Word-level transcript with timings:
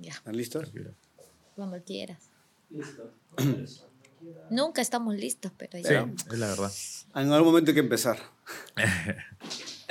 Ya, 0.00 0.12
¿Están 0.12 0.36
listos? 0.36 0.72
cuando 1.54 1.82
quieras. 1.84 2.30
Listo. 2.70 3.12
Nunca 4.50 4.80
estamos 4.80 5.14
listos, 5.14 5.52
pero 5.56 5.78
ya. 5.78 6.04
Sí, 6.04 6.24
es 6.32 6.38
la 6.38 6.46
verdad. 6.48 6.72
En 7.14 7.32
algún 7.32 7.48
momento 7.52 7.70
hay 7.70 7.74
que 7.74 7.80
empezar. 7.80 8.18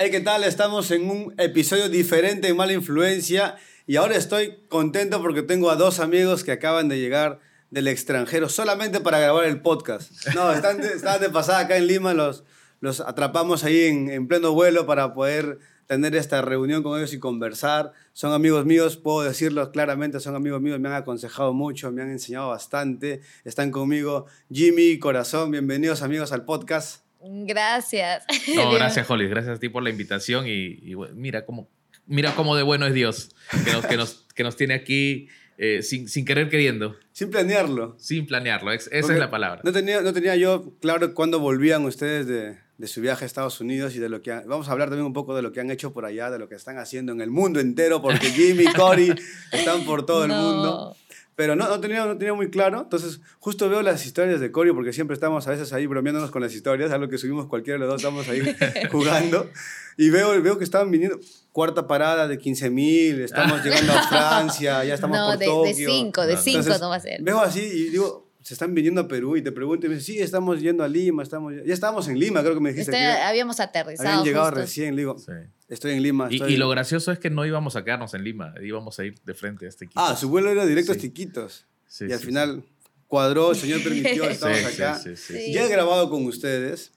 Hey, 0.02 0.10
¿qué 0.10 0.20
tal? 0.20 0.44
Estamos 0.44 0.90
en 0.92 1.10
un 1.10 1.34
episodio 1.36 1.90
diferente 1.90 2.46
de 2.46 2.54
Mala 2.54 2.72
Influencia 2.72 3.56
y 3.86 3.96
ahora 3.96 4.16
estoy 4.16 4.56
contento 4.70 5.20
porque 5.20 5.42
tengo 5.42 5.68
a 5.70 5.76
dos 5.76 6.00
amigos 6.00 6.42
que 6.42 6.52
acaban 6.52 6.88
de 6.88 6.98
llegar 6.98 7.38
del 7.70 7.86
extranjero 7.86 8.48
solamente 8.48 9.00
para 9.02 9.18
grabar 9.18 9.44
el 9.44 9.60
podcast. 9.60 10.10
No, 10.34 10.50
están 10.54 10.80
de, 10.80 10.88
estaban 10.94 11.20
de 11.20 11.28
pasada 11.28 11.58
acá 11.58 11.76
en 11.76 11.86
Lima, 11.86 12.14
los, 12.14 12.44
los 12.80 13.00
atrapamos 13.00 13.62
ahí 13.62 13.84
en, 13.84 14.08
en 14.08 14.26
pleno 14.26 14.54
vuelo 14.54 14.86
para 14.86 15.12
poder 15.12 15.58
tener 15.90 16.14
esta 16.14 16.40
reunión 16.40 16.84
con 16.84 16.96
ellos 16.96 17.12
y 17.12 17.18
conversar. 17.18 17.90
Son 18.12 18.32
amigos 18.32 18.64
míos, 18.64 18.96
puedo 18.96 19.22
decirlo 19.22 19.72
claramente, 19.72 20.20
son 20.20 20.36
amigos 20.36 20.60
míos, 20.62 20.78
me 20.78 20.88
han 20.88 20.94
aconsejado 20.94 21.52
mucho, 21.52 21.90
me 21.90 22.00
han 22.00 22.10
enseñado 22.12 22.48
bastante. 22.50 23.22
Están 23.44 23.72
conmigo 23.72 24.26
Jimmy, 24.52 25.00
Corazón, 25.00 25.50
bienvenidos 25.50 26.02
amigos 26.02 26.30
al 26.30 26.44
podcast. 26.44 27.02
Gracias. 27.20 28.24
No, 28.54 28.70
gracias, 28.74 29.10
Holly. 29.10 29.26
Gracias 29.26 29.56
a 29.56 29.60
ti 29.60 29.68
por 29.68 29.82
la 29.82 29.90
invitación 29.90 30.46
y, 30.46 30.94
mira 31.16 31.44
cómo, 31.44 31.68
mira 32.06 32.36
cómo 32.36 32.54
de 32.54 32.62
bueno 32.62 32.86
es 32.86 32.94
Dios, 32.94 33.34
que 33.64 33.72
nos, 33.72 33.84
que 33.86 33.96
nos, 33.96 34.26
que 34.32 34.44
nos 34.44 34.54
tiene 34.54 34.74
aquí 34.74 35.26
eh, 35.58 35.82
sin, 35.82 36.08
sin 36.08 36.24
querer 36.24 36.48
queriendo, 36.48 36.94
Sin 37.12 37.30
planearlo. 37.30 37.96
sin 37.98 38.26
planearlo. 38.28 38.70
Es- 38.72 38.86
esa 38.92 39.00
Porque 39.00 39.14
es 39.14 39.18
la 39.18 39.28
palabra. 39.30 39.60
No 39.64 39.72
tenía, 39.72 40.02
no 40.02 40.12
tenía 40.12 40.36
yo 40.36 40.72
claro 40.80 41.14
cuándo 41.14 41.40
volvían 41.40 41.84
ustedes 41.84 42.28
de, 42.28 42.58
de 42.80 42.86
su 42.88 43.00
viaje 43.02 43.24
a 43.24 43.26
Estados 43.26 43.60
Unidos 43.60 43.94
y 43.94 43.98
de 43.98 44.08
lo 44.08 44.22
que... 44.22 44.32
han- 44.32 44.48
vamos 44.48 44.68
a 44.68 44.72
hablar 44.72 44.88
también 44.88 45.06
un 45.06 45.12
poco 45.12 45.34
de 45.36 45.42
lo 45.42 45.52
que 45.52 45.60
han 45.60 45.70
hecho 45.70 45.92
por 45.92 46.06
allá, 46.06 46.30
de 46.30 46.38
lo 46.38 46.48
que 46.48 46.54
están 46.54 46.78
haciendo 46.78 47.12
en 47.12 47.20
el 47.20 47.30
mundo 47.30 47.60
entero, 47.60 48.00
porque 48.00 48.26
Jimmy 48.30 48.64
y 48.64 48.72
Cory 48.72 49.14
están 49.52 49.84
por 49.84 50.06
todo 50.06 50.24
el 50.24 50.30
mundo. 50.32 50.96
Pero 51.36 51.56
no, 51.56 51.68
no, 51.68 51.80
tenía, 51.80 52.04
no 52.04 52.18
tenía 52.18 52.34
muy 52.34 52.50
claro. 52.50 52.80
Entonces, 52.82 53.20
justo 53.38 53.68
veo 53.70 53.80
las 53.82 54.04
historias 54.04 54.40
de 54.40 54.50
Cory, 54.50 54.72
porque 54.72 54.92
siempre 54.92 55.14
estamos 55.14 55.46
a 55.46 55.50
veces 55.50 55.72
ahí 55.72 55.86
bromeándonos 55.86 56.30
con 56.30 56.42
las 56.42 56.54
historias, 56.54 56.90
algo 56.90 57.08
que 57.08 57.16
subimos 57.18 57.46
cualquiera 57.46 57.78
de 57.78 57.86
los 57.86 57.88
dos, 57.94 58.02
estamos 58.02 58.28
ahí 58.28 58.40
jugando. 58.90 59.48
Y 59.96 60.10
veo, 60.10 60.40
veo 60.42 60.58
que 60.58 60.64
estaban 60.64 60.90
viniendo, 60.90 61.18
cuarta 61.52 61.86
parada 61.86 62.28
de 62.28 62.38
15 62.38 62.70
mil, 62.70 63.20
estamos 63.22 63.62
llegando 63.64 63.92
a 63.92 64.02
Francia, 64.08 64.84
ya 64.84 64.94
estamos 64.94 65.16
No, 65.18 65.28
por 65.30 65.38
de, 65.38 65.44
Tokio. 65.46 65.66
de 65.88 65.92
cinco, 65.94 66.26
de 66.26 66.36
cinco 66.38 66.58
Entonces, 66.60 66.80
no 66.82 66.88
va 66.90 66.96
a 66.96 67.00
ser. 67.00 67.22
Veo 67.22 67.40
así 67.40 67.60
y 67.60 67.88
digo, 67.90 68.29
se 68.42 68.54
están 68.54 68.74
viniendo 68.74 69.00
a 69.02 69.08
Perú 69.08 69.36
y 69.36 69.42
te 69.42 69.52
pregunto 69.52 69.86
y 69.86 69.88
me 69.90 69.96
dice, 69.96 70.12
sí, 70.12 70.18
estamos 70.18 70.60
yendo 70.60 70.82
a 70.84 70.88
Lima, 70.88 71.22
estamos, 71.22 71.52
ya 71.64 71.74
estábamos 71.74 72.08
en 72.08 72.18
Lima, 72.18 72.40
creo 72.42 72.54
que 72.54 72.60
me 72.60 72.70
dijiste. 72.72 72.90
Este, 72.92 73.02
que 73.02 73.22
habíamos 73.22 73.60
aterrizado. 73.60 74.08
habían 74.08 74.24
llegado 74.24 74.46
justo. 74.46 74.60
recién, 74.60 74.96
le 74.96 75.02
digo, 75.02 75.18
Sí. 75.18 75.32
estoy 75.68 75.92
en 75.92 76.02
Lima. 76.02 76.28
Y, 76.30 76.36
estoy 76.36 76.50
y 76.52 76.54
en- 76.54 76.60
lo 76.60 76.68
gracioso 76.68 77.12
es 77.12 77.18
que 77.18 77.30
no 77.30 77.44
íbamos 77.44 77.76
a 77.76 77.84
quedarnos 77.84 78.14
en 78.14 78.24
Lima, 78.24 78.54
íbamos 78.62 78.98
a 78.98 79.04
ir 79.04 79.14
de 79.24 79.34
frente 79.34 79.66
a 79.66 79.68
este 79.68 79.84
equipo. 79.84 80.00
Ah, 80.00 80.16
su 80.16 80.28
vuelo 80.28 80.50
era 80.50 80.64
directo 80.66 80.92
a 80.92 80.94
Sí. 80.94 81.02
Tiquitos. 81.02 81.66
Sí, 81.86 82.06
y 82.08 82.12
al 82.12 82.20
sí, 82.20 82.26
final 82.26 82.64
cuadró, 83.08 83.50
el 83.50 83.56
Señor 83.56 83.82
permitió, 83.82 84.24
estamos 84.30 84.58
Sí, 84.58 84.64
acá. 84.64 84.94
sí, 84.98 85.16
sí, 85.16 85.34
sí. 85.34 85.44
Sí. 85.46 85.52
Ya 85.52 85.64
he 85.64 85.68
grabado 85.68 86.08
con 86.08 86.24
ustedes 86.24 86.92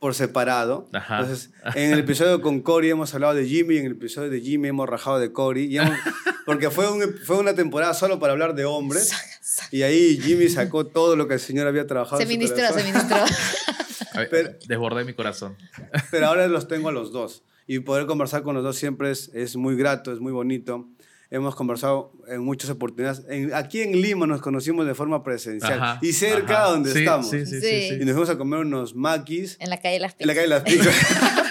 por 0.00 0.14
separado. 0.16 0.88
Ajá. 0.92 1.20
Entonces, 1.20 1.50
en 1.76 1.92
el 1.92 2.00
episodio 2.00 2.40
con 2.40 2.60
Cory 2.60 2.90
hemos 2.90 3.14
hablado 3.14 3.34
de 3.34 3.46
Jimmy, 3.46 3.76
en 3.76 3.86
el 3.86 3.92
episodio 3.92 4.30
de 4.30 4.40
Jimmy 4.40 4.68
hemos 4.68 4.88
rajado 4.88 5.20
de 5.20 5.30
Cory. 5.30 5.78
porque 6.46 6.70
fue, 6.70 6.90
un- 6.90 7.14
fue 7.24 7.36
una 7.38 7.54
temporada 7.54 7.94
solo 7.94 8.18
para 8.18 8.32
hablar 8.32 8.54
de 8.56 8.64
hombres. 8.64 9.12
Y 9.70 9.82
ahí 9.82 10.18
Jimmy 10.20 10.48
sacó 10.48 10.86
todo 10.86 11.14
lo 11.16 11.28
que 11.28 11.34
el 11.34 11.40
Señor 11.40 11.66
había 11.68 11.86
trabajado. 11.86 12.20
Se 12.20 12.26
ministró, 12.26 12.66
se 12.72 12.82
ministró. 12.82 13.16
Pero- 14.30 14.50
desbordé 14.66 15.04
mi 15.04 15.12
corazón. 15.14 15.56
Pero 16.10 16.26
ahora 16.26 16.48
los 16.48 16.66
tengo 16.66 16.88
a 16.88 16.92
los 16.92 17.12
dos. 17.12 17.44
Y 17.66 17.78
poder 17.80 18.06
conversar 18.06 18.42
con 18.42 18.54
los 18.56 18.64
dos 18.64 18.76
siempre 18.76 19.10
es, 19.12 19.30
es 19.32 19.54
muy 19.54 19.76
grato, 19.76 20.12
es 20.12 20.18
muy 20.18 20.32
bonito. 20.32 20.88
Hemos 21.32 21.54
conversado 21.54 22.12
en 22.28 22.40
muchas 22.42 22.70
oportunidades. 22.70 23.22
En- 23.28 23.54
aquí 23.54 23.80
en 23.82 23.92
Lima 24.02 24.26
nos 24.26 24.40
conocimos 24.40 24.84
de 24.86 24.94
forma 24.96 25.22
presencial. 25.22 25.80
Ajá, 25.80 25.98
y 26.02 26.12
cerca 26.12 26.62
ajá. 26.64 26.70
donde 26.72 26.92
Sí, 26.92 26.98
estamos. 27.00 27.30
Sí, 27.30 27.46
sí, 27.46 27.60
sí, 27.60 27.60
Sí. 27.60 27.88
sí. 27.90 27.94
Y 27.94 28.04
nos 28.04 28.12
fuimos 28.14 28.30
a 28.30 28.36
comer 28.38 28.60
unos 28.60 28.94
maquis 28.96 29.56
En 29.60 29.70
la 29.70 29.76
calle 29.78 29.94
de 29.94 30.00
las 30.00 30.16
en 30.18 30.26
la 30.26 30.34
calle 30.34 30.46
Las 30.48 30.62
Picas. 30.62 30.86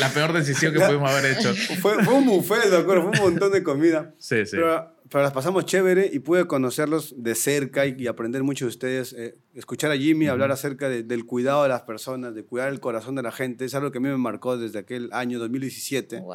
La 0.00 0.08
peor 0.10 0.32
decisión 0.32 0.72
que 0.72 0.80
pudimos 0.80 1.10
haber 1.10 1.36
hecho. 1.38 1.54
fue, 1.80 2.02
fue 2.04 2.14
un 2.14 2.26
buffet, 2.26 2.68
de 2.70 2.76
acuerdo, 2.76 3.02
fue 3.12 3.12
un 3.20 3.32
montón 3.32 3.52
de 3.52 3.62
comida. 3.62 4.14
Sí, 4.18 4.44
sí. 4.44 4.52
Pero, 4.56 4.94
pero 5.08 5.22
las 5.24 5.32
pasamos 5.32 5.64
chévere 5.64 6.10
y 6.12 6.18
pude 6.18 6.46
conocerlos 6.46 7.14
de 7.22 7.34
cerca 7.34 7.86
y, 7.86 7.94
y 7.98 8.06
aprender 8.06 8.42
mucho 8.42 8.64
de 8.64 8.70
ustedes. 8.70 9.12
eh, 9.16 9.36
escuchar 9.54 9.90
a 9.92 9.96
Jimmy 9.96 10.26
hablar 10.26 10.50
acerca 10.50 10.88
de- 10.88 11.02
del 11.04 11.24
cuidado 11.24 11.62
de 11.62 11.68
las 11.68 11.82
personas, 11.82 12.34
de 12.34 12.44
cuidar 12.44 12.70
el 12.72 12.80
corazón 12.80 13.14
de 13.14 13.22
la 13.22 13.32
gente, 13.32 13.64
es 13.64 13.74
algo 13.74 13.92
que 13.92 13.98
a 13.98 14.00
mí 14.00 14.08
me 14.08 14.16
marcó 14.16 14.56
desde 14.56 14.78
aquel 14.80 15.08
año 15.12 15.38
2017. 15.38 16.20
Wow. 16.20 16.34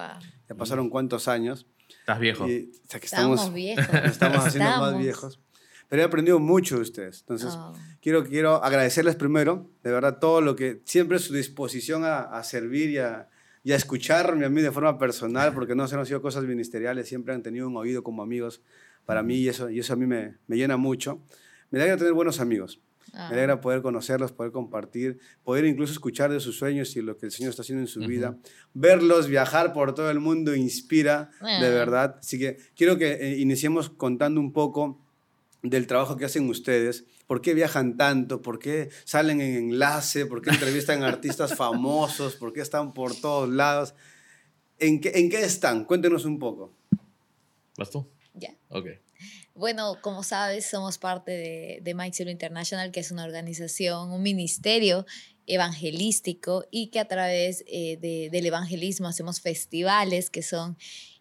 Ya 0.50 0.56
pasaron 0.56 0.90
cuántos 0.90 1.28
años. 1.28 1.68
Estás 2.08 2.20
viejo. 2.22 2.48
Y, 2.48 2.72
o 2.86 2.88
sea, 2.90 3.00
que 3.02 3.06
Estamos 3.06 3.40
estamos, 3.42 3.54
viejos. 3.54 3.86
estamos 4.06 4.46
haciendo 4.46 4.70
más 4.78 4.98
viejos. 4.98 5.42
Pero 5.90 6.02
he 6.02 6.06
aprendido 6.06 6.40
mucho 6.40 6.78
de 6.78 6.82
ustedes. 6.84 7.20
Entonces, 7.20 7.50
Oh. 7.54 7.74
quiero, 8.02 8.24
quiero 8.24 8.64
agradecerles 8.64 9.18
primero, 9.18 9.70
de 9.84 9.92
verdad, 9.92 10.18
todo 10.20 10.40
lo 10.40 10.56
que, 10.56 10.82
siempre 10.86 11.20
su 11.20 11.34
disposición 11.34 12.06
a, 12.06 12.20
a 12.20 12.44
servir 12.46 12.92
y 12.92 13.00
a, 13.00 13.28
y 13.62 13.74
a 13.74 13.76
escucharme 13.76 14.46
a 14.46 14.50
mí 14.50 14.62
de 14.62 14.72
forma 14.72 14.98
personal, 14.98 15.54
porque 15.54 15.76
no 15.76 15.86
se 15.86 15.96
han 15.96 16.06
sido 16.06 16.22
cosas 16.22 16.46
ministeriales, 16.46 17.10
siempre 17.10 17.34
han 17.34 17.44
tenido 17.44 17.68
un 17.68 17.76
oído 17.76 18.04
como 18.04 18.24
amigos 18.24 18.62
para 19.06 19.22
mí 19.22 19.36
y 19.36 19.50
eso, 19.50 19.70
y 19.70 19.80
eso 19.80 19.92
a 19.92 19.96
mí 19.98 20.06
me, 20.06 20.38
me 20.48 20.56
llena 20.56 20.78
mucho. 20.78 21.22
Me 21.72 21.80
alegra 21.80 21.98
tener 21.98 22.14
buenos 22.14 22.40
amigos. 22.40 22.80
Ah. 23.14 23.28
Me 23.30 23.36
alegra 23.36 23.62
poder 23.62 23.82
conocerlos, 23.82 24.32
poder 24.32 24.52
compartir, 24.52 25.20
poder 25.44 25.66
incluso 25.66 25.94
escuchar 25.94 26.32
de 26.32 26.40
sus 26.40 26.58
sueños 26.58 26.96
y 26.96 27.02
lo 27.02 27.18
que 27.18 27.26
el 27.28 27.32
Señor 27.32 27.50
está 27.52 27.62
haciendo 27.62 27.82
en 27.82 27.88
su 27.88 28.00
vida. 28.02 28.38
Verlos 28.74 29.28
viajar 29.28 29.74
por 29.74 29.94
todo 29.96 30.10
el 30.12 30.20
mundo 30.20 30.56
inspira, 30.56 31.30
de 31.42 31.48
Ah. 31.48 31.60
verdad. 31.70 32.18
Así 32.20 32.38
que 32.38 32.58
quiero 32.76 32.98
que 32.98 33.14
eh, 33.14 33.38
iniciemos 33.38 33.90
contando 33.90 34.40
un 34.42 34.52
poco 34.54 35.00
del 35.64 35.88
trabajo 35.88 36.18
que 36.18 36.26
hacen 36.26 36.48
ustedes. 36.50 37.06
¿Por 37.26 37.42
qué 37.42 37.54
viajan 37.54 37.98
tanto? 37.98 38.42
¿Por 38.42 38.60
qué 38.60 38.90
salen 39.04 39.42
en 39.42 39.56
enlace? 39.72 40.26
¿Por 40.26 40.42
qué 40.42 40.52
entrevistan 40.52 41.04
a 41.04 41.08
artistas 41.08 41.56
famosos? 41.58 42.36
¿Por 42.36 42.54
qué 42.54 42.62
están 42.62 42.94
por 42.94 43.16
todos 43.16 43.50
lados? 43.50 43.94
¿En 44.80 45.02
qué, 45.02 45.12
¿En 45.16 45.30
qué 45.30 45.42
están? 45.44 45.86
Cuéntenos 45.86 46.24
un 46.26 46.38
poco. 46.40 46.74
¿Vas 47.78 47.90
tú? 47.90 48.08
Ya. 48.36 48.56
Ok. 48.70 48.88
Bueno, 49.58 49.98
como 50.02 50.22
sabes, 50.22 50.68
somos 50.68 51.00
parte 51.00 51.32
de, 51.32 51.80
de 51.82 51.94
Mike 51.96 52.16
Zero 52.16 52.30
International, 52.30 52.92
que 52.92 53.00
es 53.00 53.10
una 53.12 53.24
organización, 53.26 54.12
un 54.12 54.22
ministerio 54.22 55.06
evangelístico 55.48 56.66
y 56.70 56.88
que 56.92 57.00
a 57.00 57.08
través 57.08 57.64
eh, 57.68 57.98
de- 58.00 58.30
del 58.32 58.46
evangelismo 58.46 59.08
hacemos 59.08 59.42
festivales 59.42 60.30
que 60.30 60.44
son, 60.44 60.78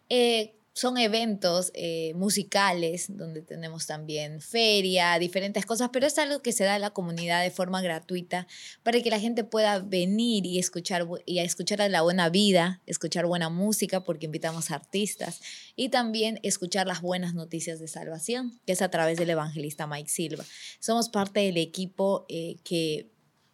eh, 0.09 0.56
son 0.77 0.99
eventos 0.99 1.71
eh, 1.73 2.13
musicales 2.13 3.07
donde 3.09 3.41
tenemos 3.41 3.87
también 3.87 4.41
feria, 4.41 5.17
diferentes 5.17 5.65
cosas, 5.65 5.89
pero 5.91 6.05
es 6.05 6.19
algo 6.19 6.43
que 6.43 6.51
se 6.51 6.65
da 6.65 6.75
a 6.75 6.79
la 6.79 6.91
comunidad 6.91 7.41
de 7.41 7.49
forma 7.49 7.81
gratuita 7.81 8.45
para 8.83 9.01
que 9.01 9.09
la 9.09 9.19
gente 9.19 9.43
pueda 9.43 9.79
venir 9.79 10.45
y 10.45 10.59
escuchar, 10.59 11.07
y 11.25 11.39
escuchar 11.39 11.81
a 11.81 11.89
la 11.89 12.03
buena 12.03 12.29
vida, 12.29 12.83
escuchar 12.85 13.25
buena 13.25 13.49
música, 13.49 14.03
porque 14.03 14.27
invitamos 14.27 14.69
artistas 14.69 15.41
y 15.75 15.89
también 15.89 16.39
escuchar 16.43 16.85
las 16.85 17.01
buenas 17.01 17.33
noticias 17.33 17.79
de 17.79 17.87
salvación, 17.87 18.59
que 18.67 18.73
es 18.73 18.83
a 18.83 18.91
través 18.91 19.17
del 19.17 19.31
evangelista 19.31 19.87
Mike 19.87 20.11
Silva. 20.11 20.45
Somos 20.79 21.09
parte 21.09 21.39
del 21.39 21.57
equipo 21.57 22.27
eh, 22.29 22.57
que 22.63 23.09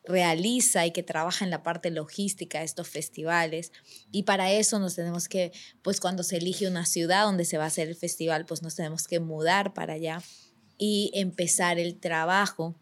realiza 0.05 0.85
y 0.85 0.91
que 0.91 1.03
trabaja 1.03 1.45
en 1.45 1.51
la 1.51 1.63
parte 1.63 1.89
logística 1.91 2.59
de 2.59 2.65
estos 2.65 2.87
festivales. 2.87 3.71
Y 4.11 4.23
para 4.23 4.51
eso 4.51 4.79
nos 4.79 4.95
tenemos 4.95 5.27
que, 5.27 5.51
pues 5.81 5.99
cuando 5.99 6.23
se 6.23 6.37
elige 6.37 6.67
una 6.67 6.85
ciudad 6.85 7.25
donde 7.25 7.45
se 7.45 7.57
va 7.57 7.65
a 7.65 7.67
hacer 7.67 7.87
el 7.87 7.95
festival, 7.95 8.45
pues 8.45 8.61
nos 8.61 8.75
tenemos 8.75 9.07
que 9.07 9.19
mudar 9.19 9.73
para 9.73 9.93
allá 9.93 10.21
y 10.77 11.11
empezar 11.13 11.79
el 11.79 11.99
trabajo 11.99 12.75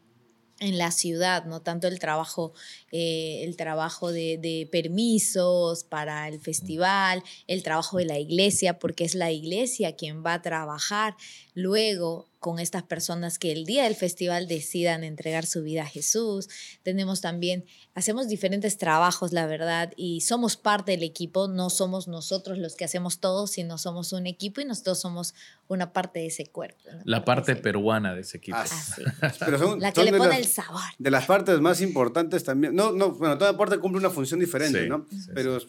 en 0.60 0.78
la 0.78 0.92
ciudad, 0.92 1.46
no 1.46 1.62
tanto 1.62 1.88
el 1.88 1.98
trabajo, 1.98 2.54
eh, 2.92 3.44
el 3.44 3.56
trabajo 3.58 4.12
de, 4.12 4.38
de 4.38 4.70
permisos 4.72 5.84
para 5.84 6.28
el 6.28 6.40
festival, 6.40 7.24
el 7.48 7.64
trabajo 7.64 7.98
de 7.98 8.06
la 8.06 8.20
iglesia, 8.20 8.78
porque 8.78 9.04
es 9.04 9.16
la 9.16 9.32
iglesia 9.32 9.96
quien 9.96 10.24
va 10.24 10.36
a 10.36 10.42
trabajar. 10.44 11.16
Luego 11.56 12.31
con 12.42 12.60
estas 12.60 12.82
personas 12.84 13.38
que 13.40 13.52
el 13.54 13.66
día 13.66 13.84
del 13.84 13.96
festival 13.96 14.48
decidan 14.48 15.04
entregar 15.06 15.46
su 15.46 15.62
vida 15.64 15.84
a 15.84 15.86
Jesús. 15.86 16.50
Tenemos 16.84 17.22
también, 17.22 17.64
hacemos 17.94 18.28
diferentes 18.28 18.78
trabajos, 18.78 19.32
la 19.32 19.46
verdad, 19.46 19.94
y 19.96 20.22
somos 20.22 20.58
parte 20.58 20.92
del 20.92 21.04
equipo, 21.04 21.48
no 21.48 21.70
somos 21.70 22.08
nosotros 22.10 22.58
los 22.58 22.76
que 22.76 22.84
hacemos 22.84 23.20
todo, 23.20 23.46
sino 23.46 23.78
somos 23.78 24.12
un 24.12 24.26
equipo 24.26 24.60
y 24.60 24.66
nosotros 24.66 25.00
somos 25.00 25.36
una 25.68 25.94
parte 25.94 26.20
de 26.20 26.26
ese 26.26 26.48
cuerpo. 26.48 26.90
La 27.06 27.24
parte 27.24 27.56
peruana 27.56 28.14
de 28.16 28.22
ese 28.22 28.38
equipo. 28.40 28.58
Ah, 28.58 28.64
Así. 28.64 29.04
Pero 29.46 29.58
son, 29.60 29.80
La 29.80 29.92
que 29.94 30.02
son 30.02 30.06
le 30.12 30.18
pone 30.18 30.30
las- 30.32 30.40
el 30.40 30.46
sabor. 30.48 30.82
de 30.98 31.12
las 31.12 31.26
partes 31.28 31.60
más 31.62 31.80
importantes 31.80 32.44
también. 32.44 32.76
No, 32.76 32.92
no, 32.92 33.12
bueno, 33.12 33.38
toda 33.38 33.56
parte 33.56 33.78
cumple 33.78 34.00
una 34.00 34.10
función 34.10 34.40
diferente, 34.40 34.82
Sí, 34.84 34.90
¿no? 34.90 35.06
sí, 35.12 35.30
Pero 35.34 35.60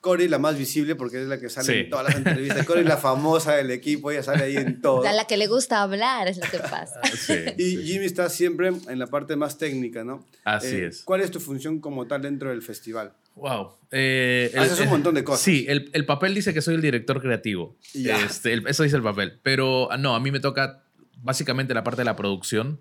Cory 0.00 0.28
la 0.28 0.38
más 0.38 0.56
visible 0.56 0.94
porque 0.96 1.20
es 1.22 1.28
la 1.28 1.38
que 1.38 1.48
sale 1.50 1.66
Sí. 1.66 1.78
en 1.80 1.90
todas 1.90 2.06
las 2.06 2.16
entrevistas. 2.16 2.66
Cory 2.66 2.84
la 2.84 2.96
famosa 2.96 3.52
del 3.54 3.70
equipo, 3.70 4.10
ella 4.10 4.22
sale 4.22 4.44
ahí 4.44 4.56
en 4.56 4.80
todo. 4.82 5.06
A 5.06 5.12
la 5.12 5.26
que 5.26 5.36
le 5.36 5.46
gusta 5.46 5.86
hablar, 5.90 6.28
es 6.28 6.36
lo 6.38 6.46
que 6.50 6.58
pasa. 6.58 7.00
Y 7.58 7.76
Jimmy 7.84 8.04
está 8.06 8.28
siempre 8.28 8.68
en 8.68 8.98
la 8.98 9.06
parte 9.06 9.36
más 9.36 9.58
técnica, 9.58 10.04
¿no? 10.04 10.24
Así 10.44 10.76
Eh, 10.76 10.86
es. 10.86 11.02
¿Cuál 11.02 11.20
es 11.20 11.30
tu 11.30 11.40
función 11.40 11.80
como 11.80 12.06
tal 12.06 12.22
dentro 12.22 12.50
del 12.50 12.62
festival? 12.62 13.12
Wow. 13.36 13.74
Eh, 13.90 14.52
Haces 14.56 14.80
un 14.80 14.88
montón 14.88 15.14
de 15.14 15.24
cosas. 15.24 15.42
Sí, 15.42 15.64
el, 15.68 15.90
el 15.94 16.04
papel 16.04 16.34
dice 16.34 16.52
que 16.52 16.60
soy 16.60 16.74
el 16.74 16.82
director 16.82 17.20
creativo. 17.22 17.76
Ya. 17.94 18.22
Este, 18.24 18.52
el- 18.52 18.66
eso 18.66 18.82
dice 18.82 18.96
el 18.96 19.02
papel. 19.02 19.38
Pero 19.42 19.90
ah, 19.92 19.96
no, 19.96 20.14
a 20.14 20.20
mí 20.20 20.30
me 20.30 20.40
toca 20.40 20.82
básicamente 21.22 21.72
la 21.74 21.84
parte 21.84 22.00
de 22.00 22.04
la 22.06 22.16
producción 22.16 22.80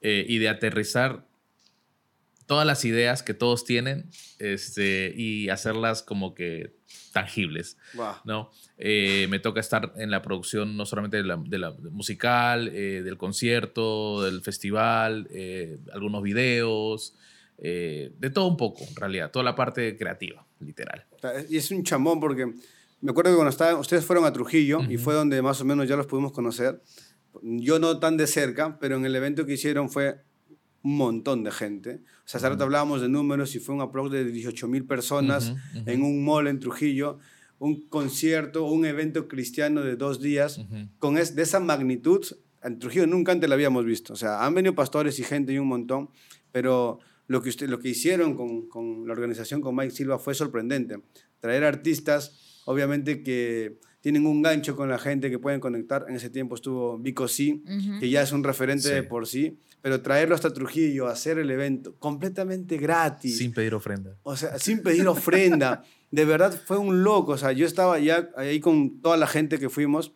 eh, 0.00 0.24
y 0.28 0.38
de 0.38 0.48
aterrizar 0.48 1.26
todas 2.46 2.66
las 2.66 2.84
ideas 2.84 3.22
que 3.22 3.34
todos 3.34 3.64
tienen 3.64 4.10
este, 4.38 5.12
y 5.16 5.48
hacerlas 5.50 6.02
como 6.02 6.34
que 6.34 6.74
tangibles. 7.12 7.76
Wow. 7.94 8.14
¿no? 8.24 8.50
Eh, 8.78 9.26
me 9.28 9.38
toca 9.38 9.60
estar 9.60 9.92
en 9.96 10.10
la 10.10 10.22
producción 10.22 10.76
no 10.76 10.86
solamente 10.86 11.18
de 11.18 11.24
la, 11.24 11.36
de 11.36 11.58
la 11.58 11.72
musical, 11.90 12.68
eh, 12.68 13.02
del 13.02 13.16
concierto, 13.16 14.22
del 14.22 14.42
festival, 14.42 15.28
eh, 15.30 15.78
algunos 15.92 16.22
videos, 16.22 17.14
de 17.62 18.30
todo 18.32 18.46
un 18.46 18.56
poco, 18.56 18.84
en 18.88 18.96
realidad, 18.96 19.30
toda 19.30 19.44
la 19.44 19.54
parte 19.54 19.94
creativa, 19.98 20.46
literal. 20.60 21.04
Y 21.50 21.58
es 21.58 21.70
un 21.70 21.84
chambón 21.84 22.18
porque 22.18 22.46
me 23.02 23.10
acuerdo 23.10 23.32
que 23.32 23.36
cuando 23.36 23.50
estaban, 23.50 23.76
ustedes 23.76 24.02
fueron 24.04 24.24
a 24.24 24.32
Trujillo 24.32 24.80
y 24.88 24.96
fue 24.96 25.12
donde 25.12 25.42
más 25.42 25.60
o 25.60 25.66
menos 25.66 25.86
ya 25.86 25.94
los 25.96 26.06
pudimos 26.06 26.32
conocer. 26.32 26.82
Yo 27.42 27.78
no 27.78 27.98
tan 27.98 28.16
de 28.16 28.26
cerca, 28.26 28.78
pero 28.78 28.96
en 28.96 29.04
el 29.04 29.14
evento 29.14 29.44
que 29.44 29.52
hicieron 29.52 29.90
fue 29.90 30.22
un 30.82 30.96
montón 30.96 31.44
de 31.44 31.50
gente. 31.50 32.00
O 32.24 32.28
sea, 32.28 32.38
hace 32.38 32.48
rato 32.48 32.64
hablábamos 32.64 33.00
de 33.02 33.08
números 33.08 33.54
y 33.54 33.58
fue 33.60 33.74
un 33.74 33.80
approach 33.82 34.12
de 34.12 34.24
18 34.24 34.66
mil 34.68 34.84
personas 34.86 35.50
Ujú, 35.50 35.80
ujú. 35.80 35.90
en 35.90 36.02
un 36.02 36.24
mall 36.24 36.46
en 36.48 36.58
Trujillo, 36.60 37.18
un 37.58 37.86
concierto, 37.88 38.64
un 38.64 38.86
evento 38.86 39.28
cristiano 39.28 39.82
de 39.82 39.96
dos 39.96 40.20
días 40.20 40.58
Ujú. 40.58 40.88
con 40.98 41.18
es, 41.18 41.34
de 41.36 41.42
esa 41.42 41.60
magnitud. 41.60 42.24
En 42.62 42.78
Trujillo 42.78 43.06
nunca 43.06 43.32
antes 43.32 43.48
la 43.48 43.54
habíamos 43.54 43.84
visto. 43.84 44.12
O 44.14 44.16
sea, 44.16 44.44
han 44.44 44.54
venido 44.54 44.74
pastores 44.74 45.18
y 45.18 45.22
gente 45.24 45.52
y 45.52 45.58
un 45.58 45.68
montón, 45.68 46.08
pero 46.52 46.98
lo 47.26 47.42
que, 47.42 47.50
usted, 47.50 47.68
lo 47.68 47.78
que 47.78 47.90
hicieron 47.90 48.34
con, 48.34 48.66
con 48.68 49.06
la 49.06 49.12
organización 49.12 49.60
con 49.60 49.76
Mike 49.76 49.90
Silva 49.94 50.18
fue 50.18 50.34
sorprendente. 50.34 51.00
Traer 51.40 51.64
artistas, 51.64 52.62
obviamente 52.64 53.22
que 53.22 53.78
tienen 54.00 54.26
un 54.26 54.40
gancho 54.42 54.74
con 54.76 54.88
la 54.88 54.98
gente 54.98 55.30
que 55.30 55.38
pueden 55.38 55.60
conectar. 55.60 56.06
En 56.08 56.16
ese 56.16 56.30
tiempo 56.30 56.54
estuvo 56.54 56.98
Vico 56.98 57.28
C, 57.28 57.60
Ujú. 57.64 58.00
que 58.00 58.08
ya 58.10 58.22
es 58.22 58.32
un 58.32 58.42
referente 58.42 58.88
Sí. 58.88 58.94
de 58.94 59.02
por 59.02 59.26
sí, 59.26 59.58
pero 59.82 60.02
traerlo 60.02 60.34
hasta 60.34 60.52
Trujillo, 60.52 61.06
hacer 61.08 61.38
el 61.38 61.50
evento 61.50 61.94
completamente 61.98 62.76
gratis. 62.76 63.38
Sin 63.38 63.52
pedir 63.52 63.74
ofrenda. 63.74 64.16
O 64.22 64.36
sea, 64.36 64.58
sin 64.58 64.82
pedir 64.82 65.06
ofrenda. 65.08 65.82
De 66.10 66.24
verdad 66.24 66.58
fue 66.66 66.76
un 66.76 67.02
loco. 67.04 67.32
O 67.32 67.38
sea, 67.38 67.52
yo 67.52 67.64
estaba 67.66 67.98
ya 68.00 68.30
ahí 68.36 68.58
con 68.60 69.00
toda 69.00 69.16
la 69.16 69.26
gente 69.28 69.58
que 69.58 69.68
fuimos. 69.70 70.12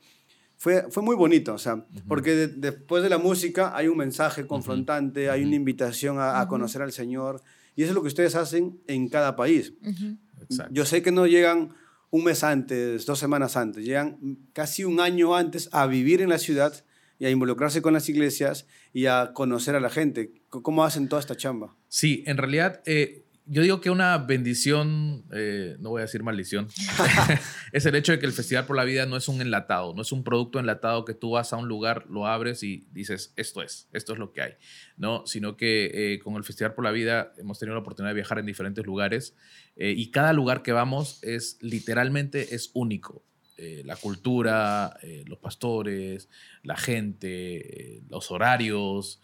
Fue, 0.57 0.87
fue 0.91 1.03
muy 1.03 1.15
bonito, 1.17 1.53
o 1.55 1.59
sea, 1.59 1.85
porque 2.09 2.35
de- 2.35 2.49
después 2.49 3.03
de 3.03 3.09
la 3.11 3.19
música 3.19 3.77
hay 3.77 3.89
un 3.89 3.99
mensaje 3.99 4.47
confrontante, 4.47 5.29
hay 5.29 5.45
una 5.45 5.57
invitación 5.57 6.19
a, 6.19 6.41
a 6.41 6.49
conocer 6.49 6.81
al 6.81 6.93
Señor, 6.93 7.43
y 7.77 7.83
eso 7.83 7.91
es 7.91 7.95
lo 7.95 8.03
que 8.03 8.09
ustedes 8.09 8.35
hacen 8.35 8.81
en 8.87 9.09
cada 9.09 9.35
país. 9.37 9.75
Ujú. 9.83 10.17
Exacto. 10.43 10.73
Yo 10.73 10.85
sé 10.87 11.03
que 11.03 11.11
no 11.11 11.27
llegan 11.27 11.75
un 12.11 12.25
mes 12.25 12.45
antes, 12.45 13.05
dos 13.05 13.19
semanas 13.19 13.57
antes, 13.57 13.85
llegan 13.85 14.39
casi 14.53 14.85
un 14.85 15.01
año 15.01 15.35
antes 15.37 15.69
a 15.73 15.87
vivir 15.87 16.23
en 16.23 16.29
la 16.31 16.39
ciudad 16.39 16.85
y 17.19 17.27
a 17.27 17.31
involucrarse 17.31 17.83
con 17.83 17.93
las 17.93 18.09
iglesias 18.09 18.67
y 18.93 19.07
a 19.07 19.33
conocer 19.33 19.75
a 19.75 19.81
la 19.81 19.91
gente. 19.91 20.33
¿Cómo 20.49 20.85
hacen 20.85 21.09
toda 21.09 21.21
esta 21.21 21.37
chamba? 21.37 21.77
Sí, 21.89 22.25
en 22.27 22.37
realidad, 22.37 22.83
eh, 22.87 23.25
yo 23.47 23.63
digo 23.63 23.81
que 23.81 23.91
una 23.91 24.17
bendición, 24.19 25.25
eh, 25.33 25.77
no 25.79 25.91
voy 25.91 26.01
a 26.01 26.03
decir 26.03 26.23
maldición, 26.23 26.69
es 27.73 27.85
el 27.87 27.95
hecho 27.95 28.13
de 28.13 28.19
que 28.19 28.27
el 28.27 28.33
Festival 28.33 28.67
por 28.67 28.77
la 28.77 28.85
Vida 28.85 29.07
no 29.07 29.17
es 29.17 29.29
un 29.29 29.41
enlatado, 29.41 29.95
no 29.95 30.03
es 30.03 30.13
un 30.13 30.25
producto 30.25 30.59
enlatado 30.59 31.05
que 31.05 31.15
tú 31.15 31.33
vas 31.33 31.53
a 31.53 31.57
un 31.57 31.69
lugar, 31.69 32.07
lo 32.09 32.27
abres 32.27 32.63
y 32.63 32.87
dices, 32.93 33.33
esto 33.37 33.63
es, 33.63 33.89
esto 33.93 34.15
es 34.15 34.19
lo 34.19 34.33
que 34.33 34.43
hay, 34.43 34.53
¿no? 34.97 35.27
Sino 35.27 35.57
que 35.57 36.15
eh, 36.15 36.19
con 36.21 36.37
el 36.37 36.45
Festival 36.45 36.75
por 36.75 36.85
la 36.85 36.91
Vida 36.91 37.33
hemos 37.37 37.59
tenido 37.59 37.75
la 37.75 37.81
oportunidad 37.81 38.11
de 38.11 38.17
viajar 38.17 38.39
en 38.39 38.47
diferentes 38.47 38.85
lugares 38.87 39.37
eh, 39.77 39.93
y 39.97 40.11
cada 40.11 40.33
lugar 40.33 40.63
que 40.63 40.73
vamos 40.73 41.19
es 41.23 41.59
literalmente 41.61 42.55
es 42.55 42.71
único. 42.73 43.25
Eh, 43.57 43.83
la 43.85 43.95
cultura, 43.97 44.97
eh, 45.03 45.25
los 45.27 45.39
pastores, 45.39 46.29
la 46.63 46.77
gente, 46.77 47.97
eh, 47.99 48.03
los 48.09 48.31
horarios, 48.31 49.21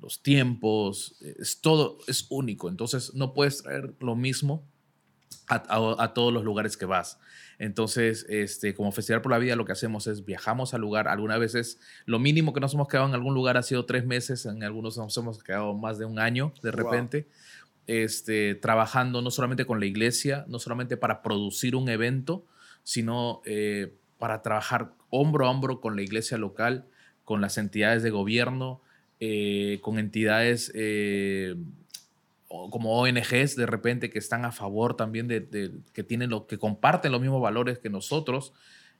los 0.00 0.22
tiempos, 0.22 1.16
es 1.20 1.60
todo 1.60 1.98
es 2.06 2.26
único. 2.30 2.68
Entonces 2.68 3.12
no 3.14 3.34
puedes 3.34 3.62
traer 3.64 3.92
lo 3.98 4.14
mismo 4.14 4.64
a, 5.48 5.56
a- 5.56 6.04
a 6.04 6.14
todos 6.14 6.32
los 6.32 6.44
lugares 6.44 6.76
que 6.76 6.84
vas. 6.86 7.18
Entonces, 7.58 8.24
este, 8.28 8.74
como 8.74 8.92
Festival 8.92 9.20
por 9.22 9.32
la 9.32 9.38
Vida, 9.38 9.56
lo 9.56 9.64
que 9.64 9.72
hacemos 9.72 10.06
es 10.06 10.24
viajamos 10.24 10.74
al 10.74 10.80
lugar. 10.80 11.08
Algunas 11.08 11.40
veces, 11.40 11.80
lo 12.06 12.20
mínimo 12.20 12.52
que 12.52 12.60
nos 12.60 12.74
hemos 12.74 12.86
quedado 12.86 13.08
en 13.08 13.14
algún 13.14 13.34
lugar 13.34 13.56
ha 13.56 13.62
sido 13.64 13.84
tres 13.84 14.04
meses, 14.06 14.46
en 14.46 14.62
algunos 14.62 14.96
nos 14.96 15.16
hemos 15.16 15.42
quedado 15.42 15.74
más 15.74 15.98
de 15.98 16.04
un 16.04 16.20
año 16.20 16.52
de 16.62 16.70
Wow. 16.70 16.84
repente. 16.84 17.26
Este, 17.88 18.54
trabajando 18.54 19.22
no 19.22 19.30
solamente 19.32 19.64
con 19.64 19.80
la 19.80 19.86
iglesia, 19.86 20.44
no 20.48 20.60
solamente 20.60 20.96
para 20.96 21.20
producir 21.22 21.74
un 21.74 21.88
evento, 21.88 22.46
sino 22.82 23.42
eh, 23.44 23.92
para 24.18 24.42
trabajar 24.42 24.92
hombro 25.10 25.46
a 25.46 25.50
hombro 25.50 25.80
con 25.80 25.96
la 25.96 26.02
iglesia 26.02 26.38
local, 26.38 26.86
con 27.24 27.40
las 27.40 27.58
entidades 27.58 28.02
de 28.02 28.10
gobierno, 28.10 28.80
eh, 29.20 29.78
con 29.82 29.98
entidades 29.98 30.72
eh, 30.74 31.54
como 32.48 32.98
ONGs 33.00 33.56
de 33.56 33.66
repente 33.66 34.10
que 34.10 34.18
están 34.18 34.44
a 34.44 34.52
favor 34.52 34.94
también 34.96 35.26
de, 35.26 35.40
de- 35.40 35.70
que 35.94 36.02
tienen 36.02 36.30
lo 36.30 36.46
que 36.46 36.58
comparten 36.58 37.10
los 37.12 37.20
mismos 37.20 37.40
valores 37.40 37.78
que 37.78 37.88
nosotros 37.88 38.52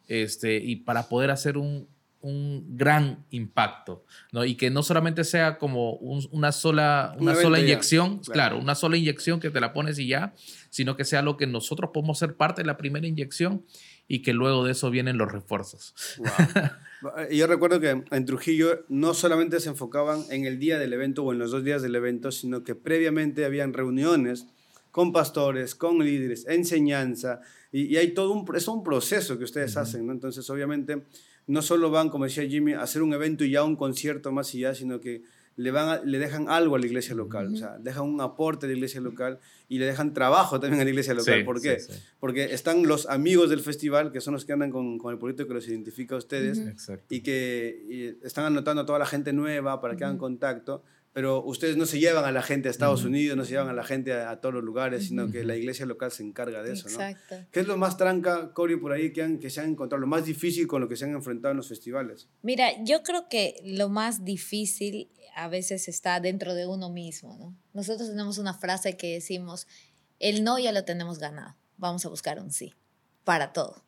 este 0.09 0.57
y 0.57 0.77
para 0.77 1.09
poder 1.09 1.31
hacer 1.31 1.59
un, 1.59 1.87
un 2.23 2.77
gran 2.77 3.27
impacto 3.31 4.05
¿no? 4.33 4.45
y 4.45 4.55
que 4.57 4.71
no 4.71 4.83
solamente 4.83 5.25
sea 5.25 5.59
como 5.59 5.95
un- 5.95 6.27
una 6.31 6.53
sola 6.53 7.15
Un 7.17 7.23
una 7.25 7.35
sola 7.35 7.61
inyección 7.61 8.19
claro. 8.21 8.33
claro 8.33 8.59
una 8.59 8.75
sola 8.75 8.97
inyección 8.97 9.41
que 9.41 9.51
te 9.51 9.61
la 9.61 9.73
pones 9.73 9.99
y 9.99 10.07
ya 10.09 10.35
sino 10.71 10.97
que 10.97 11.05
sea 11.05 11.21
lo 11.23 11.37
que 11.37 11.47
nosotros 11.47 11.91
podemos 11.93 12.19
ser 12.19 12.35
parte 12.37 12.63
de 12.63 12.67
la 12.67 12.77
primera 12.77 13.07
inyección 13.07 13.65
y 14.09 14.23
que 14.23 14.33
luego 14.33 14.65
de 14.65 14.73
eso 14.73 14.91
vienen 14.91 15.19
los 15.19 15.31
refuerzos 15.31 15.95
Y 17.31 17.39
Yo 17.39 17.49
recuerdo 17.49 17.81
que 17.81 18.05
en 18.09 18.25
Trujillo 18.27 18.85
no 18.89 19.13
solamente 19.13 19.59
se 19.59 19.69
enfocaban 19.71 20.23
en 20.31 20.47
el 20.47 20.61
día 20.61 20.79
del 20.79 20.93
evento 20.93 21.25
o 21.25 21.33
en 21.33 21.41
los 21.41 21.51
dos 21.51 21.65
días 21.65 21.83
del 21.83 21.97
evento, 21.97 22.31
sino 22.31 22.63
que 22.63 22.77
previamente 22.77 23.45
habían 23.45 23.73
reuniones 23.73 24.47
con 24.93 25.13
pastores, 25.13 25.75
con 25.75 25.99
líderes, 25.99 26.47
enseñanza, 26.47 27.41
y, 27.73 27.87
y 27.87 27.97
hay 27.97 28.13
todo 28.15 28.31
un, 28.33 28.45
es 28.55 28.69
un 28.69 28.85
proceso 28.85 29.37
que 29.37 29.43
ustedes 29.43 29.77
hacen, 29.77 30.07
¿no? 30.07 30.13
Entonces, 30.13 30.49
obviamente, 30.49 31.03
no 31.47 31.63
solo 31.63 31.91
van, 31.91 32.09
como 32.09 32.25
decía 32.25 32.47
Jimmy, 32.47 32.73
a 32.75 32.83
hacer 32.83 33.03
un 33.03 33.13
evento 33.15 33.45
y 33.45 33.51
ya 33.51 33.65
un 33.65 33.77
concierto 33.77 34.31
más 34.33 34.55
y 34.55 34.61
ya, 34.61 34.75
sino 34.75 35.01
que 35.01 35.23
le, 35.57 35.71
van 35.71 35.89
a- 35.89 36.03
le 36.03 36.19
dejan 36.19 36.49
algo 36.49 36.77
a 36.77 36.79
la 36.79 36.87
iglesia 36.87 37.15
local, 37.15 37.53
o 37.53 37.57
sea, 37.57 37.77
dejan 37.79 38.05
un 38.05 38.21
aporte 38.23 38.65
a 38.65 38.69
la 38.71 38.75
iglesia 38.75 39.01
local 39.03 39.39
y 39.69 39.79
le 39.79 39.85
dejan 39.87 40.15
trabajo 40.15 40.59
también 40.61 40.81
a 40.81 40.85
la 40.85 40.91
iglesia 40.91 41.13
local. 41.13 41.41
Sí, 41.41 41.45
¿Por 41.45 41.61
qué? 41.61 41.79
sí. 41.79 41.93
Porque 42.21 42.55
están 42.55 42.85
los 42.87 43.07
amigos 43.07 43.51
del 43.51 43.61
festival, 43.61 44.13
que 44.13 44.21
son 44.23 44.33
los 44.33 44.45
que 44.47 44.53
andan 44.55 44.71
con, 44.71 44.97
con 44.99 45.13
el 45.13 45.19
proyecto 45.19 45.47
que 45.47 45.53
los 45.55 45.69
identifica 45.69 46.15
a 46.15 46.19
ustedes 46.19 46.59
y 47.11 47.21
que 47.21 48.17
y 48.23 48.27
están 48.27 48.47
anotando 48.47 48.83
a 48.83 48.87
toda 48.87 48.99
la 48.99 49.07
gente 49.07 49.33
nueva 49.35 49.81
para 49.83 49.95
que 49.97 50.05
hagan 50.05 50.17
contacto, 50.17 50.85
pero 51.13 51.45
ustedes 51.45 51.77
no 51.77 51.87
se 51.87 51.99
llevan 51.99 52.25
a 52.25 52.33
la 52.33 52.43
gente 52.43 52.69
a 52.69 52.71
Estados 52.71 53.05
Unidos, 53.05 53.37
no 53.37 53.45
se 53.45 53.51
llevan 53.53 53.69
a 53.69 53.73
la 53.73 53.85
gente 53.85 54.13
a, 54.13 54.31
a 54.31 54.41
todos 54.41 54.55
los 54.55 54.65
lugares, 54.65 55.09
sino 55.09 55.31
que 55.31 55.45
la 55.45 55.57
iglesia 55.57 55.85
local 55.85 56.11
se 56.11 56.23
encarga 56.23 56.63
de 56.63 56.73
eso, 56.73 56.89
¿no? 56.89 56.95
Exacto. 56.95 57.37
¿Qué 57.51 57.61
es 57.61 57.67
lo 57.67 57.77
más 57.77 57.97
tranca, 57.97 58.53
Cory, 58.53 58.77
por 58.77 58.93
ahí 58.93 59.13
que, 59.13 59.23
han, 59.23 59.39
que 59.39 59.51
se 59.51 59.61
han 59.61 59.71
encontrado, 59.71 60.01
lo 60.01 60.07
más 60.07 60.25
difícil 60.25 60.67
con 60.67 60.81
lo 60.81 60.89
que 60.89 60.97
se 60.97 61.05
han 61.05 61.13
enfrentado 61.13 61.53
en 61.53 61.59
los 61.59 61.69
festivales? 61.69 62.29
Mira, 62.43 62.83
yo 62.85 63.03
creo 63.03 63.29
que 63.29 63.61
lo 63.65 63.89
más 63.89 64.25
difícil 64.25 65.11
a 65.35 65.49
veces 65.49 65.89
está 65.89 66.21
dentro 66.21 66.55
de 66.55 66.67
uno 66.67 66.91
mismo, 66.91 67.37
¿no? 67.39 67.57
Nosotros 67.73 68.09
tenemos 68.09 68.39
una 68.39 68.55
frase 68.55 68.97
que 68.97 69.15
decimos, 69.15 69.67
el 70.19 70.45
no 70.45 70.59
ya 70.59 70.73
lo 70.73 70.85
tenemos 70.85 71.19
ganado, 71.19 71.57
vamos 71.77 72.05
a 72.07 72.09
buscar 72.09 72.41
un 72.41 72.53
sí, 72.53 72.75
para 73.25 73.53
todo. 73.53 73.85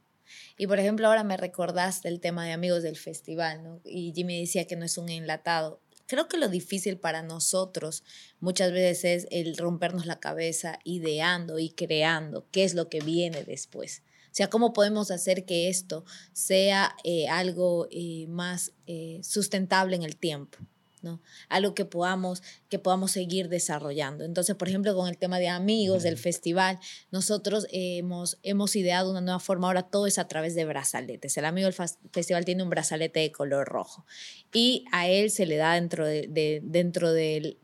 Y 0.56 0.66
por 0.66 0.78
ejemplo, 0.78 1.06
ahora 1.06 1.24
me 1.24 1.36
recordaste 1.36 2.08
el 2.08 2.20
tema 2.20 2.44
de 2.44 2.52
amigos 2.52 2.82
del 2.82 2.96
festival, 2.96 3.62
¿no? 3.62 3.80
Y 3.84 4.12
Jimmy 4.14 4.40
decía 4.40 4.66
que 4.66 4.76
no 4.76 4.84
es 4.84 4.96
un 4.98 5.08
enlatado. 5.08 5.80
Creo 6.14 6.28
que 6.28 6.36
lo 6.36 6.48
difícil 6.48 6.96
para 6.96 7.22
nosotros 7.24 8.04
muchas 8.38 8.70
veces 8.70 9.24
es 9.24 9.28
el 9.32 9.56
rompernos 9.56 10.06
la 10.06 10.20
cabeza 10.20 10.78
ideando 10.84 11.58
y 11.58 11.70
creando 11.70 12.46
qué 12.52 12.62
es 12.62 12.74
lo 12.74 12.88
que 12.88 13.00
viene 13.00 13.42
después. 13.42 14.04
O 14.26 14.28
sea, 14.30 14.48
cómo 14.48 14.72
podemos 14.72 15.10
hacer 15.10 15.44
que 15.44 15.68
esto 15.68 16.04
sea 16.32 16.94
eh, 17.02 17.26
algo 17.26 17.88
eh, 17.90 18.26
más 18.28 18.74
eh, 18.86 19.18
sustentable 19.24 19.96
en 19.96 20.04
el 20.04 20.16
tiempo. 20.16 20.58
¿No? 21.04 21.22
Algo 21.48 21.74
que 21.76 21.84
podamos, 21.84 22.42
que 22.68 22.80
podamos 22.80 23.12
seguir 23.12 23.48
desarrollando. 23.48 24.24
Entonces, 24.24 24.56
por 24.56 24.68
ejemplo, 24.68 24.94
con 24.96 25.08
el 25.08 25.16
tema 25.16 25.38
de 25.38 25.48
amigos 25.48 26.02
del 26.02 26.18
festival, 26.18 26.80
nosotros 27.12 27.68
hemos, 27.70 28.38
hemos 28.42 28.74
ideado 28.74 29.10
una 29.12 29.20
nueva 29.20 29.38
forma, 29.38 29.68
ahora 29.68 29.84
todo 29.84 30.08
es 30.08 30.18
a 30.18 30.26
través 30.26 30.56
de 30.56 30.64
brazaletes. 30.64 31.36
El 31.36 31.44
amigo 31.44 31.66
del 31.70 31.88
festival 32.10 32.44
tiene 32.44 32.64
un 32.64 32.70
brazalete 32.70 33.20
de 33.20 33.30
color 33.30 33.68
rojo 33.68 34.06
y 34.52 34.84
a 34.90 35.06
él 35.08 35.30
se 35.30 35.46
le 35.46 35.56
da 35.56 35.74
dentro 35.74 36.06
de, 36.06 36.26
de- 36.28 36.60
dentro 36.64 37.12
de 37.12 37.58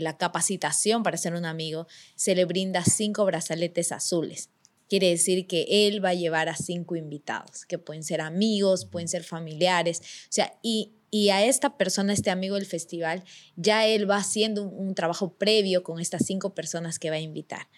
la 0.00 0.16
capacitación 0.18 1.02
para 1.02 1.16
ser 1.16 1.34
un 1.34 1.46
amigo, 1.46 1.86
se 2.14 2.34
le 2.34 2.44
brinda 2.44 2.84
cinco 2.84 3.24
brazaletes 3.24 3.90
azules. 3.90 4.50
Quiere 4.88 5.08
decir 5.08 5.46
que 5.46 5.86
él 5.88 6.04
va 6.04 6.10
a 6.10 6.14
llevar 6.14 6.50
a 6.50 6.54
cinco 6.54 6.96
invitados, 6.96 7.64
que 7.64 7.78
pueden 7.78 8.02
ser 8.04 8.20
amigos, 8.20 8.84
pueden 8.84 9.08
ser 9.08 9.24
familiares, 9.24 10.00
o 10.00 10.26
sea, 10.28 10.58
y 10.62 10.92
y 11.14 11.28
a 11.28 11.44
esta 11.44 11.76
persona, 11.76 12.14
este 12.14 12.30
amigo 12.30 12.54
del 12.54 12.64
festival, 12.64 13.22
ya 13.54 13.86
él 13.86 14.10
va 14.10 14.16
haciendo 14.16 14.66
un, 14.66 14.94
trabajo 14.94 15.34
previo 15.34 15.82
con 15.82 16.00
estas 16.00 16.24
cinco 16.24 16.54
personas 16.54 16.98
que 16.98 17.10
va 17.10 17.16
a 17.16 17.20
invitar. 17.20 17.68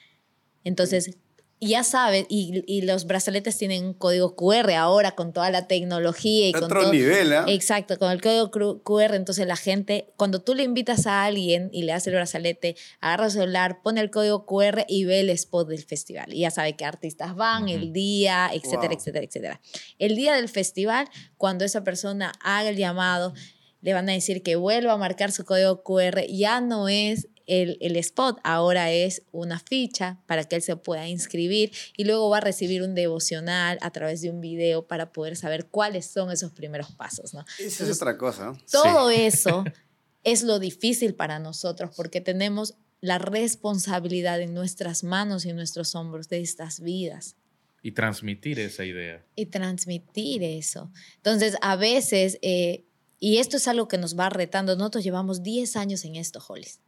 Entonces, 0.63 1.19
ya 1.61 1.85
sabes, 1.85 2.27
y, 2.29 2.63
y, 2.67 2.83
los 2.83 3.07
brazaletes 3.07 3.57
tienen 3.57 3.85
un 3.85 3.95
código 3.95 4.37
QR 4.37 4.73
ahora 4.73 5.13
con 5.13 5.33
toda 5.33 5.51
la 5.51 5.67
tecnología 5.67 6.49
y 6.49 6.53
con 6.53 6.65
otro 6.65 6.83
todo, 6.83 6.93
nivel, 6.93 7.33
¿eh? 7.33 7.43
Exacto, 7.49 7.99
con 7.99 8.11
el 8.11 8.21
código 8.21 8.51
QR, 8.83 9.15
entonces 9.15 9.47
la 9.47 9.57
gente, 9.57 10.13
cuando 10.17 10.43
tú 10.43 10.55
le 10.55 10.63
invitas 10.63 11.07
a 11.07 11.25
alguien 11.25 11.71
y 11.73 11.85
le 11.85 11.93
haces 11.93 12.09
el 12.09 12.15
brazalete, 12.15 12.77
agarra 13.01 13.27
el 13.27 13.31
celular, 13.31 13.81
pone 13.83 14.01
el 14.01 14.11
código 14.11 14.45
QR 14.47 14.85
y 14.89 15.05
ve 15.05 15.21
el 15.21 15.31
spot 15.31 15.69
del 15.69 15.85
festival. 15.85 16.35
Y 16.35 16.41
ya 16.41 16.51
sabe 16.51 16.77
qué 16.77 16.85
artistas 16.85 17.35
van, 17.35 17.65
uh 17.65 17.67
-huh. 17.67 17.75
el 17.75 17.93
día, 17.93 18.51
etcétera, 18.53 18.89
wow. 18.89 18.99
etcétera, 18.99 19.25
etcétera. 19.25 19.61
El 19.99 20.17
día 20.17 20.35
del 20.35 20.49
festival, 20.49 21.09
cuando 21.39 21.65
esa 21.65 21.85
persona 21.85 22.33
haga 22.41 22.69
el 22.69 22.77
llamado, 22.77 23.33
le 23.81 23.93
van 23.93 24.09
a 24.09 24.13
decir 24.13 24.43
que 24.43 24.57
vuelva 24.57 24.95
a 24.95 24.97
marcar 24.97 25.31
su 25.31 25.45
código 25.45 25.83
QR, 25.83 26.27
ya 26.27 26.61
no 26.61 26.89
es 26.89 27.29
el, 27.47 27.79
el, 27.81 27.97
spot 27.97 28.39
ahora 28.43 28.91
es 28.91 29.23
una 29.33 29.59
ficha 29.59 30.21
para 30.27 30.45
que 30.45 30.57
él 30.57 30.63
se 30.63 30.77
pueda 30.77 31.09
inscribir 31.09 31.73
y 31.97 32.05
luego 32.05 32.31
va 32.31 32.39
a 32.39 32.41
recibir 32.41 32.83
un 32.83 32.95
devocional 32.95 33.79
a 33.81 33.91
través 33.91 34.21
de 34.23 34.31
un 34.31 34.41
video 34.41 34.87
para 34.87 35.13
poder 35.13 35.37
saber 35.37 35.67
cuáles 35.67 36.07
son 36.07 36.31
esos 36.31 36.53
primeros 36.53 36.93
pasos. 36.93 37.35
¿no? 37.35 37.41
Esa 37.41 37.63
Entonces, 37.63 37.89
es 37.89 37.97
otra 37.97 38.17
cosa. 38.17 38.57
Todo 38.71 39.11
sí. 39.11 39.17
eso 39.21 39.65
es 40.25 40.43
lo 40.43 40.59
difícil 40.59 41.15
para 41.15 41.39
nosotros 41.39 41.91
porque 41.95 42.21
tenemos 42.21 42.75
la 43.01 43.19
responsabilidad 43.19 44.41
en 44.41 44.55
nuestras 44.55 45.05
manos 45.05 45.45
y 45.45 45.51
en 45.51 45.57
nuestros 45.57 45.95
hombros 45.95 46.31
de 46.31 46.41
estas 46.41 46.81
vidas. 46.81 47.37
Y 47.83 47.93
transmitir 47.93 48.59
esa 48.59 48.87
idea. 48.87 49.23
Y 49.37 49.47
transmitir 49.47 50.43
eso. 50.43 50.91
Entonces, 51.17 51.55
a 51.61 51.77
veces, 51.77 52.39
eh, 52.41 52.87
y 53.21 53.37
esto 53.37 53.59
es 53.59 53.69
algo 53.69 53.89
que 53.89 53.99
nos 53.99 54.19
va 54.19 54.31
retando, 54.31 54.75
nosotros 54.75 55.05
llevamos 55.05 55.43
10 55.43 55.77
años 55.77 56.03
en 56.07 56.17
esto, 56.17 56.43
Hollis. 56.49 56.81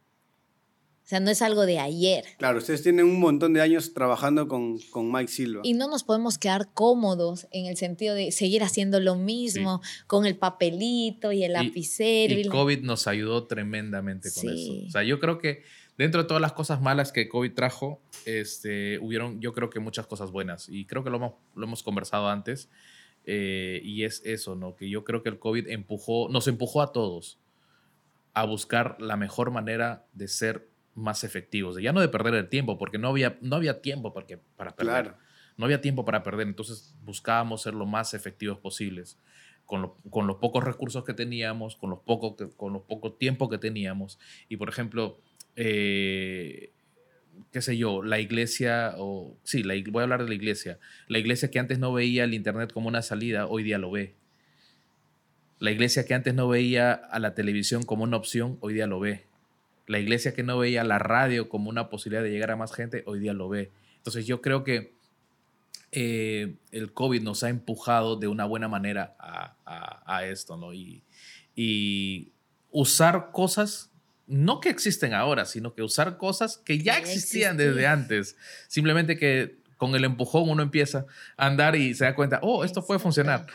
O 1.07 1.09
sea, 1.09 1.21
no 1.21 1.31
es 1.31 1.41
algo 1.41 1.65
de 1.65 1.79
ayer. 1.79 2.25
Claro, 2.37 2.57
ustedes 2.57 2.83
tienen 2.83 3.05
un 3.05 3.21
montón 3.21 3.53
de 3.53 3.61
años 3.61 3.93
trabajando 3.93 4.49
con, 4.49 4.77
con 4.89 5.09
Mike 5.09 5.31
Silva. 5.31 5.61
Y 5.63 5.71
no 5.71 5.87
nos 5.87 6.03
podemos 6.03 6.37
quedar 6.37 6.67
cómodos 6.73 7.47
en 7.51 7.65
el 7.65 7.77
sentido 7.77 8.13
de 8.13 8.33
seguir 8.33 8.61
haciendo 8.61 8.99
lo 8.99 9.15
mismo 9.15 9.79
sí. 9.81 10.01
con 10.05 10.25
el 10.25 10.35
papelito 10.35 11.31
y 11.31 11.45
el 11.45 11.53
lapicero. 11.53 12.33
Y, 12.33 12.41
y, 12.41 12.49
COVID 12.49 12.81
nos 12.81 13.07
ayudó 13.07 13.45
tremendamente 13.45 14.29
con 14.33 14.41
sí. 14.41 14.81
eso. 14.81 14.87
O 14.89 14.91
sea, 14.91 15.03
yo 15.03 15.21
creo 15.21 15.37
que 15.37 15.63
dentro 15.97 16.23
de 16.23 16.27
todas 16.27 16.41
las 16.41 16.51
cosas 16.51 16.81
malas 16.81 17.13
que 17.13 17.29
COVID 17.29 17.53
trajo, 17.53 18.01
este, 18.25 18.99
hubieron, 18.99 19.39
yo 19.39 19.53
creo 19.53 19.69
que 19.69 19.79
muchas 19.79 20.07
cosas 20.07 20.31
buenas. 20.31 20.67
Y 20.67 20.83
creo 20.83 21.05
que 21.05 21.09
lo 21.09 21.15
hemos, 21.15 21.35
lo 21.55 21.67
hemos 21.67 21.83
conversado 21.83 22.27
antes. 22.27 22.67
Eh, 23.25 23.79
y 23.81 24.03
es 24.03 24.21
eso, 24.25 24.55
¿no? 24.55 24.75
Que 24.75 24.89
yo 24.89 25.05
creo 25.05 25.23
que 25.23 25.29
el 25.29 25.39
COVID 25.39 25.69
empujó, 25.69 26.27
nos 26.27 26.49
empujó 26.49 26.81
a 26.81 26.91
todos 26.91 27.39
a 28.33 28.45
buscar 28.45 28.97
la 28.99 29.15
mejor 29.15 29.51
manera 29.51 30.05
de 30.11 30.27
ser 30.27 30.67
más 30.97 31.23
efectivos, 31.23 31.79
ya 31.79 31.93
no 31.93 32.01
de 32.01 32.09
perder 32.09 32.33
el 32.33 32.49
tiempo, 32.49 32.77
porque 32.77 32.97
no 32.97 33.09
había, 33.09 33.37
no 33.41 33.55
había 33.55 33.81
tiempo 33.81 34.13
para, 34.13 34.25
que, 34.25 34.37
para 34.37 34.75
perder. 34.75 35.03
Claro. 35.03 35.17
No 35.55 35.65
había 35.65 35.79
tiempo 35.79 36.05
para 36.05 36.23
perder, 36.23 36.47
entonces 36.47 36.95
buscábamos 37.03 37.61
ser 37.63 37.73
lo 37.73 37.85
más 37.85 38.13
efectivos 38.13 38.59
posibles, 38.59 39.17
con, 39.65 39.81
lo, 39.81 39.97
con 40.09 40.27
los 40.27 40.37
pocos 40.37 40.63
recursos 40.63 41.03
que 41.03 41.13
teníamos, 41.13 41.75
con 41.75 41.91
los 41.91 41.99
poco, 41.99 42.35
con 42.55 42.73
los 42.73 42.83
poco 42.83 43.13
tiempo 43.13 43.49
que 43.49 43.57
teníamos. 43.57 44.19
Y 44.49 44.57
por 44.57 44.69
ejemplo, 44.69 45.19
eh, 45.55 46.71
qué 47.51 47.61
sé 47.61 47.77
yo, 47.77 48.03
la 48.03 48.19
iglesia, 48.19 48.93
o 48.97 49.35
sí, 49.43 49.63
la, 49.63 49.75
voy 49.89 50.01
a 50.01 50.03
hablar 50.03 50.23
de 50.23 50.29
la 50.29 50.35
iglesia. 50.35 50.79
La 51.07 51.19
iglesia 51.19 51.49
que 51.49 51.59
antes 51.59 51.79
no 51.79 51.93
veía 51.93 52.23
el 52.23 52.33
Internet 52.33 52.71
como 52.71 52.87
una 52.87 53.01
salida, 53.01 53.47
hoy 53.47 53.63
día 53.63 53.77
lo 53.77 53.91
ve. 53.91 54.15
La 55.59 55.71
iglesia 55.71 56.05
que 56.05 56.13
antes 56.13 56.35
no 56.35 56.47
veía 56.47 56.93
a 56.93 57.19
la 57.19 57.33
televisión 57.33 57.83
como 57.83 58.03
una 58.03 58.17
opción, 58.17 58.57
hoy 58.61 58.75
día 58.75 58.85
lo 58.85 58.99
ve 58.99 59.26
la 59.87 59.99
iglesia 59.99 60.33
que 60.33 60.43
no 60.43 60.57
veía 60.57 60.83
la 60.83 60.99
radio 60.99 61.49
como 61.49 61.69
una 61.69 61.89
posibilidad 61.89 62.23
de 62.23 62.29
llegar 62.29 62.51
a 62.51 62.55
más 62.55 62.73
gente, 62.73 63.03
hoy 63.05 63.19
día 63.19 63.33
lo 63.33 63.49
ve. 63.49 63.71
Entonces 63.97 64.27
yo 64.27 64.41
creo 64.41 64.63
que 64.63 64.95
eh, 65.91 66.57
el 66.71 66.93
COVID 66.93 67.21
nos 67.21 67.43
ha 67.43 67.49
empujado 67.49 68.17
de 68.17 68.27
una 68.27 68.45
buena 68.45 68.67
manera 68.67 69.15
a, 69.19 69.55
a, 69.65 70.17
a 70.17 70.25
esto, 70.25 70.57
¿no? 70.57 70.73
Y, 70.73 71.03
y, 71.55 72.33
usar 72.69 73.31
cosas, 73.31 73.89
no 74.27 74.59
que 74.59 74.69
existen 74.69 75.13
ahora, 75.13 75.45
sino 75.45 75.73
que 75.73 75.81
usar 75.81 76.17
cosas 76.17 76.57
que 76.57 76.79
ya 76.79 76.97
existían 76.97 77.55
desde 77.55 77.87
antes. 77.87 78.35
Simplemente 78.67 79.17
que 79.17 79.57
con 79.77 79.95
el 79.95 80.03
empujón 80.03 80.49
uno 80.49 80.61
empieza 80.61 81.05
a 81.37 81.45
andar 81.47 81.75
y 81.75 81.93
se 81.93 82.03
da 82.03 82.13
cuenta, 82.13 82.39
oh, 82.43 82.65
esto 82.65 82.85
puede 82.85 82.99
funcionar. 82.99 83.47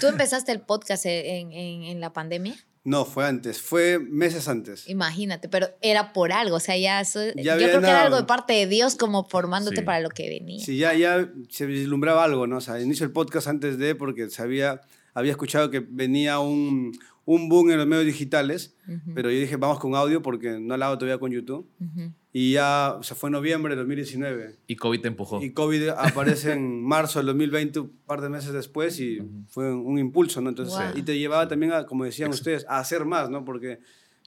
¿Tú 0.00 0.06
empezaste 0.06 0.52
el 0.52 0.60
podcast 0.60 1.04
en, 1.06 1.52
en, 1.52 1.82
en 1.84 2.00
la 2.00 2.12
pandemia? 2.12 2.56
No, 2.86 3.04
fue 3.04 3.26
antes, 3.26 3.60
fue 3.60 3.98
meses 3.98 4.46
antes. 4.46 4.88
Imagínate, 4.88 5.48
pero 5.48 5.66
era 5.82 6.12
por 6.12 6.30
algo, 6.30 6.54
o 6.54 6.60
sea, 6.60 6.76
ya, 6.76 7.00
eso, 7.00 7.18
ya 7.34 7.58
yo 7.58 7.66
creo 7.66 7.80
que 7.80 7.88
era 7.88 8.04
algo 8.04 8.16
de 8.16 8.22
parte 8.22 8.52
de 8.52 8.68
Dios 8.68 8.94
como 8.94 9.24
formándote 9.24 9.78
sí. 9.78 9.82
para 9.82 9.98
lo 9.98 10.08
que 10.08 10.28
venía. 10.28 10.64
Sí, 10.64 10.76
ya, 10.76 10.94
ya 10.94 11.28
se 11.48 11.66
vislumbraba 11.66 12.22
algo, 12.22 12.46
¿no? 12.46 12.58
O 12.58 12.60
sea, 12.60 12.80
inicio 12.80 13.04
el 13.04 13.10
podcast 13.10 13.48
antes 13.48 13.76
de, 13.76 13.96
porque 13.96 14.30
sabía, 14.30 14.82
había 15.14 15.32
escuchado 15.32 15.68
que 15.68 15.80
venía 15.80 16.38
un, 16.38 16.96
un 17.24 17.48
boom 17.48 17.72
en 17.72 17.78
los 17.78 17.88
medios 17.88 18.06
digitales, 18.06 18.76
uh 18.86 18.92
-huh. 18.92 19.14
pero 19.16 19.32
yo 19.32 19.40
dije, 19.40 19.56
vamos 19.56 19.80
con 19.80 19.96
audio 19.96 20.22
porque 20.22 20.60
no 20.60 20.74
hablaba 20.74 20.96
todavía 20.96 21.18
con 21.18 21.32
YouTube. 21.32 21.68
Uh 21.80 21.84
-huh. 21.84 22.12
Y 22.38 22.52
ya, 22.52 22.96
o 22.98 23.02
sea, 23.02 23.16
fue 23.16 23.30
noviembre 23.30 23.74
de 23.74 23.78
2019. 23.78 24.56
Y 24.66 24.76
COVID 24.76 25.00
te 25.00 25.08
empujó. 25.08 25.42
Y 25.42 25.52
COVID 25.52 25.88
aparece 25.88 26.52
en 26.52 26.82
marzo 26.84 27.18
del 27.18 27.28
2020, 27.28 27.80
un 27.80 27.92
par 28.04 28.20
de 28.20 28.28
meses 28.28 28.52
después, 28.52 29.00
y 29.00 29.20
uh 29.20 29.24
-huh. 29.24 29.46
fue 29.48 29.72
un 29.74 29.98
impulso, 29.98 30.42
¿no? 30.42 30.50
Entonces, 30.50 30.76
wow. 30.76 30.98
y 30.98 31.02
te 31.02 31.18
llevaba 31.18 31.48
también, 31.48 31.72
a, 31.72 31.86
como 31.86 32.04
decían 32.04 32.28
ustedes, 32.28 32.66
a 32.68 32.78
hacer 32.78 33.06
más, 33.06 33.30
¿no? 33.30 33.42
Porque 33.46 33.78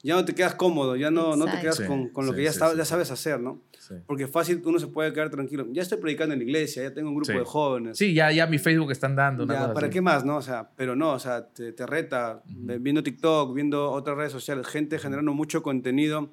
ya 0.01 0.15
no 0.15 0.25
te 0.25 0.33
quedas 0.33 0.55
cómodo, 0.55 0.95
ya 0.95 1.11
no, 1.11 1.35
no 1.35 1.45
te 1.45 1.61
quedas 1.61 1.75
sí, 1.75 1.85
con, 1.85 2.09
con, 2.09 2.25
lo 2.25 2.31
sí, 2.31 2.37
que 2.37 2.43
ya, 2.45 2.51
sí, 2.51 2.59
ya, 2.77 2.83
sabes 2.83 3.11
hacer, 3.11 3.39
¿no? 3.39 3.61
Porque 4.07 4.25
fácil 4.25 4.59
uno 4.65 4.79
se 4.79 4.87
puede 4.87 5.13
quedar 5.13 5.29
tranquilo. 5.29 5.67
Ya 5.71 5.83
estoy 5.83 5.99
predicando 5.99 6.33
en 6.33 6.39
la 6.39 6.45
iglesia, 6.45 6.81
ya 6.81 6.91
tengo 6.91 7.09
un 7.09 7.15
grupo 7.15 7.31
de 7.31 7.45
jóvenes. 7.45 7.95
Sí, 7.95 8.15
ya, 8.15 8.31
ya 8.31 8.47
mi 8.47 8.57
Facebook 8.57 8.91
están 8.91 9.15
dando. 9.15 9.45
Ya, 9.45 9.71
¿Para 9.71 9.87
qué 9.91 10.01
más, 10.01 10.25
no? 10.25 10.37
O 10.37 10.41
sea, 10.41 10.71
pero 10.75 10.95
no, 10.95 11.11
o 11.11 11.19
sea, 11.19 11.47
te, 11.47 11.73
te 11.73 11.85
reta, 11.85 12.41
viendo 12.47 13.03
TikTok, 13.03 13.53
viendo 13.53 13.91
otras 13.91 14.17
redes 14.17 14.31
sociales, 14.31 14.65
gente 14.65 14.97
generando 14.97 15.31
mucho 15.35 15.61
contenido 15.61 16.31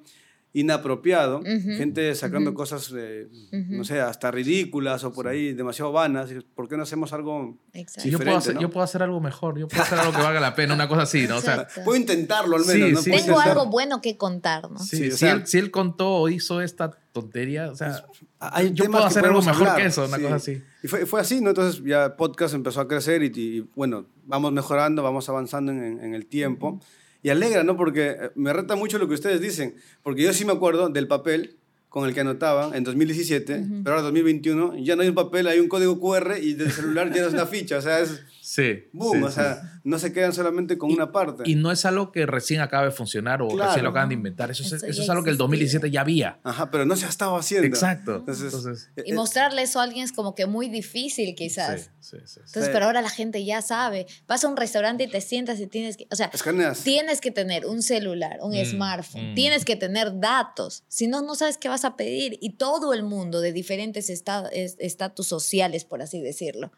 inapropiado, 0.53 1.39
uh 1.39 1.43
-huh, 1.43 1.77
gente 1.77 2.15
sacando 2.15 2.49
uh 2.49 2.53
-huh. 2.53 2.57
cosas, 2.57 2.91
eh, 2.95 3.27
uh 3.29 3.55
-huh. 3.55 3.67
no 3.69 3.83
sé, 3.83 3.99
hasta 3.99 4.31
ridículas 4.31 5.03
o 5.03 5.13
por 5.13 5.27
ahí 5.27 5.53
demasiado 5.53 5.91
vanas. 5.91 6.29
¿Por 6.55 6.67
qué 6.67 6.77
no 6.77 6.83
hacemos 6.83 7.13
algo 7.13 7.57
sí, 7.85 8.09
yo, 8.09 8.17
puedo 8.17 8.37
hacer, 8.37 8.55
¿no? 8.55 8.61
yo 8.61 8.69
puedo 8.69 8.83
hacer 8.83 9.03
algo 9.03 9.19
mejor, 9.19 9.59
yo 9.59 9.67
puedo 9.67 9.83
hacer 9.83 9.99
algo 9.99 10.13
que 10.13 10.21
valga 10.21 10.39
la 10.39 10.55
pena, 10.55 10.73
una 10.73 10.87
cosa 10.87 11.03
así, 11.03 11.27
¿no? 11.27 11.37
O 11.37 11.41
sea, 11.41 11.67
puedo 11.83 11.97
intentarlo 11.97 12.55
al 12.55 12.65
menos. 12.65 12.87
Sí, 12.87 12.93
¿no? 12.93 13.01
sí, 13.01 13.11
Tengo 13.11 13.23
intentar. 13.33 13.49
algo 13.49 13.65
bueno 13.67 14.01
que 14.01 14.17
contar, 14.17 14.71
¿no? 14.71 14.79
Sí, 14.79 15.11
si, 15.11 15.25
él, 15.25 15.45
si, 15.45 15.57
él, 15.57 15.69
contó 15.69 16.15
o 16.15 16.29
hizo 16.29 16.61
esta 16.61 16.89
tontería, 17.11 17.71
o 17.71 17.75
sea, 17.75 18.05
hay 18.39 18.71
yo 18.73 18.85
puedo 18.85 19.03
hacer 19.03 19.25
algo 19.25 19.41
mejor 19.41 19.67
hablar. 19.67 19.77
que 19.77 19.87
eso, 19.87 20.05
una 20.05 20.17
cosa 20.17 20.35
así. 20.35 20.61
Y 20.81 20.87
fue, 20.87 21.05
fue, 21.05 21.21
así, 21.21 21.41
¿no? 21.41 21.49
Entonces 21.49 21.83
ya 21.83 22.15
podcast 22.15 22.53
empezó 22.55 22.81
a 22.81 22.87
crecer 22.87 23.21
y, 23.23 23.31
y 23.35 23.61
bueno, 23.75 24.07
vamos 24.25 24.51
mejorando, 24.53 25.03
vamos 25.03 25.27
avanzando 25.29 25.71
en, 25.71 25.99
en 26.03 26.13
el 26.13 26.25
tiempo 26.25 26.79
y 27.27 27.29
alegra, 27.29 27.65
¿no? 27.65 27.75
Porque 27.75 28.07
eh, 28.11 28.31
me 28.35 28.53
reta 28.53 28.77
mucho 28.77 28.97
lo 28.97 29.07
que 29.09 29.13
ustedes 29.13 29.41
dicen, 29.41 29.75
porque 30.01 30.21
yo 30.21 30.31
sí 30.31 30.45
me 30.45 30.53
acuerdo 30.53 30.87
del 30.87 31.09
papel 31.09 31.57
con 31.89 32.07
el 32.07 32.13
que 32.13 32.21
anotaban 32.21 32.73
en 32.73 32.85
2017, 32.85 33.53
uh 33.53 33.57
-huh. 33.57 33.83
pero 33.83 33.95
ahora 33.95 34.03
2021 34.03 34.77
ya 34.77 34.95
no 34.95 35.01
hay 35.01 35.09
un 35.09 35.15
papel, 35.15 35.47
hay 35.47 35.59
un 35.59 35.67
código 35.67 35.99
QR 35.99 36.37
y 36.41 36.53
del 36.53 36.71
celular 36.71 37.13
ya 37.13 37.21
no 37.23 37.27
es 37.27 37.33
una 37.33 37.45
ficha, 37.45 37.79
o 37.79 37.81
sea, 37.81 37.99
es 37.99 38.21
sí, 38.47 38.85
boom, 38.93 39.17
sí, 39.17 39.23
o 39.23 39.31
sea, 39.31 39.61
sí. 39.61 39.67
no 39.83 39.99
se 39.99 40.13
quedan 40.13 40.33
solamente 40.33 40.77
con 40.77 40.89
y, 40.89 40.93
una 40.93 41.11
parte. 41.11 41.43
Y 41.45 41.55
no 41.55 41.69
es 41.69 41.85
algo 41.85 42.11
que 42.11 42.25
recién 42.25 42.61
acaba 42.61 42.85
de 42.85 42.91
funcionar 42.91 43.41
o 43.41 43.49
claro. 43.49 43.67
recién 43.67 43.83
lo 43.83 43.89
acaban 43.89 44.09
de 44.09 44.15
inventar, 44.15 44.49
eso, 44.49 44.63
es, 44.63 44.83
eso, 44.83 45.01
es 45.01 45.09
algo 45.09 45.23
que 45.23 45.31
el 45.31 45.37
2017 45.37 45.91
ya 45.91 46.01
había. 46.01 46.39
Ajá, 46.43 46.71
pero 46.71 46.85
no 46.85 46.95
se 46.95 47.05
ha 47.05 47.09
estado 47.09 47.35
haciendo. 47.35 47.67
Exacto. 47.67 48.17
Entonces, 48.17 48.53
Entonces, 48.53 48.89
y 49.05 49.11
mostrarle 49.11 49.63
eso 49.63 49.81
a 49.81 49.83
alguien 49.83 50.05
es 50.05 50.13
como 50.13 50.33
que 50.33 50.45
muy 50.45 50.69
difícil 50.69 51.35
quizás. 51.35 51.91
Sí, 51.99 52.17
sí, 52.25 52.39
Entonces, 52.39 52.69
pero 52.71 52.85
ahora 52.85 53.01
la 53.01 53.09
gente 53.09 53.43
ya 53.43 53.61
sabe. 53.61 54.07
Vas 54.27 54.45
a 54.45 54.47
un 54.47 54.55
restaurante 54.55 55.03
y 55.03 55.07
te 55.07 55.19
sientas 55.19 55.59
y 55.59 55.67
tienes 55.67 55.97
que, 55.97 56.07
o 56.09 56.15
sea, 56.15 56.29
Escaneas. 56.33 56.83
tienes 56.83 57.19
que 57.19 57.31
tener 57.31 57.65
un 57.65 57.81
celular, 57.81 58.39
un 58.41 58.53
mm, 58.53 58.65
smartphone, 58.65 59.31
mm. 59.33 59.35
tienes 59.35 59.65
que 59.65 59.75
tener 59.75 60.19
datos, 60.19 60.83
si 60.87 61.07
no, 61.07 61.21
no 61.21 61.35
sabes 61.35 61.57
qué 61.57 61.67
vas 61.67 61.83
a 61.83 61.97
pedir. 61.97 62.37
Y 62.39 62.51
todo 62.51 62.93
el 62.93 63.03
mundo 63.03 63.41
de 63.41 63.51
diferentes 63.51 64.09
estatus 64.09 65.27
sociales, 65.27 65.83
por 65.83 66.01
así 66.01 66.21
decirlo, 66.21 66.71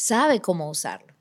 sabe 0.00 0.40
cómo 0.40 0.70
usarlo. 0.70 1.12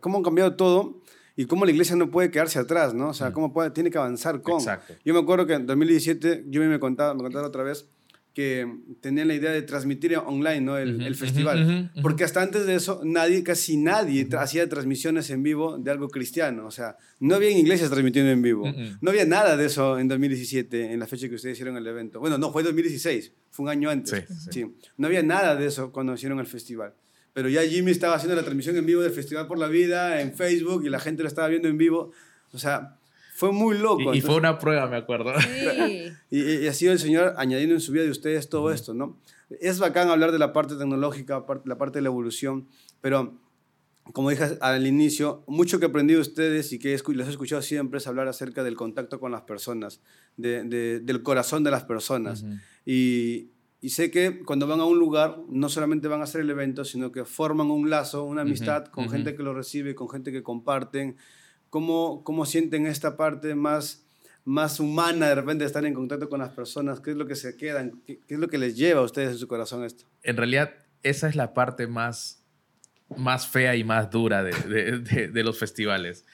¿Cómo 0.00 0.18
han 0.18 0.22
cambiado 0.22 0.54
todo? 0.54 1.02
Y 1.36 1.46
cómo 1.46 1.64
la 1.64 1.72
iglesia 1.72 1.96
no 1.96 2.10
puede 2.10 2.30
quedarse 2.30 2.60
atrás, 2.60 2.94
¿no? 2.94 3.08
O 3.08 3.14
sea, 3.14 3.30
mm. 3.30 3.32
cómo 3.32 3.52
puede, 3.52 3.70
tiene 3.70 3.90
que 3.90 3.98
avanzar 3.98 4.40
con. 4.42 4.58
Exacto. 4.60 4.94
Yo 5.04 5.12
me 5.12 5.20
acuerdo 5.20 5.46
que 5.46 5.54
en 5.54 5.66
2017, 5.66 6.44
yo 6.48 6.62
me 6.62 6.78
contaba, 6.78 7.14
me 7.14 7.22
contaba 7.22 7.48
otra 7.48 7.64
vez, 7.64 7.88
que 8.32 8.68
tenían 9.00 9.28
la 9.28 9.34
idea 9.34 9.50
de 9.50 9.62
transmitir 9.62 10.16
online 10.16 10.60
¿no? 10.60 10.76
el, 10.76 10.96
uh 10.96 10.98
-huh, 10.98 11.06
el 11.06 11.14
festival. 11.16 11.58
Uh 11.58 11.68
-huh, 11.68 11.82
uh 11.82 11.88
-huh. 11.96 12.02
Porque 12.02 12.22
hasta 12.22 12.42
antes 12.42 12.66
de 12.66 12.76
eso, 12.76 13.00
nadie, 13.04 13.42
casi 13.42 13.76
nadie 13.76 14.28
hacía 14.38 14.68
transmisiones 14.68 15.30
en 15.30 15.42
vivo 15.42 15.78
de 15.78 15.90
algo 15.90 16.08
cristiano. 16.08 16.66
O 16.66 16.70
sea, 16.70 16.96
no 17.18 17.34
había 17.34 17.50
iglesias 17.50 17.90
transmitiendo 17.90 18.30
en 18.30 18.42
vivo. 18.42 18.72
No 19.00 19.10
había 19.10 19.24
nada 19.24 19.56
de 19.56 19.66
eso 19.66 19.98
en 19.98 20.06
2017, 20.06 20.92
en 20.92 21.00
la 21.00 21.06
fecha 21.06 21.28
que 21.28 21.34
ustedes 21.34 21.56
hicieron 21.56 21.76
el 21.76 21.86
evento. 21.86 22.20
Bueno, 22.20 22.38
no, 22.38 22.52
fue 22.52 22.62
2016, 22.62 23.32
fue 23.50 23.64
un 23.64 23.70
año 23.70 23.90
antes. 23.90 24.24
Sí, 24.28 24.34
sí. 24.34 24.50
sí. 24.52 24.74
No 24.96 25.06
había 25.08 25.22
nada 25.22 25.56
de 25.56 25.66
eso 25.66 25.90
cuando 25.90 26.14
hicieron 26.14 26.38
el 26.38 26.46
festival. 26.46 26.92
Pero 27.34 27.50
ya 27.50 27.62
Jimmy 27.62 27.90
estaba 27.90 28.14
haciendo 28.14 28.36
la 28.36 28.42
transmisión 28.42 28.76
en 28.76 28.86
vivo 28.86 29.02
del 29.02 29.12
Festival 29.12 29.46
por 29.46 29.58
la 29.58 29.68
Vida 29.68 30.22
en 30.22 30.32
Facebook 30.32 30.86
y 30.86 30.88
la 30.88 31.00
gente 31.00 31.22
lo 31.22 31.28
estaba 31.28 31.48
viendo 31.48 31.68
en 31.68 31.76
vivo. 31.76 32.12
O 32.52 32.58
sea, 32.58 32.96
fue 33.34 33.52
muy 33.52 33.76
loco. 33.76 34.14
Y, 34.14 34.20
fue 34.20 34.36
una 34.36 34.58
prueba, 34.58 34.86
me 34.86 34.96
acuerdo. 34.96 35.32
Sí. 35.40 36.12
Y, 36.30 36.64
y, 36.64 36.66
ha 36.66 36.72
sido 36.72 36.92
el 36.92 36.98
Señor 36.98 37.34
añadiendo 37.36 37.74
en 37.74 37.80
su 37.80 37.92
vida 37.92 38.02
de 38.02 38.10
ustedes 38.10 38.48
todo 38.48 38.72
esto, 38.72 38.92
¿no? 38.92 39.20
Es 39.60 39.78
bacán 39.78 40.08
hablar 40.08 40.32
de 40.32 40.38
la 40.38 40.52
parte 40.52 40.74
tecnológica, 40.74 41.44
la 41.64 41.78
parte 41.78 41.98
de 41.98 42.02
la 42.02 42.08
evolución, 42.08 42.66
pero 43.00 43.38
como 44.12 44.30
dije 44.30 44.58
al 44.60 44.86
inicio, 44.86 45.44
mucho 45.46 45.78
que 45.78 45.86
he 45.86 45.88
aprendido 45.88 46.18
de 46.18 46.22
ustedes 46.22 46.72
y 46.72 46.78
que 46.78 46.90
les 46.90 47.26
he 47.26 47.30
escuchado 47.30 47.62
siempre 47.62 47.98
es 47.98 48.06
hablar 48.06 48.28
acerca 48.28 48.62
del 48.62 48.76
contacto 48.76 49.18
con 49.18 49.32
las 49.32 49.42
personas, 49.42 50.00
de, 50.36 50.64
de, 50.64 51.00
del 51.00 51.22
corazón 51.22 51.64
de 51.64 51.70
las 51.70 51.84
personas. 51.84 52.44
y, 52.84 53.50
y, 53.84 53.90
sé 53.90 54.10
que 54.10 54.40
cuando 54.44 54.66
van 54.66 54.80
a 54.80 54.84
un 54.84 54.98
lugar, 54.98 55.38
no 55.48 55.68
solamente 55.68 56.08
van 56.08 56.20
a 56.20 56.24
hacer 56.24 56.40
el 56.40 56.50
evento, 56.50 56.84
sino 56.84 57.12
que 57.12 57.24
forman 57.24 57.70
un 57.70 57.90
lazo, 57.90 58.24
una 58.24 58.42
amistad 58.42 58.86
con 58.86 59.10
gente 59.10 59.36
que 59.36 59.42
lo 59.42 59.54
recibe, 59.54 59.94
con 59.94 60.08
gente 60.08 60.32
que 60.32 60.42
comparten, 60.42 61.16
¿Cómo, 61.74 62.22
cómo 62.22 62.46
sienten 62.46 62.86
esta 62.86 63.16
parte 63.16 63.56
más, 63.56 64.06
más 64.44 64.78
humana 64.78 65.26
de 65.26 65.34
repente 65.34 65.64
de 65.64 65.66
estar 65.66 65.84
en 65.84 65.92
contacto 65.92 66.28
con 66.28 66.38
las 66.38 66.50
personas? 66.50 67.00
¿Qué 67.00 67.10
es 67.10 67.16
lo 67.16 67.26
que 67.26 67.34
se 67.34 67.56
quedan? 67.56 68.00
¿Qué, 68.06 68.20
es 68.28 68.38
lo 68.38 68.46
que 68.46 68.58
les 68.58 68.76
lleva 68.76 69.00
a 69.00 69.02
ustedes 69.02 69.32
en 69.32 69.38
su 69.38 69.48
corazón 69.48 69.82
esto? 69.82 70.04
En 70.22 70.36
realidad, 70.36 70.72
esa 71.02 71.28
es 71.28 71.34
la 71.34 71.52
parte 71.52 71.88
más, 71.88 72.46
más 73.16 73.48
fea 73.48 73.74
y 73.74 73.82
más 73.82 74.08
dura 74.08 74.44
de, 74.44 75.00
de, 75.00 75.26
de, 75.26 75.42
los 75.42 75.58
festivales. 75.58 76.24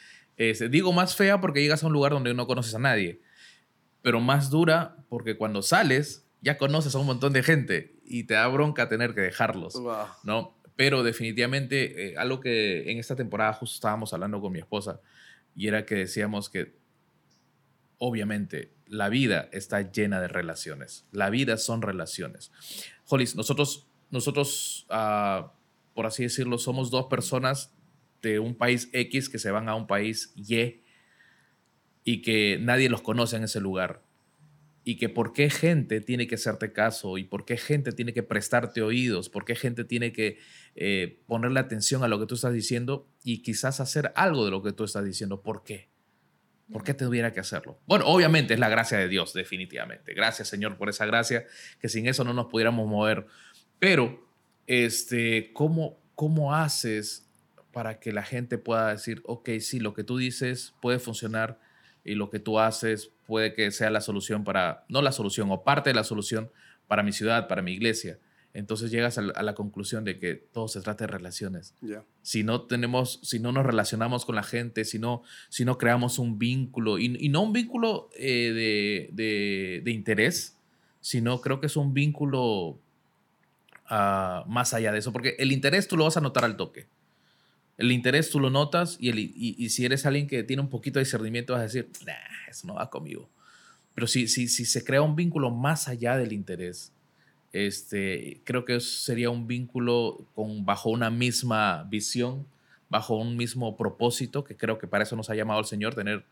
digo 0.69 0.93
más 0.93 1.17
fea 1.17 1.41
porque 1.41 1.63
llegas 1.63 1.83
a 1.85 1.87
un 1.87 1.95
lugar 1.95 2.13
donde 2.13 2.35
no 2.35 2.47
conoces 2.47 2.75
a 2.75 2.79
nadie, 2.79 3.23
pero 4.03 4.21
más 4.21 4.51
dura 4.51 4.99
porque 5.09 5.39
cuando 5.39 5.63
sales 5.63 6.30
ya 6.43 6.59
conoces 6.59 6.95
a 6.95 6.99
un 6.99 7.07
montón 7.07 7.33
de 7.33 7.43
gente 7.43 7.97
y 8.05 8.25
te 8.25 8.35
da 8.35 8.47
bronca 8.49 8.89
tener 8.89 9.15
que 9.15 9.21
dejarlos, 9.21 9.75
wow. 9.75 10.07
¿no? 10.25 10.57
Pero 10.77 11.03
definitivamente, 11.03 12.13
eh, 12.13 12.15
algo 12.17 12.41
que 12.41 12.91
en 12.91 12.99
esta 12.99 13.17
temporada 13.17 13.53
justo 13.53 13.75
estábamos 13.75 14.15
hablando 14.15 14.41
con 14.41 14.53
mi 14.53 14.59
esposa, 14.59 15.01
y 15.55 15.69
era 15.69 15.85
que 15.85 15.97
decíamos 15.97 16.49
que 16.49 16.75
obviamente 17.99 18.73
la 18.87 19.09
vida 19.09 19.49
está 19.53 19.93
llena 19.93 20.21
de 20.21 20.29
relaciones. 20.29 21.05
La 21.13 21.29
vida 21.29 21.59
son 21.59 21.83
relaciones. 21.83 22.51
Hollis, 23.07 23.37
nosotros, 23.37 23.87
nosotros 24.11 24.87
uh, 24.91 25.49
por 25.95 26.07
así 26.07 26.23
decirlo, 26.23 26.59
somos 26.59 26.91
dos 26.91 27.07
personas 27.07 27.75
de 28.23 28.39
un 28.39 28.55
país 28.55 28.89
X 28.93 29.29
que 29.29 29.39
se 29.39 29.51
van 29.51 29.69
a 29.69 29.75
un 29.75 29.87
país 29.87 30.33
Y 30.35 30.81
y 32.05 32.23
que 32.23 32.59
nadie 32.61 32.89
los 32.89 33.03
conoce 33.03 33.37
en 33.37 33.45
ese 33.45 33.61
lugar. 33.61 34.03
Y 34.83 34.97
que 34.97 35.09
por 35.09 35.33
qué 35.33 35.51
gente 35.51 36.01
tiene 36.01 36.27
que 36.27 36.37
hacerte 36.37 36.73
caso 36.73 37.19
y 37.19 37.25
por 37.25 37.45
qué 37.45 37.57
gente 37.57 37.93
tiene 37.93 38.15
que 38.15 38.23
prestarte 38.23 38.81
oídos, 38.83 39.29
por 39.29 39.45
qué 39.45 39.55
gente 39.55 39.85
tiene 39.85 40.13
que 40.13 40.39
eh, 40.75 41.21
ponerle 41.27 41.61
atención 41.61 42.03
a 42.03 42.09
lo 42.09 42.19
que 42.19 42.27
tú 42.27 42.35
estás 42.37 42.55
diciendo 42.55 43.07
y 43.23 43.43
quizás 43.43 43.81
hacer 43.81 44.13
algo 44.17 44.45
de 44.45 44.51
lo 44.51 44.63
que 44.63 44.73
tú 44.73 44.85
estás 44.85 45.05
diciendo. 45.05 45.43
¿Por 45.43 45.63
qué? 45.65 45.91
¿Por 46.73 46.85
qué 46.85 46.95
tuviera 46.95 47.33
que 47.33 47.41
hacerlo? 47.41 47.81
Bueno, 47.87 48.07
obviamente 48.07 48.55
es 48.55 48.61
la 48.61 48.69
gracia 48.69 48.97
de 48.97 49.09
Dios, 49.09 49.35
definitivamente. 49.35 50.15
Gracias, 50.15 50.49
Señor, 50.49 50.77
por 50.77 50.89
esa 50.89 51.05
gracia, 51.05 51.45
que 51.81 51.89
sin 51.89 52.07
eso 52.07 52.23
no 52.25 52.33
nos 52.33 52.47
pudiéramos 52.47 52.89
mover. 52.89 53.27
Pero, 53.79 54.27
este, 54.67 55.53
¿cómo, 55.53 56.01
cómo 56.15 56.55
haces 56.55 57.29
para 57.73 57.99
que 57.99 58.13
la 58.13 58.23
gente 58.23 58.57
pueda 58.57 58.93
decir, 58.93 59.23
ok, 59.25 59.51
sí, 59.61 59.81
lo 59.81 59.95
que 59.95 60.05
tú 60.05 60.17
dices 60.17 60.75
puede 60.81 60.99
funcionar 60.99 61.59
y 62.05 62.15
lo 62.15 62.31
que 62.31 62.39
tú 62.39 62.59
haces 62.59 63.11
puede 63.31 63.55
que 63.55 63.71
sea 63.71 63.89
la 63.91 64.01
solución 64.01 64.43
para, 64.43 64.85
no 64.89 65.01
la 65.01 65.13
solución, 65.13 65.49
o 65.53 65.63
parte 65.63 65.91
de 65.91 65.95
la 65.95 66.05
solución 66.05 66.51
para 66.89 67.05
mi 67.05 67.13
ciudad, 67.13 67.47
para 67.47 67.63
mi 67.63 67.73
iglesia? 67.73 68.19
entonces 68.53 68.91
llegas 68.91 69.17
a 69.17 69.23
la, 69.23 69.55
conclusión 69.55 70.05
de 70.05 70.19
que 70.19 70.35
todo 70.35 70.67
se 70.67 70.81
trata 70.81 71.07
de 71.07 71.13
relaciones. 71.13 71.75
Si 72.23 72.43
no 72.43 72.63
tenemos, 72.63 73.21
si 73.23 73.39
no 73.39 73.53
nos 73.53 73.65
relacionamos 73.65 74.25
con 74.25 74.35
la 74.35 74.43
gente, 74.43 74.85
si 74.85 74.99
no, 74.99 75.23
si 75.49 75.65
no 75.65 75.79
creamos 75.79 76.19
un 76.19 76.39
vínculo, 76.39 76.99
y, 76.99 77.29
no 77.29 77.43
un 77.43 77.53
vínculo 77.53 78.11
eh, 78.17 79.09
de, 79.13 79.81
de, 79.85 79.91
interés, 79.93 80.57
sino 81.01 81.41
creo 81.41 81.61
que 81.61 81.67
es 81.67 81.77
un 81.77 81.95
vínculo 81.95 82.81
uh, 83.91 84.49
más 84.49 84.75
allá 84.75 84.91
de 84.91 84.99
eso, 84.99 85.13
porque 85.13 85.37
el 85.39 85.53
interés 85.53 85.87
tú 85.87 85.97
lo 85.97 86.05
vas 86.05 86.17
a 86.17 86.21
notar 86.21 86.45
al 86.45 86.57
toque. 86.57 86.89
El 87.81 87.93
interés 87.93 88.29
tú 88.29 88.39
lo 88.41 88.51
notas 88.51 88.99
y, 89.01 89.09
el, 89.09 89.19
y, 89.19 89.71
si 89.71 89.87
eres 89.87 90.05
alguien 90.05 90.27
que 90.27 90.43
tiene 90.43 90.61
un 90.61 90.69
poquito 90.69 90.99
de 90.99 91.05
discernimiento 91.07 91.55
vas 91.55 91.61
a 91.61 91.63
decir, 91.63 91.89
eso 92.47 92.67
no 92.67 92.75
va 92.75 92.91
conmigo. 92.91 93.31
Pero 93.95 94.07
si, 94.07 94.29
si, 94.29 94.49
si 94.49 94.67
se 94.67 94.85
crea 94.85 95.01
un 95.01 95.17
vínculo 95.17 95.51
más 95.51 95.89
allá 95.89 96.19
del 96.19 96.35
interés, 96.35 96.93
este, 97.55 98.43
creo 98.45 98.67
que 98.67 98.79
sería 98.81 99.31
un 99.31 99.47
vínculo 99.47 100.27
con, 100.35 100.67
bajo 100.67 100.91
una 100.91 101.09
misma 101.09 101.85
visión, 101.85 102.47
bajo 102.91 103.17
un 103.17 103.39
mismo 103.39 103.79
propósito, 103.79 104.45
que 104.45 104.59
creo 104.59 104.77
que 104.77 104.87
para 104.87 105.05
eso 105.05 105.17
nos 105.17 105.31
ha 105.31 105.35
llamado 105.35 105.61
el 105.61 105.67
Señor, 105.67 105.95
tener 105.95 106.27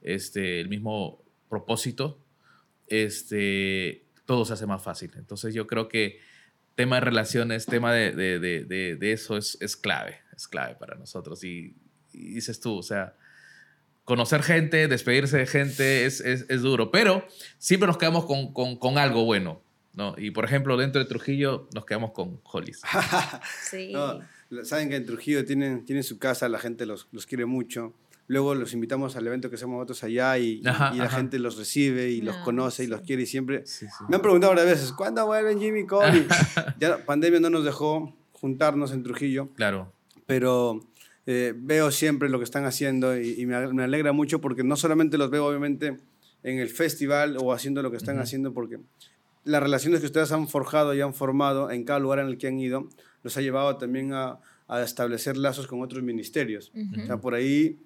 este, 0.00 0.58
el 0.58 0.70
mismo 0.70 1.22
propósito, 1.50 2.18
este, 2.86 4.06
todo 4.24 4.46
se 4.46 4.54
hace 4.54 4.64
más 4.64 4.82
fácil. 4.82 5.10
Entonces 5.16 5.52
yo 5.52 5.66
creo 5.66 5.86
que 5.86 6.18
tema 6.74 6.96
de 6.96 7.00
relaciones, 7.00 7.66
tema 7.66 7.92
de, 7.92 8.12
de, 8.12 8.38
de, 8.38 8.96
de 8.96 9.12
eso 9.12 9.36
es, 9.36 9.56
es, 9.60 9.76
clave, 9.76 10.18
es 10.36 10.48
clave 10.48 10.74
para 10.74 10.96
nosotros. 10.96 11.44
Y, 11.44 11.74
dices 12.12 12.60
tú, 12.60 12.78
o 12.78 12.82
sea, 12.82 13.14
conocer 14.04 14.42
gente, 14.42 14.88
despedirse 14.88 15.38
de 15.38 15.46
gente 15.46 16.06
es, 16.06 16.20
es, 16.20 16.46
es 16.48 16.62
duro, 16.62 16.90
pero 16.90 17.26
siempre 17.58 17.86
nos 17.86 17.98
quedamos 17.98 18.24
con, 18.24 18.52
con, 18.52 18.76
con 18.76 18.98
algo 18.98 19.24
bueno 19.24 19.64
¿no? 19.94 20.14
Y 20.18 20.30
por 20.30 20.44
ejemplo, 20.44 20.76
dentro 20.76 21.02
de 21.02 21.08
Trujillo 21.08 21.68
nos 21.74 21.84
quedamos 21.84 22.12
con 22.12 22.40
Hollis. 22.44 22.82
sí. 23.70 23.92
saben 24.64 24.88
que 24.88 24.96
en 24.96 25.06
Trujillo 25.06 25.44
tienen, 25.44 25.84
tienen 25.84 26.02
su 26.02 26.18
casa, 26.18 26.48
la 26.48 26.58
gente 26.58 26.86
los, 26.86 27.08
los 27.12 27.26
quiere 27.26 27.46
mucho. 27.46 27.94
Luego 28.26 28.54
los 28.54 28.72
invitamos 28.72 29.16
al 29.16 29.26
evento 29.26 29.50
que 29.50 29.56
hacemos 29.56 29.74
nosotros 29.74 30.02
allá 30.04 30.38
y, 30.38 30.60
y 30.60 30.62
la 30.62 31.10
gente 31.10 31.38
los 31.38 31.58
recibe 31.58 32.10
y 32.10 32.22
los 32.22 32.36
conoce 32.38 32.84
y 32.84 32.86
los 32.86 33.02
quiere 33.02 33.24
y 33.24 33.26
siempre... 33.26 33.64
Me 34.08 34.16
han 34.16 34.22
preguntado 34.22 34.54
varias 34.54 34.78
veces, 34.78 34.92
¿cuándo 34.92 35.26
vuelven 35.26 35.60
Jimmy 35.60 35.80
y 35.80 35.86
Cody? 35.86 36.26
ya 36.80 36.88
la 36.88 37.04
pandemia 37.04 37.40
no 37.40 37.50
nos 37.50 37.64
dejó 37.64 38.16
juntarnos 38.32 38.92
en 38.92 39.02
Trujillo. 39.02 39.50
Claro. 39.54 39.92
Pero 40.26 40.80
eh, 41.26 41.52
veo 41.54 41.90
siempre 41.90 42.30
lo 42.30 42.38
que 42.38 42.44
están 42.44 42.64
haciendo 42.64 43.18
y, 43.18 43.40
y 43.40 43.46
me, 43.46 43.72
me, 43.74 43.84
alegra 43.84 44.12
mucho 44.12 44.40
porque 44.40 44.64
no 44.64 44.76
solamente 44.76 45.18
los 45.18 45.30
veo 45.30 45.46
obviamente 45.46 45.98
en 46.42 46.58
el 46.58 46.70
festival 46.70 47.36
o 47.38 47.52
haciendo 47.52 47.82
lo 47.82 47.90
que 47.90 47.98
están 47.98 48.18
haciendo 48.18 48.54
porque 48.54 48.78
las 49.44 49.62
relaciones 49.62 50.00
que 50.00 50.06
ustedes 50.06 50.32
han 50.32 50.48
forjado 50.48 50.94
y 50.94 51.00
han 51.00 51.14
formado 51.14 51.70
en 51.70 51.84
cada 51.84 51.98
lugar 51.98 52.20
en 52.20 52.28
el 52.28 52.38
que 52.38 52.46
han 52.46 52.58
ido, 52.58 52.88
los 53.22 53.36
ha 53.36 53.42
llevado 53.42 53.76
también 53.76 54.12
a, 54.14 54.40
a 54.68 54.82
establecer 54.82 55.36
lazos 55.36 55.66
con 55.66 55.82
otros 55.82 56.02
ministerios. 56.02 56.72
O 57.02 57.06
sea, 57.06 57.18
por 57.18 57.34
ahí, 57.34 57.78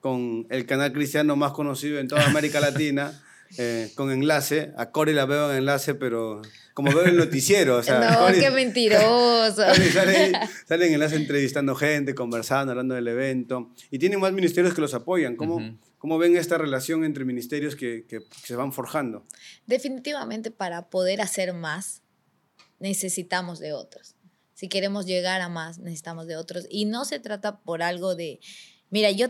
con 0.00 0.46
el 0.50 0.66
canal 0.66 0.92
cristiano 0.92 1.36
más 1.36 1.52
conocido 1.52 1.98
en 1.98 2.08
toda 2.08 2.26
América 2.26 2.60
Latina, 2.60 3.20
eh, 3.58 3.90
con 3.94 4.10
enlace, 4.10 4.72
a 4.76 4.90
Cory 4.90 5.12
la 5.12 5.26
veo 5.26 5.50
en 5.50 5.58
enlace, 5.58 5.94
pero 5.94 6.42
como 6.74 6.92
veo 6.92 7.04
el 7.04 7.16
noticiero. 7.16 7.76
O 7.76 7.82
sea, 7.82 8.00
no, 8.32 8.38
qué 8.38 8.50
mentiroso. 8.50 9.62
Sale, 9.92 10.32
sale, 10.66 10.86
en 10.86 10.94
enlace 10.94 11.16
entrevistando 11.16 11.74
gente, 11.74 12.14
conversando, 12.14 12.72
hablando 12.72 12.94
del 12.94 13.08
evento. 13.08 13.70
Y 13.90 13.98
tienen 13.98 14.20
más 14.20 14.32
ministerios 14.32 14.74
que 14.74 14.80
los 14.80 14.92
apoyan. 14.92 15.36
¿Cómo, 15.36 15.78
¿Cómo 15.98 16.18
ven 16.18 16.36
esta 16.36 16.58
relación 16.58 17.04
entre 17.04 17.24
ministerios 17.24 17.76
que, 17.76 18.04
que, 18.06 18.20
se 18.42 18.56
van 18.56 18.72
forjando? 18.72 19.24
Definitivamente 19.66 20.50
para 20.50 20.90
poder 20.90 21.20
hacer 21.20 21.54
más 21.54 22.02
necesitamos 22.80 23.60
de 23.60 23.72
otros. 23.72 24.16
Si 24.52 24.68
queremos 24.68 25.06
llegar 25.06 25.40
a 25.40 25.48
más, 25.48 25.78
necesitamos 25.78 26.26
de 26.26 26.36
otros. 26.36 26.66
Y 26.68 26.84
no 26.84 27.04
se 27.04 27.20
trata 27.20 27.60
por 27.60 27.82
algo 27.82 28.14
de, 28.14 28.40
mira, 28.94 29.10
yo 29.10 29.26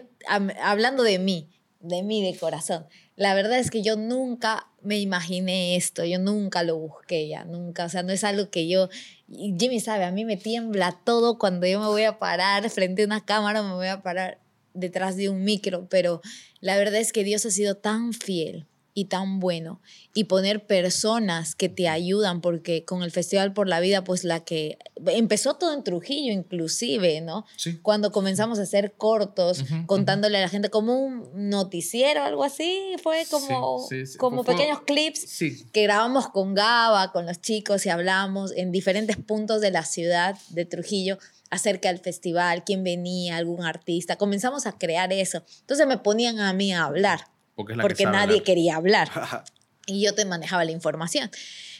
hablando 0.62 1.02
de 1.02 1.18
mí, 1.18 1.48
de 1.80 2.02
mí 2.02 2.22
de 2.22 2.38
corazón, 2.38 2.84
la 3.16 3.34
verdad 3.34 3.58
es 3.58 3.70
que 3.70 3.82
yo 3.82 3.96
nunca 3.96 4.66
me 4.82 4.98
imaginé 4.98 5.74
esto, 5.76 6.04
yo 6.04 6.18
nunca 6.18 6.62
lo 6.62 6.76
busqué 6.76 7.28
ya, 7.28 7.46
nunca, 7.46 7.86
o 7.86 7.88
sea, 7.88 8.02
no 8.02 8.12
es 8.12 8.24
algo 8.24 8.50
que 8.50 8.68
yo, 8.68 8.90
Jimmy 9.26 9.80
sabe, 9.80 10.04
a 10.04 10.10
mí 10.10 10.26
me 10.26 10.36
tiembla 10.36 11.00
todo 11.02 11.38
cuando 11.38 11.66
yo 11.66 11.80
me 11.80 11.86
voy 11.86 12.02
a 12.02 12.18
parar 12.18 12.68
frente 12.68 13.04
a 13.04 13.06
una 13.06 13.24
cámara, 13.24 13.62
me 13.62 13.72
voy 13.72 13.86
a 13.86 14.02
parar 14.02 14.38
detrás 14.74 15.16
de 15.16 15.30
un 15.30 15.44
micro, 15.44 15.88
pero 15.88 16.20
la 16.60 16.76
verdad 16.76 17.00
es 17.00 17.14
que 17.14 17.24
Dios 17.24 17.46
ha 17.46 17.50
sido 17.50 17.74
tan 17.74 18.12
fiel 18.12 18.66
y 18.94 19.06
tan 19.06 19.40
bueno 19.40 19.80
y 20.14 20.24
poner 20.24 20.66
personas 20.66 21.56
que 21.56 21.68
te 21.68 21.88
ayudan 21.88 22.40
porque 22.40 22.84
con 22.84 23.02
el 23.02 23.10
Festival 23.10 23.52
por 23.52 23.68
la 23.68 23.80
Vida 23.80 24.04
pues 24.04 24.22
la 24.22 24.44
que 24.44 24.78
empezó 25.06 25.54
todo 25.54 25.74
en 25.74 25.82
Trujillo 25.82 26.32
inclusive, 26.32 27.20
¿no? 27.20 27.44
Sí. 27.56 27.78
Cuando 27.82 28.12
comenzamos 28.12 28.60
a 28.60 28.62
hacer 28.62 28.94
cortos 28.96 29.64
contándole 29.86 30.38
a 30.38 30.42
la 30.42 30.48
gente 30.48 30.70
como 30.70 30.96
un 30.96 31.28
noticiero 31.34 32.22
algo 32.22 32.44
así, 32.44 32.94
fue 33.02 33.26
como 33.30 33.84
sí, 33.88 34.06
sí, 34.06 34.16
como 34.16 34.44
fue, 34.44 34.54
pequeños 34.54 34.82
clips 34.82 35.38
que 35.72 35.82
grabamos 35.82 36.28
con 36.28 36.54
Gaba, 36.54 37.10
con 37.10 37.26
los 37.26 37.40
chicos 37.40 37.84
y 37.86 37.90
hablamos 37.90 38.52
en 38.52 38.70
diferentes 38.70 39.16
puntos 39.16 39.60
de 39.60 39.72
la 39.72 39.84
ciudad 39.84 40.38
de 40.50 40.64
Trujillo 40.64 41.18
acerca 41.50 41.88
del 41.88 41.98
festival, 41.98 42.64
quién 42.64 42.82
venía, 42.84 43.36
algún 43.36 43.64
artista. 43.64 44.16
Comenzamos 44.16 44.66
a 44.66 44.72
crear 44.72 45.12
eso. 45.12 45.42
Entonces 45.60 45.86
me 45.86 45.98
ponían 45.98 46.40
a 46.40 46.52
mí 46.52 46.72
a 46.72 46.84
hablar, 46.84 47.28
porque, 47.54 47.74
porque 47.74 48.04
nadie 48.04 48.34
hablar. 48.34 48.42
quería 48.42 48.76
hablar. 48.76 49.44
y 49.86 50.02
yo 50.02 50.14
te 50.14 50.24
manejaba 50.24 50.64
la 50.64 50.72
información. 50.72 51.30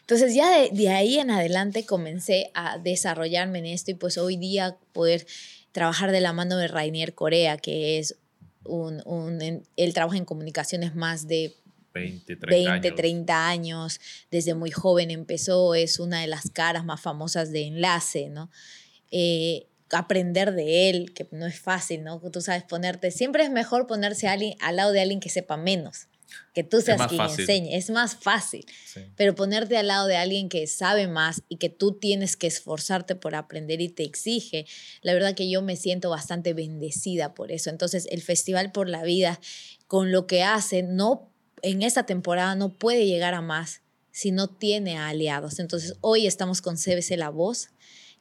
Entonces 0.00 0.34
ya 0.34 0.50
de, 0.50 0.70
de, 0.70 0.90
ahí 0.90 1.18
en 1.18 1.30
adelante 1.30 1.86
comencé 1.86 2.50
a 2.54 2.78
desarrollarme 2.78 3.60
en 3.60 3.66
esto 3.66 3.90
y 3.90 3.94
pues 3.94 4.18
hoy 4.18 4.36
día 4.36 4.76
poder 4.92 5.26
trabajar 5.72 6.12
de 6.12 6.20
la 6.20 6.32
mano 6.32 6.56
de 6.56 6.68
Rainier 6.68 7.14
Corea, 7.14 7.56
que 7.56 7.98
es 7.98 8.16
un, 8.64 9.02
un 9.06 9.62
él 9.76 9.94
trabaja 9.94 10.16
en 10.16 10.24
comunicaciones 10.24 10.94
más 10.94 11.26
de 11.26 11.54
20, 11.94 12.36
30 12.36 12.72
20, 12.72 12.90
30 12.92 13.48
años, 13.48 14.00
desde 14.30 14.54
muy 14.54 14.70
joven 14.70 15.10
empezó, 15.10 15.74
es 15.74 16.00
una 16.00 16.20
de 16.20 16.26
las 16.26 16.50
caras 16.50 16.84
más 16.84 17.00
famosas 17.00 17.52
de 17.52 17.66
enlace, 17.66 18.28
¿no? 18.30 18.50
Eh, 19.10 19.66
aprender 19.94 20.52
de 20.52 20.90
él, 20.90 21.12
que 21.14 21.26
no 21.30 21.46
es 21.46 21.58
fácil, 21.58 22.02
¿no? 22.02 22.20
Tú 22.30 22.40
sabes 22.40 22.62
ponerte, 22.64 23.10
siempre 23.10 23.44
es 23.44 23.50
mejor 23.50 23.86
ponerse 23.86 24.28
alguien, 24.28 24.56
al 24.60 24.76
lado 24.76 24.92
de 24.92 25.00
alguien 25.00 25.20
que 25.20 25.28
sepa 25.28 25.56
menos, 25.56 26.08
que 26.52 26.64
tú 26.64 26.80
seas 26.80 27.06
quien 27.06 27.22
enseñe, 27.22 27.76
es 27.76 27.90
más 27.90 28.16
fácil, 28.16 28.66
pero 29.16 29.34
ponerte 29.34 29.76
al 29.76 29.88
lado 29.88 30.06
de 30.06 30.16
alguien 30.16 30.48
que 30.48 30.66
sabe 30.66 31.06
más 31.06 31.42
y 31.48 31.56
que 31.56 31.68
tú 31.68 31.92
tienes 31.92 32.36
que 32.36 32.46
esforzarte 32.46 33.14
por 33.14 33.34
aprender 33.34 33.80
y 33.80 33.88
te 33.88 34.02
exige, 34.02 34.66
la 35.02 35.14
verdad 35.14 35.34
que 35.34 35.48
yo 35.48 35.62
me 35.62 35.76
siento 35.76 36.10
bastante 36.10 36.54
bendecida 36.54 37.34
por 37.34 37.52
eso. 37.52 37.70
Entonces, 37.70 38.06
el 38.10 38.22
Festival 38.22 38.72
por 38.72 38.88
la 38.88 39.02
Vida, 39.02 39.40
con 39.86 40.10
lo 40.10 40.26
que 40.26 40.42
hace, 40.42 40.82
no 40.82 41.30
en 41.62 41.82
esta 41.82 42.04
temporada 42.04 42.54
no 42.54 42.74
puede 42.74 43.06
llegar 43.06 43.34
a 43.34 43.40
más 43.40 43.80
si 44.10 44.30
no 44.30 44.48
tiene 44.48 44.96
aliados. 44.96 45.58
Entonces, 45.58 45.94
hoy 46.00 46.26
estamos 46.26 46.62
con 46.62 46.76
CBC 46.76 47.16
La 47.16 47.30
Voz, 47.30 47.70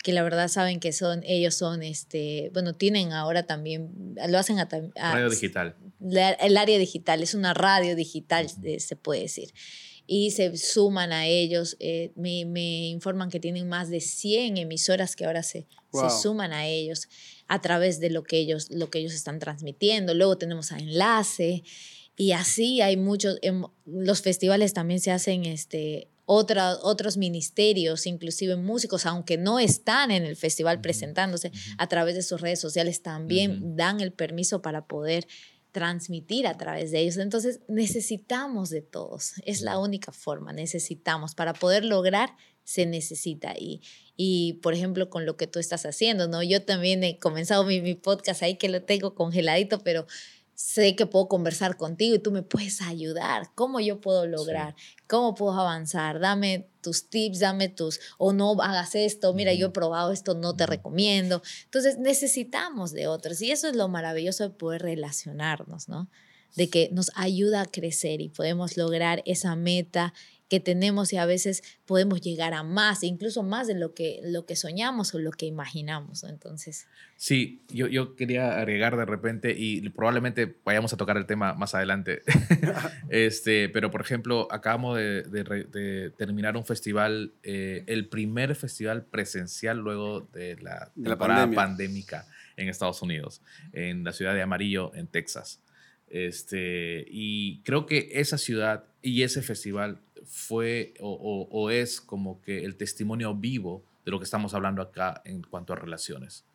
que 0.03 0.13
la 0.13 0.21
verdad 0.21 0.49
saben 0.49 0.79
que 0.79 0.91
son, 0.91 1.23
ellos 1.25 1.55
son, 1.55 1.81
este, 1.81 2.51
bueno, 2.53 2.75
tienen 2.75 3.13
ahora 3.13 3.43
también, 3.43 4.15
lo 4.27 4.37
hacen 4.37 4.59
a... 4.59 4.67
radio 4.95 5.29
digital. 5.29 5.75
el 6.01 6.57
área 6.57 6.77
digital, 6.77 7.23
es 7.23 7.33
una 7.33 7.53
radio 7.53 7.95
digital, 7.95 8.47
eh, 8.63 8.79
se 8.79 8.95
puede 8.95 9.21
decir. 9.21 9.53
Y 10.05 10.31
se 10.31 10.57
suman 10.57 11.13
a 11.13 11.27
ellos, 11.27 11.77
eh, 11.79 12.11
me, 12.15 12.43
me, 12.43 12.89
informan 12.89 13.29
que 13.29 13.39
tienen 13.39 13.69
más 13.69 13.89
de 13.89 14.01
100 14.01 14.57
emisoras 14.57 15.15
que 15.15 15.25
ahora 15.25 15.41
se, 15.41 15.67
se 15.93 16.09
suman 16.21 16.51
a 16.51 16.67
ellos 16.67 17.07
a 17.47 17.61
través 17.61 18.01
de 18.01 18.09
lo 18.09 18.23
que 18.23 18.37
ellos, 18.37 18.69
lo 18.69 18.89
que 18.89 18.99
ellos 18.99 19.13
están 19.13 19.39
transmitiendo. 19.39 20.13
Luego 20.13 20.37
tenemos 20.37 20.73
a 20.73 20.77
Enlace, 20.77 21.63
y 22.15 22.33
así 22.33 22.81
hay 22.81 22.97
muchos, 22.97 23.39
em, 23.41 23.63
los 23.85 24.21
festivales 24.21 24.73
también 24.73 24.99
se 24.99 25.11
hacen 25.11 25.45
este, 25.45 26.09
otra, 26.25 26.77
otros 26.81 27.17
ministerios, 27.17 28.05
inclusive 28.05 28.55
músicos, 28.55 29.05
aunque 29.05 29.37
no 29.37 29.59
están 29.59 30.11
en 30.11 30.23
el 30.23 30.35
festival 30.35 30.81
presentándose, 30.81 31.51
a 31.77 31.87
través 31.87 32.15
de 32.15 32.23
sus 32.23 32.41
redes 32.41 32.59
sociales 32.59 33.01
también 33.01 33.75
dan 33.75 33.99
el 33.99 34.13
permiso 34.13 34.61
para 34.61 34.85
poder 34.87 35.27
transmitir 35.71 36.47
a 36.47 36.57
través 36.57 36.91
de 36.91 36.99
ellos. 36.99 37.17
Entonces 37.17 37.61
necesitamos 37.67 38.69
de 38.69 38.81
todos, 38.81 39.33
es 39.45 39.61
la 39.61 39.79
única 39.79 40.11
forma, 40.11 40.53
necesitamos, 40.53 41.35
para 41.35 41.53
poder 41.53 41.83
lograr 41.83 42.35
se 42.63 42.85
necesita. 42.85 43.53
Y, 43.57 43.81
y 44.15 44.53
por 44.61 44.73
ejemplo, 44.73 45.09
con 45.09 45.25
lo 45.25 45.35
que 45.35 45.47
tú 45.47 45.59
estás 45.59 45.85
haciendo, 45.85 46.27
¿no? 46.27 46.41
Yo 46.43 46.63
también 46.63 47.03
he 47.03 47.19
comenzado 47.19 47.65
mi, 47.65 47.81
mi 47.81 47.95
podcast 47.95 48.43
ahí 48.43 48.55
que 48.55 48.69
lo 48.69 48.83
tengo 48.83 49.15
congeladito, 49.15 49.79
pero 49.79 50.07
sé 50.55 50.95
que 50.95 51.05
puedo 51.05 51.27
conversar 51.27 51.77
contigo 51.77 52.15
y 52.15 52.19
tú 52.19 52.31
me 52.31 52.43
puedes 52.43 52.81
ayudar. 52.81 53.51
¿Cómo 53.55 53.79
yo 53.79 53.99
puedo 53.99 54.25
lograr? 54.25 54.75
¿Cómo 55.07 55.35
puedo 55.35 55.53
avanzar? 55.59 56.19
Dame 56.19 56.67
tus 56.81 57.09
tips, 57.09 57.39
dame 57.39 57.69
tus, 57.69 57.99
o 58.17 58.33
no 58.33 58.61
hagas 58.61 58.95
esto, 58.95 59.33
mira, 59.33 59.53
yo 59.53 59.67
he 59.67 59.71
probado 59.71 60.11
esto, 60.11 60.35
no 60.35 60.55
te 60.55 60.65
recomiendo. 60.65 61.41
Entonces 61.65 61.97
necesitamos 61.97 62.91
de 62.91 63.07
otros 63.07 63.41
y 63.41 63.51
eso 63.51 63.67
es 63.67 63.75
lo 63.75 63.87
maravilloso 63.87 64.43
de 64.43 64.49
poder 64.49 64.81
relacionarnos, 64.81 65.89
¿no? 65.89 66.09
De 66.55 66.69
que 66.69 66.89
nos 66.91 67.09
ayuda 67.15 67.61
a 67.61 67.65
crecer 67.65 68.21
y 68.21 68.29
podemos 68.29 68.77
lograr 68.77 69.23
esa 69.25 69.55
meta, 69.55 70.13
que 70.49 70.59
tenemos 70.59 71.13
y 71.13 71.17
a 71.17 71.25
veces 71.25 71.63
podemos 71.85 72.21
llegar 72.21 72.53
a 72.53 72.63
más, 72.63 73.03
incluso 73.03 73.43
más 73.43 73.67
de 73.67 73.75
lo 73.75 73.93
que, 73.93 74.19
lo 74.23 74.45
que 74.45 74.55
soñamos 74.55 75.13
o 75.15 75.19
lo 75.19 75.31
que 75.31 75.45
imaginamos. 75.45 76.23
Entonces. 76.23 76.87
Sí, 77.15 77.63
yo, 77.69 77.87
yo 77.87 78.15
quería 78.15 78.57
agregar 78.59 78.97
de 78.97 79.05
repente 79.05 79.55
y 79.57 79.87
probablemente 79.89 80.55
vayamos 80.63 80.93
a 80.93 80.97
tocar 80.97 81.17
el 81.17 81.25
tema 81.25 81.53
más 81.53 81.73
adelante. 81.73 82.21
este, 83.09 83.69
pero, 83.69 83.89
por 83.91 84.01
ejemplo, 84.01 84.47
acabamos 84.51 84.97
de, 84.97 85.23
de, 85.23 86.11
terminar 86.17 86.57
un 86.57 86.65
festival, 86.65 87.33
eh, 87.43 87.83
el 87.87 88.07
primer 88.09 88.55
festival 88.55 89.05
presencial 89.05 89.77
luego 89.77 90.21
de 90.33 90.57
la 90.61 90.91
temporada 91.01 91.49
pandémica 91.51 92.27
en 92.57 92.69
Estados 92.69 93.01
Unidos, 93.01 93.41
en 93.71 94.03
la 94.03 94.11
ciudad 94.13 94.33
de 94.33 94.41
Amarillo, 94.41 94.93
en 94.93 95.07
Texas. 95.07 95.61
Este, 96.13 97.07
y 97.09 97.57
creo 97.63 97.87
que 97.87 98.07
esa 98.11 98.37
ciudad 98.37 98.85
y 99.01 99.23
ese 99.23 99.41
festival 99.41 99.99
fue 100.23 100.93
o, 100.99 101.71
es 101.71 101.99
como 101.99 102.39
que 102.39 102.63
el 102.63 102.75
testimonio 102.75 103.33
vivo 103.33 103.83
de 104.05 104.11
lo 104.11 104.19
que 104.19 104.25
estamos 104.25 104.53
hablando 104.53 104.83
acá 104.83 105.23
en 105.25 105.41
cuanto 105.41 105.73
a 105.73 105.75
relaciones. 105.75 106.45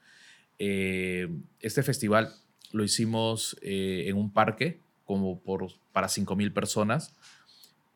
Eh, 0.61 1.29
este 1.59 1.83
festival 1.83 2.33
lo 2.71 2.85
hicimos 2.85 3.57
eh, 3.61 4.05
en 4.07 4.16
un 4.16 4.33
parque 4.33 4.81
como 5.05 5.40
por, 5.40 5.66
para 5.92 6.07
5.000 6.07 6.53
personas, 6.53 7.16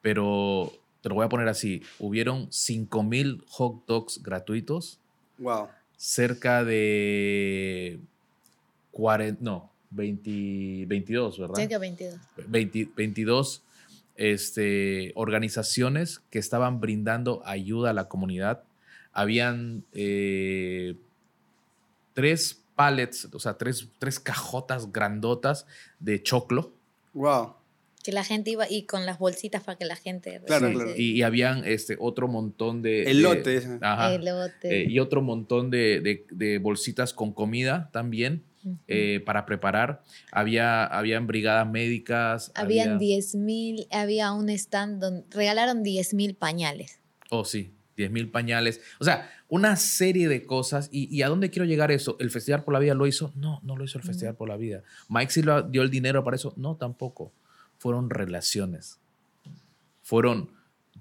pero 0.01 0.73
te 1.01 1.11
lo 1.11 1.15
voy 1.15 1.27
a 1.27 1.29
poner 1.29 1.47
así, 1.47 1.85
hubieron 2.01 2.49
5.000 2.49 3.45
hot 3.47 3.87
dogs 3.87 4.21
gratuitos. 4.21 4.99
Wow. 5.39 5.69
Cerca 5.97 6.65
de 6.65 8.01
40, 8.91 9.39
no, 9.41 9.72
20, 9.93 10.87
22, 10.87 11.39
¿verdad? 11.39 11.55
Cerca 11.55 11.75
de 11.75 11.79
22. 11.79 12.21
22 12.97 13.63
este, 14.17 15.13
organizaciones 15.15 16.21
que 16.31 16.39
estaban 16.39 16.81
brindando 16.81 17.43
ayuda 17.45 17.91
a 17.91 17.93
la 17.93 18.09
comunidad. 18.09 18.63
Habían 19.13 19.85
eh, 19.93 20.97
tres 22.15 22.63
pallets, 22.75 23.29
o 23.33 23.39
sea, 23.39 23.59
tres, 23.59 23.89
tres 23.99 24.21
cajotas 24.21 24.93
grandotas 24.93 25.67
de 25.99 26.23
choclo. 26.23 26.73
Wow. 27.15 27.55
Que 28.03 28.11
la 28.11 28.25
gente 28.25 28.51
iba 28.51 28.69
y 28.69 28.85
con 28.85 29.07
las 29.07 29.19
bolsitas 29.19 29.63
para 29.63 29.79
que 29.79 29.85
la 29.85 29.97
gente. 29.97 30.41
Claro, 30.47 30.73
claro. 30.73 30.93
Y, 30.97 31.23
habían 31.23 31.65
este, 31.65 31.97
otro 32.01 32.27
montón 32.27 32.83
de. 32.83 33.05
Elote. 33.05 33.63
ajá, 33.81 34.15
Elote. 34.15 34.83
Eh, 34.83 34.87
y 34.89 34.99
otro 34.99 35.23
montón 35.23 35.71
de, 35.71 36.01
de, 36.01 36.27
de 36.31 36.59
bolsitas 36.59 37.13
con 37.13 37.33
comida 37.33 37.91
también. 37.93 38.43
Eh, 38.87 39.21
para 39.25 39.45
preparar. 39.47 40.03
Había, 40.31 40.85
habían 40.85 41.27
brigadas 41.27 41.69
médicas. 41.69 42.53
Habían 42.55 42.99
10 42.99 43.35
mil, 43.37 43.87
había 43.91 44.33
un 44.33 44.49
stand 44.51 45.01
donde 45.01 45.25
regalaron 45.31 45.83
10 45.83 46.15
mil 46.15 46.35
pañales. 46.35 47.01
Oh, 47.31 47.45
sí, 47.45 47.75
10 47.97 48.11
mil 48.11 48.31
pañales. 48.31 48.81
O 49.01 49.05
sea, 49.05 49.31
una 49.49 49.77
serie 49.77 50.29
de 50.29 50.45
cosas. 50.45 50.89
Y, 50.93 51.23
a 51.23 51.29
dónde 51.29 51.51
quiero 51.51 51.67
llegar 51.67 51.91
eso? 51.91 52.17
¿El 52.21 52.31
Festival 52.31 52.65
por 52.65 52.75
la 52.75 52.81
Vida 52.81 52.95
lo 52.95 53.07
hizo? 53.07 53.33
No, 53.35 53.61
no 53.63 53.77
lo 53.77 53.85
hizo 53.85 53.99
el 53.99 54.05
Festival 54.05 54.37
por 54.37 54.49
la 54.49 54.57
Vida. 54.57 54.83
¿Mike 55.09 55.33
Silva 55.33 55.63
dio 55.63 55.83
el 55.83 55.91
dinero 55.91 56.25
para 56.25 56.37
eso? 56.37 56.55
No, 56.57 56.77
tampoco. 56.77 57.33
Fueron 57.79 58.11
relaciones. 58.11 58.99
Fueron 60.03 60.51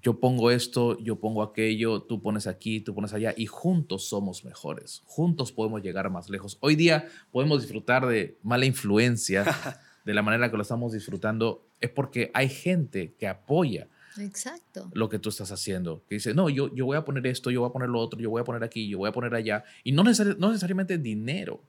yo 0.02 0.18
pongo 0.18 0.50
esto, 0.50 0.98
yo 0.98 1.20
pongo 1.20 1.42
aquello, 1.42 2.02
tú 2.02 2.20
pones 2.20 2.48
aquí, 2.48 2.80
tú 2.80 2.94
pones 2.94 3.12
allá 3.12 3.34
y 3.36 3.46
juntos 3.46 4.08
somos 4.08 4.44
mejores. 4.44 5.02
Juntos 5.04 5.52
podemos 5.52 5.80
llegar 5.80 6.10
más 6.10 6.28
lejos. 6.28 6.58
Hoy 6.60 6.74
día 6.74 7.08
podemos 7.30 7.62
disfrutar 7.62 8.06
de 8.06 8.36
mala 8.42 8.66
influencia 8.66 9.44
de 10.04 10.14
la 10.14 10.22
manera 10.22 10.50
que 10.50 10.56
lo 10.56 10.62
estamos 10.62 10.92
disfrutando 10.92 11.68
es 11.80 11.90
porque 11.90 12.32
hay 12.34 12.48
gente 12.48 13.14
que 13.14 13.28
apoya 13.28 13.88
Exacto. 14.18 14.90
lo 14.92 15.08
que 15.08 15.20
tú 15.20 15.28
estás 15.28 15.52
haciendo. 15.52 16.04
Que 16.08 16.16
dice, 16.16 16.34
no, 16.34 16.50
yo, 16.50 16.74
yo 16.74 16.84
voy 16.84 16.96
a 16.96 17.04
poner 17.04 17.24
esto, 17.28 17.52
yo 17.52 17.60
voy 17.60 17.70
a 17.70 17.72
poner 17.72 17.88
lo 17.88 18.00
otro, 18.00 18.18
yo 18.18 18.28
voy 18.28 18.40
a 18.40 18.44
poner 18.44 18.64
aquí, 18.64 18.88
yo 18.88 18.98
voy 18.98 19.08
a 19.08 19.12
poner 19.12 19.34
allá. 19.34 19.62
Y 19.84 19.92
no, 19.92 20.02
no 20.02 20.48
necesariamente 20.50 20.98
dinero. 20.98 21.62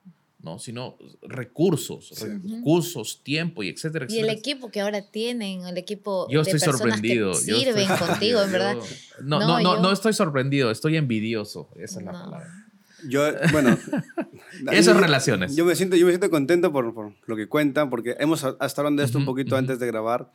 ¿No? 0.43 0.59
sino 0.59 0.97
recursos, 1.21 2.13
recursos, 2.19 3.21
tiempo 3.23 3.63
y 3.63 3.69
etcétera, 3.69 4.05
Y 4.09 4.19
el 4.19 4.29
equipo 4.29 4.69
que 4.69 4.81
ahora 4.81 5.01
tienen, 5.01 5.65
el 5.65 5.77
equipo 5.77 6.27
yo 6.29 6.41
estoy 6.41 6.59
sorprendido. 6.59 7.31
que 7.31 7.37
sirven 7.37 7.87
contigo, 7.87 8.41
en 8.41 8.51
verdad. 8.51 8.75
No, 9.21 9.39
no, 9.39 9.61
no, 9.61 9.81
no, 9.81 9.91
estoy 9.91 10.13
sorprendido, 10.13 10.69
estoy 10.69 10.97
envidioso, 10.97 11.69
esa 11.77 11.99
es 11.99 12.05
la 12.05 12.11
palabra. 12.11 12.65
Yo, 13.07 13.23
bueno. 13.51 13.77
Esas 14.71 14.97
relaciones. 14.97 15.55
Yo 15.55 15.65
me 15.65 15.75
siento, 15.75 15.95
yo 15.95 16.05
me 16.05 16.11
siento 16.11 16.29
contento 16.29 16.71
por, 16.71 16.93
por 16.93 17.13
lo 17.25 17.35
que 17.35 17.47
cuentan, 17.47 17.89
porque 17.89 18.15
hemos 18.19 18.43
hasta 18.43 18.81
hablando 18.81 19.01
de 19.01 19.07
esto 19.07 19.17
un 19.17 19.25
poquito 19.25 19.57
antes 19.57 19.79
de 19.79 19.87
grabar, 19.87 20.31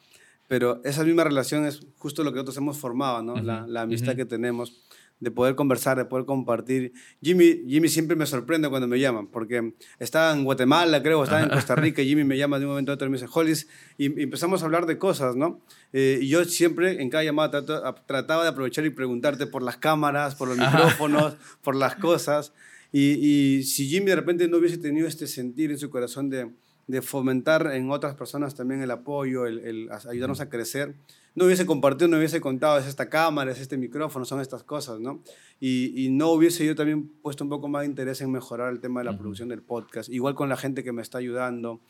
pero 0.49 0.81
esa 0.85 1.05
misma 1.05 1.23
relación 1.25 1.67
es 1.67 1.87
justo 1.99 2.25
lo 2.25 2.33
que 2.33 2.37
nosotros 2.37 2.57
hemos 2.57 2.79
formado, 2.79 3.23
¿no? 3.23 3.37
la, 3.37 3.67
la, 3.67 3.83
amistad 3.83 4.17
que 4.17 4.25
tenemos 4.25 4.73
de 5.21 5.31
poder 5.31 5.55
conversar, 5.55 5.97
de 5.97 6.05
poder 6.05 6.27
compartir. 6.27 6.93
Jimmy, 7.23 7.65
Jimmy 7.67 7.89
siempre 7.89 8.17
me 8.17 8.27
sorprende 8.27 8.69
cuando 8.69 8.87
me 8.87 8.99
llaman, 9.01 9.27
porque 9.27 9.75
estaba 9.99 10.33
en 10.33 10.45
Guatemala, 10.45 11.03
creo, 11.03 11.23
estaba 11.25 11.43
en 11.43 11.49
Costa 11.51 11.75
Rica, 11.75 12.03
y 12.03 12.09
Jimmy 12.09 12.25
me 12.25 12.37
llama 12.37 12.59
de 12.59 12.65
un 12.65 12.71
momento 12.71 12.93
a 12.93 12.95
otro 12.95 13.07
y 13.07 13.11
me 13.11 13.19
dice, 13.19 13.31
Hollis, 13.33 13.69
y, 13.97 14.23
empezamos 14.23 14.63
a 14.63 14.67
hablar 14.67 14.87
de 14.87 14.99
cosas, 14.99 15.37
¿no? 15.37 15.61
Eh, 15.93 16.19
y 16.23 16.29
yo 16.29 16.45
siempre, 16.45 17.03
en 17.03 17.11
cada 17.11 17.25
llamada, 17.25 17.95
trataba 18.07 18.43
de 18.43 18.49
aprovechar 18.51 18.85
y 18.85 18.91
preguntarte 18.91 19.47
por 19.47 19.63
las 19.63 19.77
cámaras, 19.77 20.35
por 20.35 20.49
los 20.49 20.59
micrófonos, 20.59 21.37
por 21.63 21.75
las 21.75 21.97
cosas. 21.97 22.53
Y, 22.93 23.01
y, 23.01 23.63
si 23.65 23.89
Jimmy 23.89 24.07
de 24.07 24.17
repente 24.17 24.49
no 24.49 24.59
hubiese 24.59 24.79
tenido 24.79 25.07
este 25.07 25.27
sentir 25.27 25.71
en 25.71 25.79
su 25.79 25.91
corazón 25.91 26.31
de, 26.31 26.51
de 26.87 27.03
fomentar 27.03 27.71
en 27.75 27.91
otras 27.91 28.15
personas 28.15 28.55
también 28.55 28.83
el 28.83 28.91
apoyo, 28.91 29.47
el, 29.47 29.59
el 29.59 29.91
ayudarnos 30.09 30.41
a 30.41 30.49
crecer. 30.49 30.95
No 31.35 31.45
hubiese 31.45 31.67
compartido, 31.67 32.09
no 32.09 32.17
hubiese 32.17 32.41
contado, 32.41 32.79
es 32.79 32.87
esta 32.87 33.09
cámara, 33.09 33.53
es 33.53 33.61
este 33.61 33.77
micrófono, 33.77 34.25
son 34.25 34.41
estas 34.41 34.63
cosas, 34.63 35.01
¿no? 35.01 35.23
Y, 35.61 36.05
y 36.05 36.11
no 36.11 36.31
hubiese 36.31 36.67
yo 36.67 36.75
también 36.75 37.09
puesto 37.23 37.45
un 37.45 37.51
poco 37.51 37.69
más 37.69 37.83
de 37.83 37.87
interés 37.87 38.21
en 38.21 38.31
mejorar 38.31 38.73
el 38.73 38.81
tema 38.81 39.01
de 39.01 39.05
la 39.05 39.19
producción 39.19 39.49
del 39.49 39.63
podcast, 39.63 40.09
igual 40.09 40.35
con 40.35 40.49
la 40.49 40.57
gente 40.57 40.83
que 40.83 40.93
me 40.93 41.03
está 41.03 41.19
ayudando. 41.19 41.81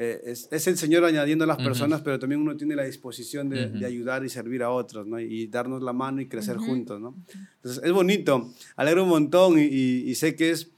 Eh, 0.00 0.20
es, 0.26 0.48
es, 0.52 0.68
el 0.68 0.78
Señor 0.78 1.04
añadiendo 1.04 1.42
a 1.42 1.46
las 1.48 1.56
personas, 1.56 2.02
pero 2.02 2.20
también 2.20 2.40
uno 2.40 2.56
tiene 2.56 2.76
la 2.76 2.84
disposición 2.84 3.48
de, 3.48 3.68
de, 3.68 3.84
ayudar 3.84 4.24
y 4.24 4.28
servir 4.28 4.62
a 4.62 4.70
otros, 4.70 5.08
¿no? 5.08 5.18
Y 5.18 5.48
darnos 5.48 5.82
la 5.82 5.92
mano 5.92 6.20
y 6.20 6.28
crecer 6.28 6.56
juntos, 6.56 7.00
¿no? 7.00 7.16
Entonces, 7.56 7.82
es 7.82 7.90
bonito, 7.90 8.52
alegra 8.76 9.02
un 9.02 9.08
montón 9.08 9.58
y, 9.58 9.62
y, 9.62 10.08
y 10.08 10.14
sé 10.14 10.36
que 10.36 10.50
es 10.50 10.70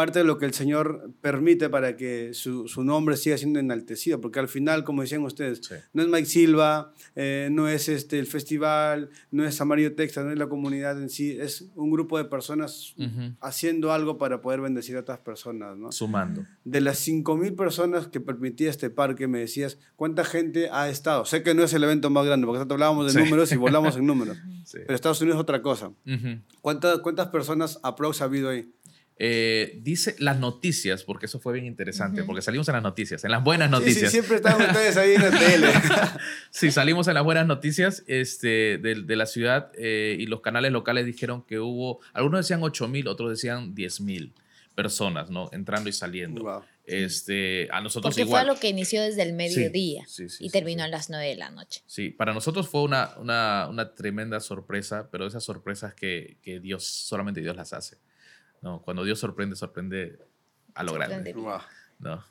parte 0.00 0.20
de 0.20 0.24
lo 0.24 0.38
que 0.38 0.46
el 0.46 0.54
Señor 0.54 1.12
permite 1.20 1.68
para 1.68 1.94
que 1.94 2.32
su, 2.32 2.68
su 2.68 2.84
nombre 2.84 3.18
siga 3.18 3.36
siendo 3.36 3.58
enaltecido, 3.58 4.18
porque 4.18 4.38
al 4.38 4.48
final, 4.48 4.82
como 4.82 5.02
decían 5.02 5.22
ustedes, 5.24 5.60
no 5.92 6.00
es 6.00 6.08
Mike 6.08 6.24
Silva, 6.24 6.94
eh, 7.16 7.50
no 7.52 7.68
es 7.68 7.90
este, 7.90 8.18
el 8.18 8.24
festival, 8.24 9.10
no 9.30 9.44
es 9.44 9.60
Amarillo 9.60 9.94
Texas, 9.94 10.24
no 10.24 10.32
es 10.32 10.38
la 10.38 10.48
comunidad 10.48 10.98
en 11.02 11.10
sí, 11.10 11.36
es 11.38 11.66
un 11.74 11.90
grupo 11.90 12.16
de 12.16 12.24
personas 12.24 12.94
haciendo 13.42 13.92
algo 13.92 14.16
para 14.16 14.40
poder 14.40 14.62
bendecir 14.62 14.96
a 14.96 15.00
otras 15.00 15.18
personas. 15.18 15.76
¿no? 15.76 15.92
Sumando. 15.92 16.46
De 16.64 16.80
las 16.80 17.06
5.000 17.06 17.54
personas 17.54 18.06
que 18.06 18.20
permitía 18.20 18.70
este 18.70 18.88
parque, 18.88 19.28
me 19.28 19.40
decías, 19.40 19.76
¿cuánta 19.96 20.24
gente 20.24 20.70
ha 20.72 20.88
estado? 20.88 21.26
Sé 21.26 21.42
que 21.42 21.52
no 21.52 21.62
es 21.62 21.74
el 21.74 21.84
evento 21.84 22.08
más 22.08 22.24
grande, 22.24 22.46
porque 22.46 22.62
hablábamos 22.62 23.12
de 23.12 23.22
números 23.22 23.52
y 23.52 23.56
volamos 23.56 23.96
en 23.96 24.06
números, 24.06 24.38
pero 24.72 24.94
Estados 24.94 25.20
Unidos 25.20 25.36
es 25.36 25.42
otra 25.42 25.60
cosa. 25.60 25.92
¿Cuántas, 26.62 27.00
¿Cuántas 27.00 27.28
personas 27.28 27.78
aprox 27.82 28.22
ha 28.22 28.24
habido 28.24 28.48
ahí? 28.48 28.66
Eh, 29.22 29.78
dice 29.82 30.16
las 30.18 30.38
noticias, 30.38 31.04
porque 31.04 31.26
eso 31.26 31.38
fue 31.40 31.52
bien 31.52 31.66
interesante, 31.66 32.24
porque 32.24 32.40
salimos 32.40 32.66
en 32.68 32.72
las 32.72 32.82
noticias, 32.82 33.22
en 33.22 33.30
las 33.30 33.44
buenas 33.44 33.68
noticias. 33.70 34.10
Sí, 34.10 34.16
siempre 34.16 34.36
están 34.36 34.58
ustedes 34.58 34.96
ahí 34.96 35.14
en 35.14 35.20
la 35.20 35.30
tele. 35.38 35.68
sí, 36.50 36.70
salimos 36.70 37.06
en 37.06 37.12
las 37.12 37.22
buenas 37.22 37.46
noticias 37.46 38.02
este, 38.06 38.78
de, 38.78 39.02
de 39.02 39.16
la 39.16 39.26
ciudad 39.26 39.72
eh, 39.76 40.16
y 40.18 40.24
los 40.24 40.40
canales 40.40 40.72
locales 40.72 41.04
dijeron 41.04 41.42
que 41.42 41.58
hubo, 41.60 42.00
algunos 42.14 42.40
decían 42.40 42.62
8 42.62 42.88
mil, 42.88 43.08
otros 43.08 43.28
decían 43.28 43.74
10 43.74 44.00
mil 44.00 44.32
personas, 44.74 45.28
¿no? 45.28 45.50
Entrando 45.52 45.90
y 45.90 45.92
saliendo. 45.92 46.42
Wow. 46.42 46.62
Este, 46.86 47.68
a 47.72 47.82
nosotros 47.82 48.14
Porque 48.14 48.22
igual. 48.22 48.46
fue 48.46 48.54
lo 48.54 48.58
que 48.58 48.68
inició 48.70 49.02
desde 49.02 49.22
el 49.22 49.34
mediodía 49.34 50.02
sí, 50.08 50.30
sí, 50.30 50.46
y 50.46 50.48
terminó 50.48 50.82
a 50.82 50.88
las 50.88 51.10
9 51.10 51.28
de 51.28 51.36
la 51.36 51.50
noche. 51.50 51.82
Sí, 51.86 52.08
para 52.08 52.32
nosotros 52.32 52.70
fue 52.70 52.84
una, 52.84 53.10
una, 53.18 53.68
una 53.68 53.94
tremenda 53.94 54.40
sorpresa, 54.40 55.10
pero 55.12 55.26
esas 55.26 55.44
sorpresas 55.44 55.92
que, 55.92 56.38
que 56.40 56.58
Dios, 56.58 56.84
solamente 56.86 57.42
Dios 57.42 57.54
las 57.54 57.74
hace. 57.74 57.98
No, 58.62 58.82
cuando 58.82 59.04
Dios 59.04 59.18
sorprende, 59.18 59.56
sorprende 59.56 60.18
a 60.74 60.82
lo 60.82 60.92
grande. 60.94 61.32
Wow. 61.32 61.58
No. 61.98 62.24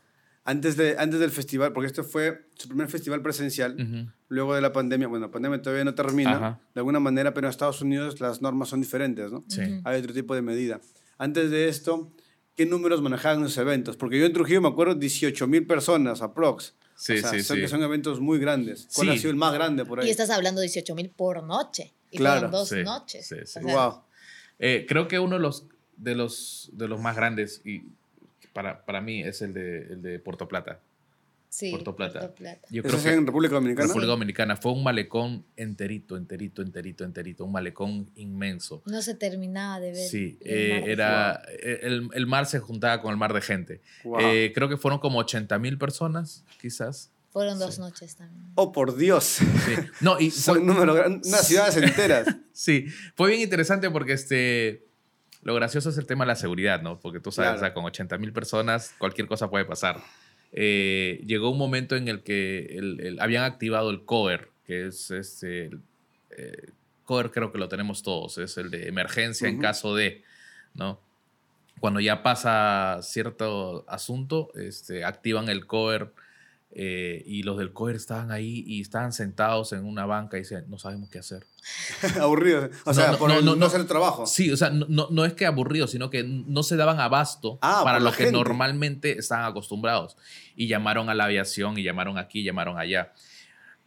Antes, 0.46 0.78
de, 0.78 0.96
antes 0.98 1.20
del 1.20 1.30
festival, 1.32 1.74
porque 1.74 1.88
este 1.88 2.02
fue 2.02 2.48
su 2.56 2.68
primer 2.70 2.88
festival 2.88 3.22
presencial, 3.22 3.74
uh 3.74 3.78
-huh. 3.82 4.14
luego 4.30 4.56
de 4.56 4.62
la 4.62 4.72
pandemia, 4.74 5.08
bueno, 5.08 5.28
la 5.28 5.32
pandemia 5.32 5.62
todavía 5.62 5.84
no 5.84 5.94
termina, 5.94 6.36
Ajá. 6.36 6.60
de 6.74 6.80
alguna 6.80 7.00
manera, 7.00 7.34
pero 7.34 7.48
en 7.48 7.52
Estados 7.52 7.82
Unidos 7.82 8.20
las 8.20 8.42
normas 8.42 8.70
son 8.70 8.82
diferentes, 8.82 9.32
¿no? 9.32 9.44
Sí. 9.48 9.62
Hay 9.84 10.00
otro 10.00 10.14
tipo 10.14 10.34
de 10.34 10.42
medida. 10.42 10.82
Antes 11.20 11.52
de 11.52 11.68
esto, 11.68 12.12
¿qué 12.56 12.66
números 12.66 13.02
manejaban 13.02 13.44
los 13.44 13.56
eventos? 13.58 13.96
Porque 13.98 14.18
yo 14.20 14.26
en 14.26 14.34
Trujillo 14.34 14.62
me 14.62 14.70
acuerdo 14.70 14.96
18 14.96 15.46
mil 15.48 15.68
personas, 15.68 16.22
aprox. 16.22 16.74
Sí, 16.96 17.14
o 17.14 17.18
sea, 17.18 17.30
sí, 17.32 17.44
son, 17.44 17.56
sí. 17.58 17.62
Que 17.62 17.68
son 17.68 17.84
eventos 17.84 18.20
muy 18.20 18.40
grandes. 18.40 18.88
¿Cuál 18.96 19.08
Sí. 19.10 19.14
ha 19.14 19.18
sido 19.20 19.32
el 19.32 19.38
más 19.38 19.54
grande 19.54 19.86
por 19.86 20.00
ahí? 20.00 20.08
Y 20.08 20.10
estás 20.12 20.30
hablando 20.32 20.62
de 20.62 20.66
18 20.68 20.96
mil 20.96 21.10
por 21.12 21.44
noche. 21.44 21.94
Y 22.12 22.18
Claro, 22.18 22.50
fueron 22.50 22.52
dos 22.52 22.70
sí, 22.70 22.84
noches. 22.84 23.28
sí, 23.28 23.36
sí. 23.46 23.60
O 23.60 23.68
sea, 23.68 23.88
wow. 23.90 24.02
Eh, 24.58 24.86
creo 24.90 25.08
que 25.08 25.20
uno 25.20 25.36
de 25.36 25.42
los, 25.42 25.66
de 26.00 26.16
los, 26.16 26.70
de 26.74 26.88
los 26.88 27.00
más 27.00 27.16
grandes 27.16 27.62
y 27.66 27.84
para, 28.54 28.86
para 28.86 29.02
mí 29.02 29.22
es 29.22 29.42
el 29.42 29.54
de, 29.54 29.80
el 29.94 30.02
de 30.02 30.20
Puerto 30.20 30.48
Plata. 30.48 30.80
Sí, 31.50 31.72
Puerto 31.72 31.96
Plata. 31.96 32.20
Puerto 32.20 32.36
Plata. 32.36 32.68
Yo 32.70 32.82
¿Eso 32.82 32.90
creo 32.90 32.98
es 33.00 33.04
que 33.06 33.14
en 33.14 33.26
República 33.26 33.56
Dominicana? 33.56 33.88
República 33.88 34.12
Dominicana 34.12 34.56
fue 34.56 34.72
un 34.72 34.84
malecón 34.84 35.44
enterito, 35.56 36.16
enterito, 36.16 36.62
enterito, 36.62 37.04
enterito, 37.04 37.44
un 37.46 37.52
malecón 37.52 38.08
inmenso. 38.16 38.84
No 38.86 39.02
se 39.02 39.16
terminaba 39.16 39.80
de 39.80 39.92
ver. 39.92 40.08
Sí, 40.08 40.38
el 40.42 40.52
eh, 40.52 40.92
era 40.92 41.42
el, 41.64 42.08
el 42.14 42.28
mar 42.28 42.46
se 42.46 42.60
juntaba 42.60 43.02
con 43.02 43.12
el 43.12 43.18
mar 43.18 43.34
de 43.34 43.42
gente. 43.42 43.82
Wow. 44.04 44.20
Eh, 44.22 44.52
creo 44.54 44.70
que 44.70 44.78
fueron 44.78 45.00
como 45.00 45.18
80 45.20 45.58
mil 45.58 45.80
personas, 45.80 46.44
quizás. 46.62 47.12
Fueron 47.32 47.58
dos 47.60 47.76
Sí. 47.76 47.82
noches 47.82 48.16
también. 48.16 48.46
Oh, 48.56 48.72
por 48.72 48.96
Dios. 48.96 49.24
Sí. 49.24 49.44
No, 50.02 50.20
y 50.20 50.30
Son 50.32 50.58
fue, 50.58 50.64
números. 50.66 51.00
Unas 51.26 51.48
ciudades 51.48 51.78
enteras. 51.78 52.28
sí, 52.54 52.86
fue 53.16 53.30
bien 53.30 53.42
interesante 53.42 53.90
porque 53.90 54.14
este, 54.14 54.86
lo 55.42 55.54
gracioso 55.56 55.90
es 55.90 55.98
el 55.98 56.06
tema 56.06 56.26
de 56.26 56.30
la 56.30 56.36
seguridad, 56.36 56.82
¿no? 56.82 57.00
Porque 57.00 57.20
tú 57.20 57.32
sabes, 57.32 57.50
Claro. 57.52 57.58
o 57.58 57.60
sea, 57.62 57.74
con 57.74 57.86
80 57.86 58.18
mil 58.18 58.34
personas 58.34 58.94
cualquier 58.98 59.28
cosa 59.28 59.50
puede 59.50 59.66
pasar. 59.66 59.98
Eh, 60.52 61.22
llegó 61.26 61.50
un 61.52 61.58
momento 61.58 61.96
en 61.96 62.08
el 62.08 62.24
que 62.24 62.66
el- 62.78 63.00
el- 63.02 63.20
habían 63.22 63.44
activado 63.44 63.90
el 63.92 64.04
COER, 64.06 64.50
que 64.66 64.88
es 64.88 65.12
este, 65.12 65.70
eh, 66.32 66.70
COER 67.06 67.32
creo 67.32 67.52
que 67.52 67.58
lo 67.58 67.68
tenemos 67.70 68.04
todos, 68.04 68.38
es 68.38 68.58
el 68.58 68.70
de 68.72 68.88
emergencia 68.88 69.48
en 69.48 69.56
Ujú. 69.56 69.62
caso 69.62 69.96
de, 69.96 70.24
¿no? 70.74 71.00
Cuando 71.80 72.00
ya 72.02 72.22
pasa 72.24 73.00
cierto 73.02 73.86
asunto, 73.88 74.52
este, 74.56 75.06
activan 75.06 75.48
el 75.50 75.66
COER 75.66 76.12
eh, 76.72 77.24
y 77.26 77.44
los 77.44 77.58
del 77.58 77.74
COER 77.74 77.96
estaban 77.96 78.32
ahí 78.32 78.64
y 78.68 78.82
estaban 78.82 79.12
sentados 79.12 79.74
en 79.74 79.86
una 79.86 80.06
banca 80.06 80.38
y 80.38 80.42
decían, 80.42 80.66
no 80.68 80.78
sabemos 80.78 81.10
qué 81.10 81.18
hacer. 81.20 81.46
Aburrido. 82.22 82.70
O 82.86 82.90
No, 82.90 82.94
sea, 82.94 83.12
no, 83.12 83.18
por 83.18 83.30
no, 83.30 83.40
el 83.54 83.60
no, 83.60 83.66
hacer 83.66 83.82
el 83.82 83.88
trabajo. 83.88 84.26
Sí, 84.28 84.52
o 84.52 84.58
sea, 84.58 84.70
no, 84.70 85.26
es 85.26 85.34
que 85.34 85.46
aburrido, 85.46 85.88
sino 85.88 86.10
que 86.10 86.24
no 86.24 86.62
se 86.64 86.76
daban 86.76 87.00
abasto 87.00 87.58
Ah, 87.62 87.82
para 87.84 88.00
lo 88.00 88.12
que 88.12 88.18
gente. 88.26 88.32
normalmente 88.34 89.18
estaban 89.18 89.46
acostumbrados. 89.46 90.16
Y 90.56 90.68
llamaron 90.68 91.10
a 91.10 91.16
la 91.16 91.26
aviación, 91.26 91.78
y 91.78 91.84
llamaron 91.84 92.18
aquí, 92.18 92.42
y 92.42 92.44
llamaron 92.44 92.78
allá. 92.78 93.14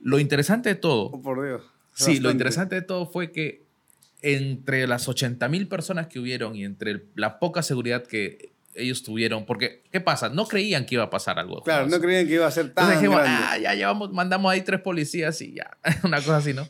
Lo 0.00 0.18
interesante 0.18 0.68
de 0.70 0.74
todo, 0.74 1.04
Oh, 1.12 1.22
por 1.22 1.44
Dios. 1.44 1.62
Sí, 1.94 2.18
lo 2.20 2.30
interesante 2.30 2.74
de 2.74 2.82
todo 2.82 3.06
fue 3.06 3.30
que 3.32 3.62
entre 4.22 4.86
las 4.86 5.08
80 5.08 5.48
mil 5.48 5.68
personas 5.68 6.06
que 6.06 6.18
hubieron 6.18 6.54
y 6.56 6.64
entre 6.64 7.04
la 7.14 7.38
poca 7.38 7.62
seguridad 7.62 8.04
que 8.06 8.51
ellos 8.74 9.02
tuvieron, 9.02 9.44
porque, 9.44 9.82
¿qué 9.90 10.00
pasa? 10.00 10.28
No 10.28 10.46
creían 10.46 10.86
que 10.86 10.94
iba 10.96 11.04
a 11.04 11.10
pasar 11.10 11.38
algo. 11.38 11.62
Claro, 11.62 11.86
no 11.86 12.00
creían 12.00 12.26
que 12.26 12.34
iba 12.34 12.46
a 12.46 12.50
ser 12.50 12.72
tan 12.72 12.84
Entonces 12.84 13.00
dijimos, 13.00 13.22
grande. 13.22 13.44
ah, 13.48 13.58
ya 13.58 13.74
llevamos, 13.74 14.12
mandamos 14.12 14.52
ahí 14.52 14.62
tres 14.62 14.80
policías 14.80 15.40
y 15.42 15.54
ya, 15.54 15.76
una 16.04 16.18
cosa 16.18 16.38
así, 16.38 16.54
¿no? 16.54 16.68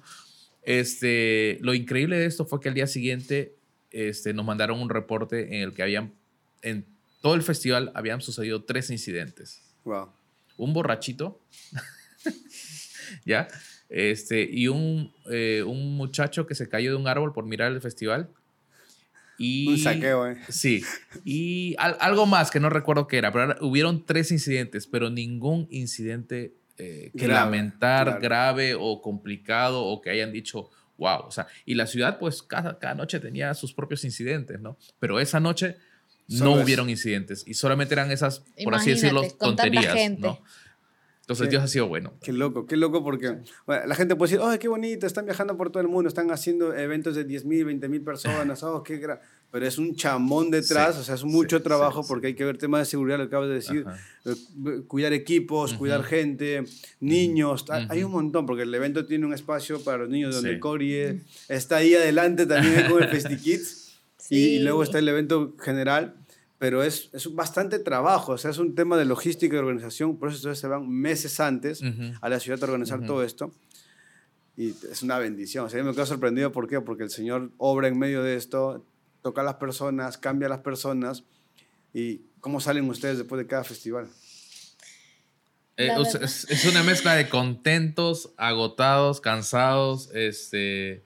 Este, 0.62 1.58
lo 1.60 1.74
increíble 1.74 2.16
de 2.18 2.26
esto 2.26 2.44
fue 2.44 2.60
que 2.60 2.68
al 2.68 2.74
día 2.74 2.86
siguiente 2.86 3.56
este, 3.90 4.32
nos 4.32 4.44
mandaron 4.44 4.80
un 4.80 4.88
reporte 4.88 5.56
en 5.56 5.62
el 5.62 5.72
que 5.74 5.82
habían, 5.82 6.14
en 6.62 6.86
todo 7.20 7.34
el 7.34 7.42
festival 7.42 7.90
habían 7.94 8.20
sucedido 8.20 8.64
tres 8.64 8.90
incidentes. 8.90 9.62
Wow. 9.84 10.12
Un 10.56 10.72
borrachito, 10.72 11.40
¿ya? 13.24 13.48
Este, 13.88 14.48
y 14.50 14.68
un, 14.68 15.12
eh, 15.30 15.62
un 15.66 15.96
muchacho 15.96 16.46
que 16.46 16.54
se 16.54 16.68
cayó 16.68 16.90
de 16.90 16.96
un 16.96 17.08
árbol 17.08 17.32
por 17.32 17.44
mirar 17.44 17.72
el 17.72 17.80
festival. 17.80 18.30
Y, 19.38 19.68
Un 19.68 19.78
saqueo, 19.78 20.28
¿eh? 20.28 20.36
Sí, 20.48 20.84
y 21.24 21.74
al- 21.78 21.96
algo 22.00 22.26
más 22.26 22.50
que 22.50 22.60
no 22.60 22.68
recuerdo 22.70 23.06
qué 23.06 23.18
era, 23.18 23.32
pero 23.32 23.44
ahora 23.44 23.58
hubieron 23.60 24.04
tres 24.04 24.30
incidentes, 24.30 24.86
pero 24.86 25.10
ningún 25.10 25.66
incidente 25.70 26.54
eh, 26.78 27.10
que 27.16 27.26
Grave, 27.26 27.44
lamentar, 27.46 28.04
claro. 28.06 28.20
grave 28.20 28.74
o 28.78 29.00
complicado 29.02 29.84
o 29.84 30.00
que 30.00 30.10
hayan 30.10 30.32
dicho, 30.32 30.70
wow, 30.98 31.20
o 31.26 31.30
sea, 31.30 31.46
y 31.66 31.74
la 31.74 31.86
ciudad 31.86 32.18
pues 32.18 32.42
cada, 32.42 32.78
cada 32.78 32.94
noche 32.94 33.20
tenía 33.20 33.52
sus 33.54 33.72
propios 33.74 34.04
incidentes, 34.04 34.60
¿no? 34.60 34.76
Pero 34.98 35.18
esa 35.20 35.40
noche 35.40 35.76
Solo 36.28 36.50
no 36.50 36.56
eso. 36.56 36.64
hubieron 36.64 36.88
incidentes 36.88 37.42
y 37.46 37.54
solamente 37.54 37.94
eran 37.94 38.10
esas, 38.10 38.42
por 38.64 38.74
así 38.74 38.90
decirlo, 38.90 39.20
con 39.22 39.56
tanta 39.56 39.62
tonterías, 39.64 39.94
gente. 39.94 40.22
¿no? 40.22 40.40
Entonces 41.32 41.46
Sí. 41.46 41.50
Dios 41.50 41.62
ha 41.64 41.68
sido 41.68 41.88
bueno. 41.88 42.12
Qué 42.22 42.32
loco, 42.32 42.66
qué 42.66 42.76
loco 42.76 43.02
porque 43.02 43.38
bueno, 43.66 43.86
la 43.86 43.94
gente 43.94 44.16
puede 44.16 44.32
decir, 44.32 44.44
oh, 44.46 44.56
qué 44.58 44.68
bonito, 44.68 45.06
están 45.06 45.24
viajando 45.24 45.56
por 45.56 45.70
todo 45.70 45.80
el 45.82 45.88
mundo, 45.88 46.08
están 46.08 46.30
haciendo 46.30 46.74
eventos 46.74 47.14
de 47.14 47.24
10 47.24 47.44
mil, 47.44 47.64
20 47.64 47.88
mil 47.88 48.02
personas, 48.02 48.62
oh, 48.62 48.82
qué 48.82 49.00
gra-". 49.00 49.20
Pero 49.50 49.66
es 49.66 49.76
un 49.76 49.94
chamón 49.94 50.50
detrás, 50.50 50.94
Sí, 50.94 51.00
o 51.02 51.04
sea, 51.04 51.14
es 51.14 51.24
mucho 51.24 51.58
sí, 51.58 51.62
trabajo 51.64 52.02
sí, 52.02 52.08
porque 52.08 52.28
hay 52.28 52.34
que 52.34 52.44
ver 52.44 52.56
temas 52.56 52.80
de 52.80 52.84
seguridad, 52.86 53.18
lo 53.18 53.24
que 53.24 53.28
acabas 53.28 53.48
de 53.50 53.54
decir, 53.56 53.84
Ajá. 53.86 53.98
eh, 54.24 54.80
cuidar 54.88 55.12
equipos, 55.12 55.74
cuidar 55.74 56.00
Ujú. 56.00 56.08
gente, 56.08 56.64
niños, 57.00 57.66
hay- 57.68 57.86
hay 57.90 57.98
Ujú. 57.98 58.06
un 58.06 58.12
montón, 58.24 58.46
porque 58.46 58.62
el 58.62 58.74
evento 58.74 59.04
tiene 59.04 59.26
un 59.26 59.34
espacio 59.34 59.82
para 59.84 59.98
los 59.98 60.08
niños 60.08 60.34
donde. 60.34 60.58
Cory 60.58 61.20
está 61.48 61.76
ahí 61.76 61.94
adelante 61.94 62.46
también 62.46 62.86
con 62.90 63.02
el 63.02 63.08
FestiKids 63.10 64.00
y, 64.30 64.38
y 64.38 64.58
luego 64.60 64.82
está 64.82 64.98
el 65.00 65.08
evento 65.08 65.54
general. 65.62 66.14
Pero 66.62 66.84
es, 66.84 67.10
es 67.12 67.34
bastante 67.34 67.80
trabajo, 67.80 68.30
o 68.34 68.38
sea, 68.38 68.52
es 68.52 68.58
un 68.58 68.76
tema 68.76 68.96
de 68.96 69.04
logística 69.04 69.56
y 69.56 69.58
organización, 69.58 70.16
por 70.16 70.28
eso 70.28 70.36
ustedes 70.36 70.60
se 70.60 70.68
van 70.68 70.88
meses 70.88 71.40
antes 71.40 71.82
Ujú. 71.82 72.12
a 72.20 72.28
la 72.28 72.38
ciudad 72.38 72.62
a 72.62 72.66
organizar 72.66 72.98
Ujú. 73.00 73.08
todo 73.08 73.24
esto. 73.24 73.50
Y 74.56 74.68
es 74.88 75.02
una 75.02 75.18
bendición. 75.18 75.64
O 75.64 75.68
sea, 75.68 75.80
yo 75.80 75.84
me 75.84 75.92
quedo 75.92 76.06
sorprendido. 76.06 76.52
¿Por 76.52 76.68
qué? 76.68 76.80
Porque 76.80 77.02
el 77.02 77.10
Señor 77.10 77.50
obra 77.58 77.88
en 77.88 77.98
medio 77.98 78.22
de 78.22 78.36
esto, 78.36 78.84
toca 79.22 79.40
a 79.40 79.44
las 79.44 79.56
personas, 79.56 80.18
cambia 80.18 80.46
a 80.46 80.50
las 80.50 80.60
personas. 80.60 81.24
¿Y 81.92 82.20
cómo 82.38 82.60
salen 82.60 82.88
ustedes 82.88 83.18
después 83.18 83.40
de 83.40 83.48
cada 83.48 83.64
festival? 83.64 84.06
Eh, 85.78 85.88
es, 86.20 86.44
es 86.48 86.64
una 86.66 86.84
mezcla 86.84 87.16
de 87.16 87.28
contentos, 87.28 88.34
agotados, 88.36 89.20
cansados, 89.20 90.10
este, 90.14 91.02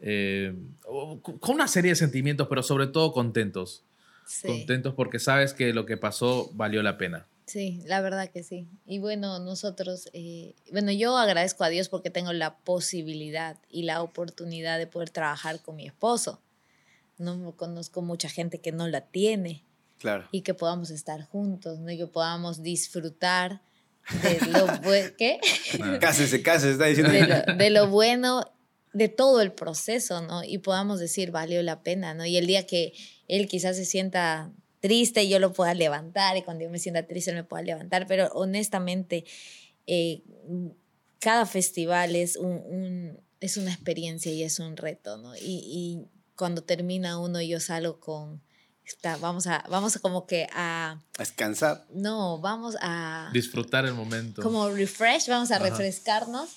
eh, 0.00 0.54
con 0.82 1.54
una 1.54 1.68
serie 1.68 1.92
de 1.92 1.96
sentimientos, 1.96 2.48
pero 2.48 2.62
sobre 2.62 2.86
todo 2.86 3.12
contentos. 3.12 3.82
Sí. 4.26 4.46
Contentos 4.46 4.94
porque 4.94 5.18
sabes 5.18 5.54
que 5.54 5.72
lo 5.72 5.86
que 5.86 5.96
pasó 5.96 6.50
valió 6.54 6.82
la 6.82 6.98
pena. 6.98 7.26
Sí, 7.50 7.82
la 7.84 8.00
verdad 8.00 8.30
que 8.30 8.44
sí. 8.44 8.68
Y 8.86 9.00
bueno, 9.00 9.40
nosotros, 9.40 10.08
eh, 10.12 10.54
bueno, 10.70 10.92
yo 10.92 11.16
agradezco 11.18 11.64
a 11.64 11.68
Dios 11.68 11.88
porque 11.88 12.08
tengo 12.08 12.32
la 12.32 12.58
posibilidad 12.58 13.56
y 13.68 13.82
la 13.82 14.02
oportunidad 14.02 14.78
de 14.78 14.86
poder 14.86 15.10
trabajar 15.10 15.60
con 15.60 15.74
mi 15.74 15.84
esposo. 15.84 16.40
No 17.18 17.56
conozco 17.56 18.02
mucha 18.02 18.28
gente 18.28 18.60
que 18.60 18.70
no 18.70 18.86
la 18.86 19.00
tiene. 19.00 19.64
Claro. 19.98 20.28
Y 20.30 20.42
que 20.42 20.54
podamos 20.54 20.90
estar 20.90 21.24
juntos, 21.24 21.80
¿no? 21.80 21.90
Y 21.90 21.98
que 21.98 22.06
podamos 22.06 22.62
disfrutar 22.62 23.60
de 24.22 24.40
lo 24.46 24.66
bueno. 24.84 25.10
¿Qué? 25.18 25.40
Cásese, 26.00 26.44
cásese, 26.44 26.72
está 26.72 26.84
diciendo. 26.86 27.12
De 27.12 27.26
lo, 27.26 27.56
de 27.56 27.70
lo 27.70 27.88
bueno 27.88 28.44
de 28.92 29.08
todo 29.08 29.40
el 29.40 29.52
proceso, 29.52 30.20
¿no? 30.20 30.42
Y 30.44 30.58
podamos 30.58 31.00
decir, 31.00 31.30
valió 31.30 31.62
la 31.62 31.82
pena, 31.82 32.14
¿no? 32.14 32.24
Y 32.26 32.36
el 32.36 32.46
día 32.46 32.66
que 32.66 32.92
él 33.30 33.46
quizás 33.46 33.76
se 33.76 33.84
sienta 33.84 34.50
triste, 34.80 35.28
yo 35.28 35.38
lo 35.38 35.52
pueda 35.52 35.72
levantar 35.74 36.36
y 36.36 36.42
cuando 36.42 36.64
yo 36.64 36.70
me 36.70 36.78
sienta 36.78 37.06
triste, 37.06 37.30
él 37.30 37.36
me 37.36 37.44
pueda 37.44 37.62
levantar, 37.62 38.06
pero 38.08 38.28
honestamente, 38.32 39.24
eh, 39.86 40.22
cada 41.20 41.46
festival 41.46 42.16
es, 42.16 42.36
un, 42.36 43.20
es 43.40 43.56
una 43.56 43.72
experiencia 43.72 44.32
y 44.32 44.42
es 44.42 44.58
un 44.58 44.76
reto, 44.76 45.16
¿no? 45.16 45.36
Y, 45.36 45.62
y 45.64 46.06
cuando 46.34 46.62
termina 46.62 47.18
uno, 47.18 47.40
yo 47.40 47.60
salgo 47.60 48.00
con... 48.00 48.42
Está, 48.84 49.16
vamos 49.18 49.46
a, 49.46 49.64
vamos 49.70 49.94
a 49.94 50.00
como 50.00 50.26
que 50.26 50.48
a... 50.52 50.98
A 51.16 51.18
descansar. 51.18 51.86
No, 51.92 52.40
vamos 52.40 52.74
a... 52.80 53.30
Disfrutar 53.32 53.84
el 53.84 53.94
momento. 53.94 54.42
Como 54.42 54.68
refresh, 54.70 55.28
vamos 55.28 55.52
a 55.52 55.56
Ajá. 55.56 55.66
refrescarnos, 55.66 56.48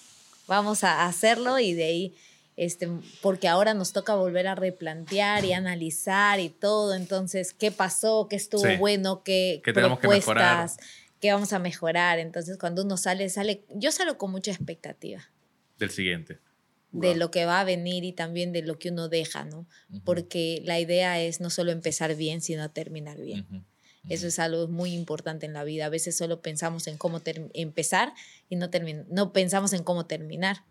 vamos 0.48 0.84
a 0.84 1.06
hacerlo 1.06 1.60
y 1.60 1.74
de 1.74 1.84
ahí 1.84 2.16
este, 2.56 2.90
porque 3.22 3.48
ahora 3.48 3.74
nos 3.74 3.94
toca 3.94 4.16
volver 4.16 4.48
a 4.48 4.56
replantear 4.56 5.44
y 5.46 5.54
analizar 5.54 6.40
y 6.40 6.50
todo. 6.50 6.94
Entonces, 6.94 7.54
¿qué 7.54 7.72
pasó? 7.72 8.28
¿Qué 8.30 8.36
estuvo 8.36 8.64
sí. 8.64 8.78
bueno? 8.78 9.24
¿Qué, 9.24 9.62
¿Qué 9.64 9.74
propuestas? 9.74 10.78
¿Qué 11.20 11.32
vamos 11.32 11.54
a 11.54 11.60
mejorar? 11.60 12.20
Entonces, 12.20 12.58
cuando 12.58 12.84
uno 12.84 12.98
sale, 12.98 13.30
sale, 13.30 13.64
yo 13.70 13.92
salgo 13.92 14.18
con 14.18 14.32
mucha 14.32 14.52
expectativa. 14.52 15.30
Del 15.80 15.90
siguiente. 15.90 16.40
De 16.92 17.10
wow. 17.10 17.18
lo 17.18 17.32
que 17.32 17.46
va 17.46 17.62
a 17.62 17.64
venir 17.64 18.04
y 18.04 18.12
también 18.12 18.52
de 18.52 18.62
lo 18.62 18.78
que 18.78 18.90
uno 18.90 19.10
deja, 19.10 19.46
¿no? 19.46 19.60
Uh 19.60 19.66
-huh. 19.96 20.02
Porque 20.04 20.62
la 20.66 20.80
idea 20.80 21.20
es 21.22 21.40
no 21.40 21.50
solo 21.50 21.72
empezar 21.72 22.16
bien, 22.16 22.42
sino 22.42 22.70
terminar 22.70 23.20
bien. 23.20 23.48
Uh 23.50 23.56
-huh. 23.56 23.64
Eso 24.10 24.28
es 24.28 24.38
algo 24.38 24.68
muy 24.68 24.94
importante 24.94 25.46
en 25.46 25.54
la 25.54 25.64
vida. 25.64 25.86
A 25.86 25.90
veces 25.90 26.16
solo 26.16 26.42
pensamos 26.42 26.88
en 26.88 26.98
cómo 26.98 27.22
empezar 27.54 28.14
y 28.50 28.58
no, 28.58 28.70
no 29.10 29.34
pensamos 29.34 29.74
en 29.74 29.84
cómo 29.84 30.06
terminar. 30.06 30.66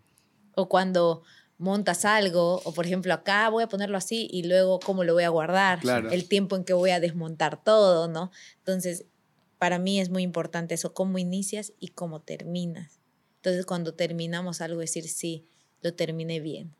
O 0.54 0.68
cuando 0.68 1.22
montas 1.62 2.04
algo, 2.04 2.60
o 2.64 2.74
por 2.74 2.84
ejemplo 2.84 3.14
acá 3.14 3.48
voy 3.48 3.62
a 3.62 3.68
ponerlo 3.68 3.96
así 3.96 4.28
y 4.30 4.42
luego 4.42 4.80
cómo 4.80 5.04
lo 5.04 5.14
voy 5.14 5.22
a 5.22 5.28
guardar, 5.28 5.78
claro. 5.78 6.10
el 6.10 6.28
tiempo 6.28 6.56
en 6.56 6.64
que 6.64 6.72
voy 6.72 6.90
a 6.90 7.00
desmontar 7.00 7.62
todo, 7.62 8.08
¿no? 8.08 8.30
Entonces, 8.58 9.06
para 9.58 9.78
mí 9.78 10.00
es 10.00 10.10
muy 10.10 10.24
importante 10.24 10.74
eso, 10.74 10.92
cómo 10.92 11.18
inicias 11.18 11.72
y 11.78 11.88
cómo 11.88 12.20
terminas. 12.20 13.00
Entonces, 13.36 13.64
cuando 13.64 13.94
terminamos 13.94 14.60
algo, 14.60 14.80
decir, 14.80 15.08
sí, 15.08 15.46
lo 15.82 15.94
terminé 15.94 16.40
bien. 16.40 16.74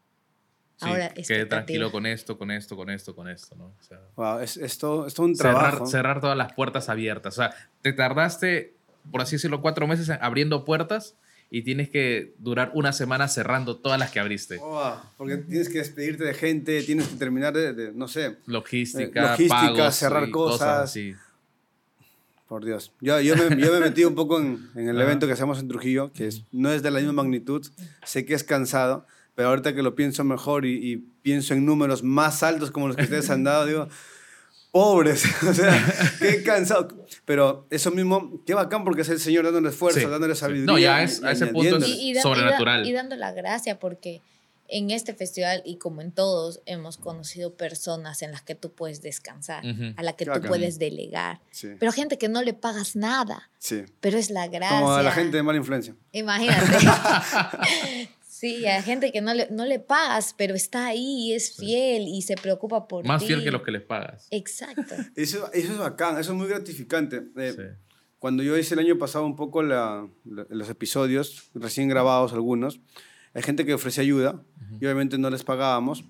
Sí, 0.77 0.88
Ahora, 0.88 1.11
quede 1.11 1.47
tranquilo 1.47 1.92
con 1.92 2.07
esto, 2.07 2.37
con 2.37 2.51
esto, 2.51 2.77
con 2.77 2.90
esto, 2.90 3.14
con 3.14 3.29
esto, 3.29 3.55
¿no? 3.55 3.66
O 3.66 3.83
sea, 3.83 4.01
wow, 4.16 4.40
es, 4.40 4.57
es, 4.57 4.79
todo, 4.79 5.07
es 5.07 5.14
todo 5.14 5.27
un 5.27 5.37
cerrar, 5.37 5.61
trabajo. 5.61 5.87
Cerrar 5.87 6.21
todas 6.21 6.37
las 6.37 6.53
puertas 6.55 6.88
abiertas. 6.88 7.35
O 7.35 7.42
sea, 7.42 7.55
te 7.83 7.92
tardaste, 7.92 8.75
por 9.12 9.21
así 9.21 9.37
decirlo, 9.37 9.62
cuatro 9.62 9.87
meses 9.87 10.11
abriendo 10.11 10.64
puertas 10.64 11.14
y 11.54 11.60
tienes 11.60 11.90
que 11.90 12.34
durar 12.38 12.70
una 12.72 12.94
semana 12.94 13.28
cerrando 13.28 13.76
todas 13.76 14.00
las 14.00 14.10
que 14.10 14.18
abriste. 14.18 14.56
Oh, 14.62 14.96
porque 15.18 15.36
tienes 15.36 15.68
que 15.68 15.78
despedirte 15.78 16.24
de 16.24 16.32
gente, 16.32 16.82
tienes 16.82 17.08
que 17.08 17.16
terminar 17.16 17.52
de, 17.52 17.74
de 17.74 17.92
no 17.92 18.08
sé. 18.08 18.38
Logística, 18.46 19.20
eh, 19.20 19.28
logística 19.32 19.60
pagos 19.60 19.94
cerrar 19.94 20.30
cosas. 20.30 20.90
cosas. 20.90 21.16
Por 22.48 22.64
Dios. 22.64 22.92
Yo, 23.02 23.20
yo, 23.20 23.36
me, 23.36 23.54
yo 23.62 23.70
me 23.70 23.80
metí 23.80 24.02
un 24.04 24.14
poco 24.14 24.40
en, 24.40 24.66
en 24.74 24.88
el 24.88 24.98
evento 24.98 25.26
que 25.26 25.34
hacemos 25.34 25.60
en 25.60 25.68
Trujillo, 25.68 26.10
que 26.14 26.28
es, 26.28 26.42
no 26.52 26.72
es 26.72 26.82
de 26.82 26.90
la 26.90 27.00
misma 27.00 27.12
magnitud. 27.12 27.66
Sé 28.02 28.24
que 28.24 28.32
es 28.32 28.44
cansado, 28.44 29.06
pero 29.34 29.50
ahorita 29.50 29.74
que 29.74 29.82
lo 29.82 29.94
pienso 29.94 30.24
mejor 30.24 30.64
y, 30.64 30.92
y 30.92 30.96
pienso 31.20 31.52
en 31.52 31.66
números 31.66 32.02
más 32.02 32.42
altos 32.42 32.70
como 32.70 32.88
los 32.88 32.96
que 32.96 33.02
ustedes 33.02 33.28
han 33.28 33.44
dado, 33.44 33.66
digo, 33.66 33.88
pobres, 34.72 35.24
o 35.48 35.54
sea, 35.54 35.72
qué 36.18 36.42
cansado. 36.42 36.88
Pero 37.24 37.66
eso 37.70 37.92
mismo, 37.92 38.42
qué 38.44 38.54
bacán 38.54 38.82
porque 38.82 39.02
es 39.02 39.08
el 39.11 39.20
Señor 39.20 39.44
dándoles 39.44 39.76
fuerza, 39.76 40.00
sí, 40.00 40.06
dándole 40.06 40.35
sabiduría. 40.35 40.72
No, 40.72 40.78
ya 40.78 41.02
es, 41.04 41.22
a 41.22 41.30
ese 41.30 41.46
punto 41.46 41.76
es 41.76 41.87
y, 41.87 42.11
y 42.11 42.14
da, 42.14 42.22
sobrenatural. 42.22 42.85
Y, 42.85 42.90
y, 42.90 42.92
dando 42.92 43.14
la 43.14 43.32
gracia 43.32 43.78
porque 43.78 44.22
en 44.68 44.90
este 44.90 45.12
festival 45.14 45.62
y 45.66 45.76
como 45.76 46.00
en 46.00 46.12
todos 46.12 46.61
hemos 46.64 46.96
conocido 46.96 47.54
personas 47.54 48.22
en 48.22 48.32
las 48.32 48.40
que 48.40 48.54
tú 48.54 48.72
puedes 48.72 49.02
descansar, 49.02 49.64
uh 49.64 49.68
-huh. 49.68 49.94
a 49.96 50.02
la 50.02 50.12
que 50.14 50.24
qué 50.24 50.30
tú 50.30 50.30
bacán. 50.30 50.48
puedes 50.48 50.78
delegar. 50.78 51.40
Sí. 51.50 51.68
Pero 51.78 51.92
gente 51.92 52.16
que 52.16 52.28
no 52.28 52.42
le 52.42 52.54
pagas 52.54 52.96
nada. 52.96 53.50
Sí. 53.58 53.85
Pero 54.00 54.18
es 54.18 54.30
la 54.30 54.48
gracia. 54.48 54.80
Como 54.80 54.94
a 54.94 55.02
la 55.02 55.12
gente 55.12 55.37
de 55.37 55.42
mala 55.42 55.58
influencia. 55.58 55.94
Imagínate. 56.12 56.78
Sí, 58.42 58.66
hay 58.66 58.83
gente 58.83 59.12
que 59.12 59.20
no 59.20 59.33
le, 59.35 59.46
no 59.52 59.64
le 59.66 59.78
pagas, 59.78 60.35
pero 60.37 60.57
está 60.57 60.87
ahí 60.87 61.28
y 61.28 61.33
es 61.33 61.55
fiel 61.55 62.09
y 62.09 62.22
se 62.22 62.35
preocupa 62.35 62.88
por 62.88 63.07
Más 63.07 63.20
ti. 63.22 63.28
fiel 63.28 63.44
que 63.44 63.52
los 63.52 63.62
que 63.62 63.70
les 63.70 63.83
pagas. 63.83 64.26
Exacto. 64.33 64.96
Eso, 65.14 65.48
eso 65.52 65.72
es 65.72 65.78
bacán, 65.78 66.18
eso 66.18 66.33
es 66.33 66.38
muy 66.38 66.48
gratificante. 66.48 67.22
Eh, 67.37 67.52
sí. 67.57 67.62
Cuando 68.18 68.42
yo 68.42 68.59
hice 68.59 68.74
el 68.74 68.81
año 68.81 68.98
pasado 68.98 69.24
un 69.26 69.37
poco 69.37 69.62
la, 69.62 70.09
la, 70.24 70.44
los 70.50 70.68
episodios, 70.68 71.50
recién 71.55 71.88
grabados 71.88 72.33
algunos, 72.33 72.81
hay 73.33 73.44
gente 73.44 73.64
que 73.64 73.74
ofrece 73.74 74.00
ayuda 74.00 74.33
uh 74.33 74.74
-huh. 74.74 74.78
y 74.81 74.87
obviamente 74.87 75.18
no 75.18 75.31
les 75.31 75.44
pagábamos, 75.44 76.05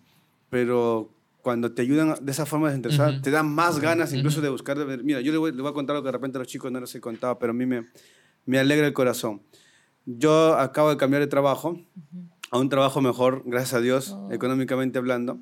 pero 0.49 1.15
cuando 1.43 1.73
te 1.73 1.83
ayudan 1.83 2.15
de 2.19 2.33
esa 2.33 2.47
forma 2.47 2.69
desinteresada, 2.69 3.11
uh 3.11 3.13
-huh. 3.13 3.23
te 3.23 3.31
dan 3.31 3.51
más 3.51 3.79
ganas 3.79 4.15
incluso 4.15 4.39
uh 4.39 4.41
-huh. 4.41 4.45
de 4.45 4.49
buscar. 4.49 4.79
De 4.79 4.87
ver. 4.87 5.05
Mira, 5.05 5.21
yo 5.21 5.33
le 5.33 5.39
voy, 5.39 5.53
le 5.53 5.61
voy, 5.61 5.71
a 5.71 5.75
contar 5.75 5.95
lo 5.97 6.03
que 6.03 6.07
de 6.09 6.13
repente 6.13 6.39
a 6.39 6.41
los 6.41 6.49
chicos 6.49 6.73
no 6.73 6.81
les 6.81 6.95
he 6.95 7.01
contado, 7.03 7.39
pero 7.39 7.51
a 7.51 7.55
mí 7.55 7.67
me, 7.67 7.89
me 8.47 8.59
alegra 8.59 8.87
el 8.87 8.95
corazón. 8.95 9.43
Yo 10.07 10.59
acabo 10.59 10.91
de 10.91 10.97
cambiar 10.97 11.23
de 11.23 11.29
trabajo 11.29 11.71
uh 11.71 11.77
-huh. 11.77 12.29
a 12.51 12.59
un 12.59 12.69
trabajo 12.69 13.01
mejor, 13.01 13.43
gracias 13.47 13.75
a 13.75 13.81
Dios, 13.81 14.13
oh. 14.13 14.33
económicamente 14.33 14.99
hablando. 14.99 15.39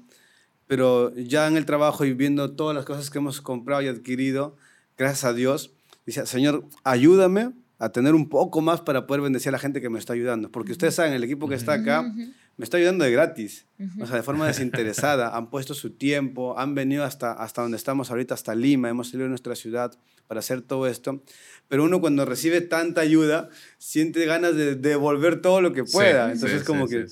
Pero 0.66 1.14
ya 1.16 1.48
en 1.48 1.56
el 1.56 1.66
trabajo 1.66 2.04
y 2.04 2.12
viendo 2.12 2.52
todas 2.52 2.76
las 2.76 2.84
cosas 2.84 3.10
que 3.10 3.18
hemos 3.18 3.40
comprado 3.40 3.82
y 3.82 3.88
adquirido, 3.88 4.56
gracias 4.96 5.24
a 5.24 5.32
Dios, 5.32 5.72
dice, 6.06 6.26
Señor, 6.26 6.64
ayúdame 6.84 7.52
a 7.78 7.88
tener 7.88 8.14
un 8.14 8.28
poco 8.28 8.60
más 8.60 8.80
para 8.82 9.06
poder 9.06 9.22
bendecir 9.22 9.48
a 9.48 9.52
la 9.52 9.58
gente 9.58 9.80
que 9.80 9.88
me 9.88 9.98
está 9.98 10.12
ayudando. 10.12 10.52
Porque 10.52 10.72
ustedes 10.72 10.94
saben, 10.94 11.14
el 11.14 11.24
equipo 11.24 11.48
que 11.48 11.54
está 11.54 11.72
acá 11.72 12.02
uh 12.02 12.04
-huh. 12.04 12.34
me 12.58 12.64
está 12.64 12.76
ayudando 12.76 13.04
de 13.04 13.10
gratis, 13.10 13.66
uh 13.78 13.84
-huh. 13.84 14.02
o 14.02 14.06
sea, 14.06 14.16
de 14.16 14.22
forma 14.22 14.46
desinteresada. 14.46 15.34
han 15.34 15.48
puesto 15.48 15.74
su 15.74 15.90
tiempo, 15.90 16.58
han 16.58 16.74
venido 16.74 17.04
hasta, 17.04 17.32
hasta 17.32 17.62
donde 17.62 17.78
estamos 17.78 18.10
ahorita, 18.10 18.34
hasta 18.34 18.54
Lima, 18.54 18.90
hemos 18.90 19.08
salido 19.08 19.24
de 19.24 19.30
nuestra 19.30 19.56
ciudad 19.56 19.98
para 20.30 20.38
hacer 20.38 20.62
todo 20.62 20.86
esto. 20.86 21.24
Pero 21.66 21.82
uno 21.82 22.00
cuando 22.00 22.24
recibe 22.24 22.60
tanta 22.60 23.00
ayuda, 23.00 23.48
siente 23.78 24.24
ganas 24.26 24.54
de 24.54 24.76
devolver 24.76 25.42
todo 25.42 25.60
lo 25.60 25.72
que 25.72 25.82
pueda. 25.82 26.26
Sí, 26.26 26.34
Entonces, 26.34 26.60
sí, 26.60 26.66
como 26.66 26.86
sí, 26.86 26.94
que 26.94 27.06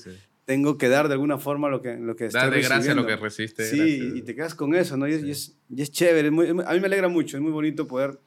tengo 0.45 0.77
que 0.77 0.87
dar 0.87 1.09
de 1.09 1.15
alguna 1.15 1.37
forma 1.37 1.67
lo 1.67 1.81
que, 1.81 1.97
lo 1.97 2.15
que 2.15 2.27
estoy 2.27 2.43
Dale 2.43 2.61
gracias 2.61 2.95
lo 2.95 3.05
que 3.05 3.17
resiste. 3.17 3.65
Sí, 3.65 3.97
gracias. 3.97 4.15
y 4.15 4.21
te 4.21 4.35
quedas 4.35 4.55
con 4.55 4.73
eso, 4.73 4.95
¿no? 4.95 5.05
Y 5.05 5.15
es, 5.15 5.23
y 5.25 5.31
es, 5.31 5.57
y 5.69 5.81
es 5.81 5.91
chévere. 5.91 6.29
Es 6.29 6.31
muy, 6.31 6.47
a 6.47 6.53
mí 6.53 6.79
me 6.79 6.85
alegra 6.85 7.09
mucho, 7.09 7.35
es 7.35 7.43
muy 7.43 7.51
bonito 7.51 7.89
poder 7.89 8.21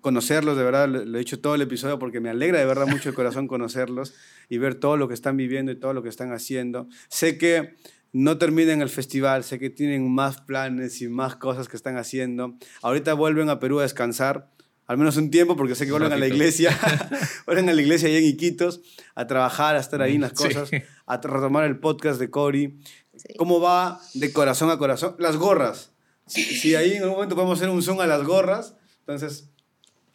conocerlos, 0.00 0.56
de 0.56 0.62
verdad, 0.62 0.88
lo 0.88 1.16
he 1.16 1.18
dicho 1.18 1.40
todo 1.40 1.56
el 1.56 1.62
episodio 1.62 1.98
porque 1.98 2.20
me 2.20 2.30
alegra 2.30 2.60
de 2.60 2.66
verdad 2.66 2.86
mucho 2.86 3.08
el 3.08 3.16
corazón 3.16 3.48
conocerlos 3.48 4.14
y 4.48 4.58
ver 4.58 4.76
todo 4.76 4.96
lo 4.96 5.08
que 5.08 5.14
están 5.14 5.36
viviendo 5.36 5.72
y 5.72 5.76
todo 5.76 5.94
lo 5.94 6.04
que 6.04 6.10
están 6.10 6.32
haciendo. 6.32 6.88
Sé 7.08 7.38
que 7.38 7.74
no 8.12 8.38
terminan 8.38 8.82
el 8.82 8.88
festival, 8.88 9.44
sé 9.44 9.58
que 9.58 9.70
tienen 9.70 10.10
más 10.12 10.40
planes 10.40 11.00
y 11.02 11.08
más 11.08 11.36
cosas 11.36 11.68
que 11.68 11.76
están 11.76 11.96
haciendo. 11.96 12.56
Ahorita 12.82 13.14
vuelven 13.14 13.50
a 13.50 13.58
Perú 13.58 13.80
a 13.80 13.82
descansar, 13.82 14.50
al 14.86 14.98
menos 14.98 15.16
un 15.16 15.30
tiempo, 15.30 15.56
porque 15.56 15.74
sé 15.74 15.84
que 15.84 15.92
vuelven 15.92 16.12
a 16.12 16.16
la 16.16 16.26
iglesia, 16.26 16.78
vuelven 17.46 17.68
a 17.68 17.72
la 17.72 17.82
iglesia 17.82 18.08
allá 18.08 18.18
en 18.18 18.24
Iquitos, 18.24 18.80
a 19.14 19.26
trabajar, 19.26 19.76
a 19.76 19.80
estar 19.80 20.00
ahí 20.02 20.14
en 20.14 20.22
las 20.22 20.32
cosas, 20.32 20.68
sí. 20.68 20.82
a 21.06 21.16
retomar 21.16 21.64
el 21.64 21.78
podcast 21.78 22.18
de 22.18 22.30
Cory. 22.30 22.80
Sí. 23.16 23.34
¿Cómo 23.36 23.60
va 23.60 24.00
de 24.14 24.32
corazón 24.32 24.70
a 24.70 24.78
corazón? 24.78 25.16
Las 25.18 25.36
gorras. 25.36 25.92
Si, 26.26 26.42
si 26.42 26.74
ahí 26.74 26.92
en 26.92 27.02
algún 27.02 27.16
momento 27.16 27.34
podemos 27.34 27.58
hacer 27.58 27.70
un 27.70 27.82
zoom 27.82 28.00
a 28.00 28.06
las 28.06 28.22
gorras, 28.22 28.74
entonces 29.00 29.48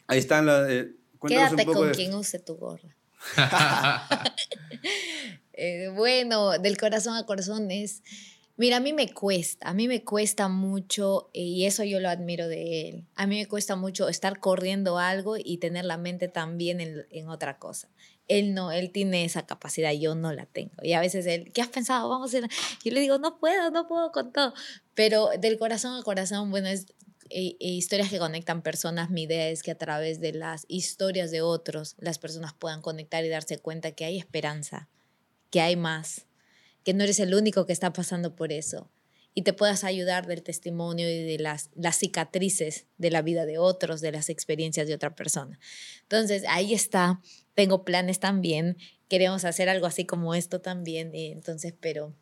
Ahí 0.08 0.19
están 0.19 0.45
las. 0.45 0.69
Eh, 0.69 0.91
Quédate 1.25 1.65
con 1.65 1.89
quien 1.91 2.13
use 2.13 2.39
tu 2.39 2.56
gorra. 2.56 2.89
eh, 5.63 5.89
bueno, 5.89 6.58
del 6.60 6.78
corazón 6.78 7.15
a 7.15 7.26
corazón 7.26 7.71
es. 7.71 8.04
Mira, 8.56 8.78
a 8.78 8.80
mí 8.80 8.93
me 8.93 9.12
cuesta, 9.12 9.67
a 9.67 9.73
mí 9.73 9.88
me 9.88 10.04
cuesta 10.04 10.47
mucho, 10.47 11.32
eh, 11.34 11.41
y 11.41 11.65
eso 11.65 11.84
yo 11.84 11.99
lo 11.99 12.08
admiro 12.08 12.47
de 12.47 12.89
él. 12.89 13.06
A 13.15 13.26
mí 13.26 13.38
me 13.38 13.47
cuesta 13.47 13.76
mucho 13.76 14.10
estar 14.10 14.39
corriendo 14.39 14.99
algo 14.99 15.38
y 15.38 15.58
tener 15.58 15.86
la 15.86 15.97
mente 15.97 16.28
también 16.28 16.80
en, 16.80 17.30
otra 17.30 17.58
cosa. 17.58 17.89
Él 18.28 18.54
no, 18.54 18.71
él 18.71 18.91
tiene 18.91 19.26
esa 19.26 19.47
capacidad, 19.47 19.91
yo 19.93 20.13
no 20.13 20.32
la 20.34 20.45
tengo. 20.45 20.76
Y 20.84 20.93
a 20.93 20.99
veces 20.99 21.26
él, 21.26 21.52
¿qué 21.52 21.62
has 21.62 21.69
pensado? 21.69 22.08
Vamos 22.10 22.32
a 22.34 22.38
ir. 22.38 22.47
Yo 22.84 22.91
le 22.91 22.99
digo, 22.99 23.17
no 23.17 23.39
puedo, 23.39 23.71
no 23.71 23.88
puedo 23.88 24.12
con 24.12 24.32
todo. 24.32 24.54
Pero 24.93 25.30
del 25.40 25.58
corazón 25.58 26.00
a 26.00 26.04
corazón, 26.04 26.52
bueno, 26.52 26.67
es 26.67 26.85
e, 27.29 27.58
e 27.60 27.69
historias 27.69 28.10
que 28.10 28.19
conectan 28.19 28.62
personas, 28.62 29.10
mi 29.10 29.23
idea 29.23 29.50
es 29.50 29.63
que 29.63 29.71
a 29.71 29.77
través 29.77 30.19
de 30.19 30.33
las 30.33 30.65
historias 30.67 31.31
de 31.31 31.42
otros, 31.42 31.96
las 31.98 32.19
personas 32.19 32.54
puedan 32.54 32.81
conectar 32.81 33.25
y 33.25 33.29
darse 33.29 33.58
cuenta 33.58 33.92
que 33.92 34.06
hay 34.06 34.19
esperanza, 34.19 34.88
que 35.54 35.62
hay 35.62 35.75
más, 35.75 36.25
que 36.83 36.95
no 36.95 37.04
eres 37.04 37.19
el 37.19 37.35
único 37.35 37.67
que 37.67 37.73
está 37.73 37.93
pasando 37.93 38.35
por 38.35 38.51
eso 38.51 38.89
y 39.35 39.43
te 39.43 39.54
puedas 39.54 39.83
ayudar 39.83 40.25
del 40.25 40.41
testimonio 40.41 41.08
y 41.08 41.23
de 41.25 41.37
las, 41.37 41.69
las 41.75 41.97
cicatrices 41.99 42.87
de 42.97 43.12
la 43.12 43.21
vida 43.21 43.45
de 43.45 43.60
otros, 43.60 44.01
de 44.01 44.12
las 44.12 44.29
experiencias 44.29 44.87
de 44.87 44.95
otra 44.95 45.13
persona. 45.15 45.60
Entonces, 46.01 46.43
ahí 46.49 46.73
está. 46.73 47.21
Tengo 47.54 47.85
planes 47.85 48.19
también. 48.19 48.77
Queremos 49.10 49.45
hacer 49.45 49.69
algo 49.69 49.85
así 49.85 50.06
como 50.06 50.33
esto 50.33 50.60
también. 50.60 51.13
eh, 51.13 51.31
entonces, 51.33 51.75
pero 51.79 52.15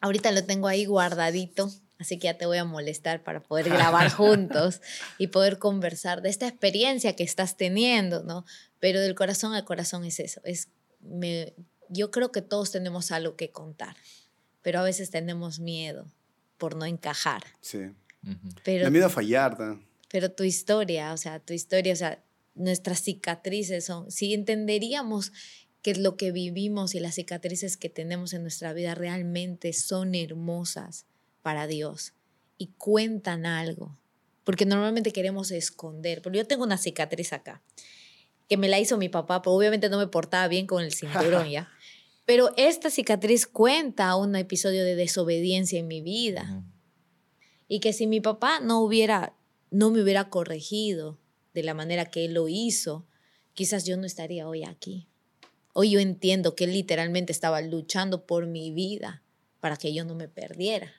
ahorita 0.00 0.32
lo 0.32 0.42
tengo 0.44 0.66
ahí 0.66 0.86
guardadito. 0.86 1.70
Así 1.98 2.18
que 2.18 2.28
ya 2.28 2.38
te 2.38 2.46
voy 2.46 2.56
a 2.56 2.64
molestar 2.64 3.22
para 3.22 3.42
poder 3.42 3.68
grabar 3.68 4.10
juntos 4.10 4.80
y 5.18 5.26
poder 5.26 5.58
conversar 5.58 6.22
de 6.22 6.30
esta 6.30 6.48
experiencia 6.48 7.14
que 7.14 7.24
estás 7.24 7.58
teniendo, 7.58 8.22
¿no? 8.22 8.46
Pero 8.78 9.00
del 9.00 9.14
corazón 9.14 9.52
al 9.52 9.66
corazón 9.66 10.06
es 10.06 10.18
eso. 10.18 10.40
Es, 10.44 10.70
me, 11.00 11.54
yo 11.90 12.10
creo 12.10 12.32
que 12.32 12.40
todos 12.40 12.70
tenemos 12.70 13.10
algo 13.12 13.36
que 13.36 13.50
contar, 13.50 13.96
pero 14.62 14.80
a 14.80 14.82
veces 14.82 15.10
tenemos 15.10 15.60
miedo 15.60 16.06
por 16.56 16.76
no 16.76 16.86
encajar. 16.86 17.44
Sí. 17.60 17.90
Ujú. 18.22 18.48
Pero, 18.64 18.84
Da 18.84 18.90
miedo 18.90 19.06
a 19.06 19.10
fallar. 19.10 19.58
¿no? 19.58 19.90
pero 20.10 20.32
tu 20.32 20.42
historia, 20.42 21.12
o 21.12 21.16
sea, 21.16 21.38
tu 21.38 21.52
historia, 21.52 21.92
o 21.92 21.96
sea, 21.96 22.22
nuestras 22.54 23.00
cicatrices 23.00 23.84
son, 23.84 24.10
si 24.10 24.34
entenderíamos 24.34 25.32
que 25.82 25.94
lo 25.94 26.16
que 26.16 26.32
vivimos 26.32 26.94
y 26.94 27.00
las 27.00 27.14
cicatrices 27.14 27.76
que 27.76 27.88
tenemos 27.88 28.32
en 28.32 28.42
nuestra 28.42 28.72
vida 28.72 28.94
realmente 28.94 29.72
son 29.72 30.14
hermosas 30.16 31.06
para 31.42 31.68
Dios 31.68 32.12
y 32.58 32.72
cuentan 32.76 33.46
algo, 33.46 33.96
porque 34.42 34.66
normalmente 34.66 35.12
queremos 35.12 35.52
esconder, 35.52 36.22
pero 36.22 36.34
yo 36.34 36.46
tengo 36.46 36.64
una 36.64 36.76
cicatriz 36.76 37.32
acá, 37.32 37.62
que 38.48 38.56
me 38.56 38.68
la 38.68 38.80
hizo 38.80 38.98
mi 38.98 39.08
papá, 39.08 39.42
pero 39.42 39.54
obviamente 39.54 39.88
no 39.88 39.98
me 39.98 40.08
portaba 40.08 40.48
bien 40.48 40.66
con 40.66 40.82
el 40.82 40.92
cinturón 40.92 41.48
ya. 41.50 41.70
Pero 42.30 42.52
esta 42.56 42.90
cicatriz 42.90 43.44
cuenta 43.44 44.14
un 44.14 44.36
episodio 44.36 44.84
de 44.84 44.94
desobediencia 44.94 45.80
en 45.80 45.88
mi 45.88 46.00
vida 46.00 46.62
y 47.66 47.80
que 47.80 47.92
si 47.92 48.06
mi 48.06 48.20
papá 48.20 48.60
no 48.60 48.82
hubiera 48.82 49.34
no 49.72 49.90
me 49.90 50.00
hubiera 50.00 50.30
corregido 50.30 51.18
de 51.54 51.64
la 51.64 51.74
manera 51.74 52.04
que 52.04 52.26
él 52.26 52.34
lo 52.34 52.46
hizo, 52.46 53.04
quizás 53.52 53.84
yo 53.84 53.96
no 53.96 54.06
estaría 54.06 54.46
hoy 54.46 54.62
aquí. 54.62 55.08
Hoy 55.72 55.90
yo 55.90 55.98
entiendo 55.98 56.54
que 56.54 56.62
él 56.62 56.72
literalmente 56.72 57.32
estaba 57.32 57.60
luchando 57.62 58.26
por 58.26 58.46
mi 58.46 58.70
vida 58.70 59.24
para 59.58 59.76
que 59.76 59.92
yo 59.92 60.04
no 60.04 60.14
me 60.14 60.28
perdiera. 60.28 60.92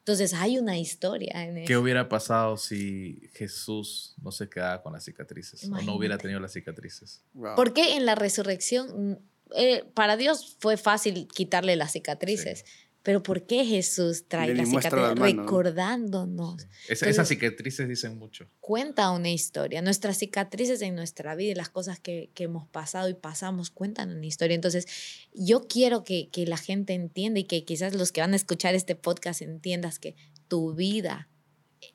Entonces 0.00 0.34
hay 0.34 0.58
una 0.58 0.78
historia 0.78 1.44
en 1.44 1.64
¿Qué 1.64 1.72
eso. 1.72 1.80
hubiera 1.80 2.10
pasado 2.10 2.58
si 2.58 3.22
Jesús 3.32 4.16
no 4.22 4.32
se 4.32 4.50
quedaba 4.50 4.82
con 4.82 4.92
las 4.92 5.04
cicatrices? 5.06 5.64
O 5.64 5.80
no 5.80 5.94
hubiera 5.94 6.18
tenido 6.18 6.40
las 6.40 6.52
cicatrices. 6.52 7.22
Wow. 7.32 7.56
¿Por 7.56 7.72
qué 7.72 7.96
en 7.96 8.04
la 8.04 8.14
resurrección, 8.14 9.22
eh, 9.56 9.84
para 9.94 10.16
Dios 10.16 10.56
fue 10.58 10.76
fácil 10.76 11.28
quitarle 11.28 11.76
las 11.76 11.92
cicatrices? 11.92 12.64
Pero 13.04 13.22
¿por 13.22 13.46
qué 13.46 13.64
Jesús 13.64 14.24
trae 14.28 14.54
las 14.54 14.68
cicatrices 14.68 15.18
recordándonos? 15.18 16.62
Entonces- 16.82 17.08
esas 17.08 17.28
cicatrices 17.28 17.88
dicen 17.88 18.18
mucho. 18.18 18.50
cuenta 18.60 19.10
una 19.12 19.30
historia. 19.30 19.80
Nuestras 19.80 20.18
cicatrices 20.18 20.82
en 20.82 20.94
nuestra 20.94 21.34
vida 21.34 21.52
y 21.52 21.54
las 21.54 21.70
cosas 21.70 22.00
que, 22.00 22.30
que 22.34 22.44
hemos 22.44 22.68
pasado 22.68 23.08
y 23.08 23.14
pasamos 23.14 23.70
cuentan 23.70 24.10
una 24.10 24.26
historia. 24.26 24.54
Entonces, 24.54 24.86
yo 25.32 25.66
quiero 25.68 26.04
que, 26.04 26.28
que 26.28 26.44
la 26.46 26.58
gente 26.58 26.92
entienda 26.92 27.40
y 27.40 27.44
que 27.44 27.64
quizás 27.64 27.94
los 27.94 28.12
que 28.12 28.20
van 28.20 28.34
a 28.34 28.36
escuchar 28.36 28.74
este 28.74 28.94
podcast 28.94 29.40
entiendas 29.40 29.98
que 29.98 30.14
tu 30.48 30.74
vida 30.74 31.28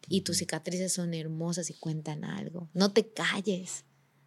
y 0.08 0.22
tus 0.22 0.38
cicatrices 0.38 0.93
son 0.93 1.14
hermosas 1.14 1.70
y 1.70 1.74
cuentan 1.76 2.24
algo. 2.24 2.70
No 2.74 2.91
te 2.91 3.08
calles, 3.08 3.86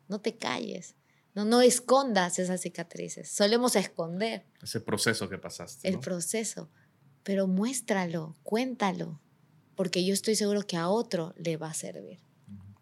no 0.08 0.20
te 0.20 0.36
calles. 0.36 0.94
No, 1.36 1.44
no 1.44 1.60
escondas 1.60 2.38
esas 2.40 2.60
cicatrices. 2.62 3.28
Solemos 3.30 3.76
esconder 3.76 4.44
Ese 4.62 4.80
proceso 4.80 5.28
que 5.28 5.38
pasaste. 5.38 5.86
el 5.86 5.94
¿no? 5.96 6.00
proceso, 6.00 6.68
pero 7.22 7.46
muéstralo, 7.46 8.34
cuéntalo, 8.42 9.20
porque 9.76 10.04
yo 10.04 10.14
estoy 10.14 10.34
seguro 10.34 10.62
que 10.66 10.76
a 10.76 10.88
otro 10.88 11.32
le 11.36 11.56
va 11.56 11.68
a 11.70 11.74
servir 11.74 12.18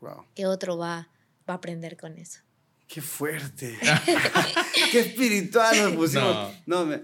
Wow. 0.01 0.25
que 0.35 0.47
otro 0.47 0.79
va, 0.79 1.09
va 1.49 1.55
a 1.55 1.57
aprender 1.57 1.97
con 1.97 2.17
eso. 2.17 2.41
Qué 2.87 3.01
fuerte. 3.03 3.77
Qué 4.93 5.01
espiritual 5.01 5.77
nos 5.83 5.93
pusimos. 5.95 6.53
No, 6.67 6.85
me- 6.87 7.03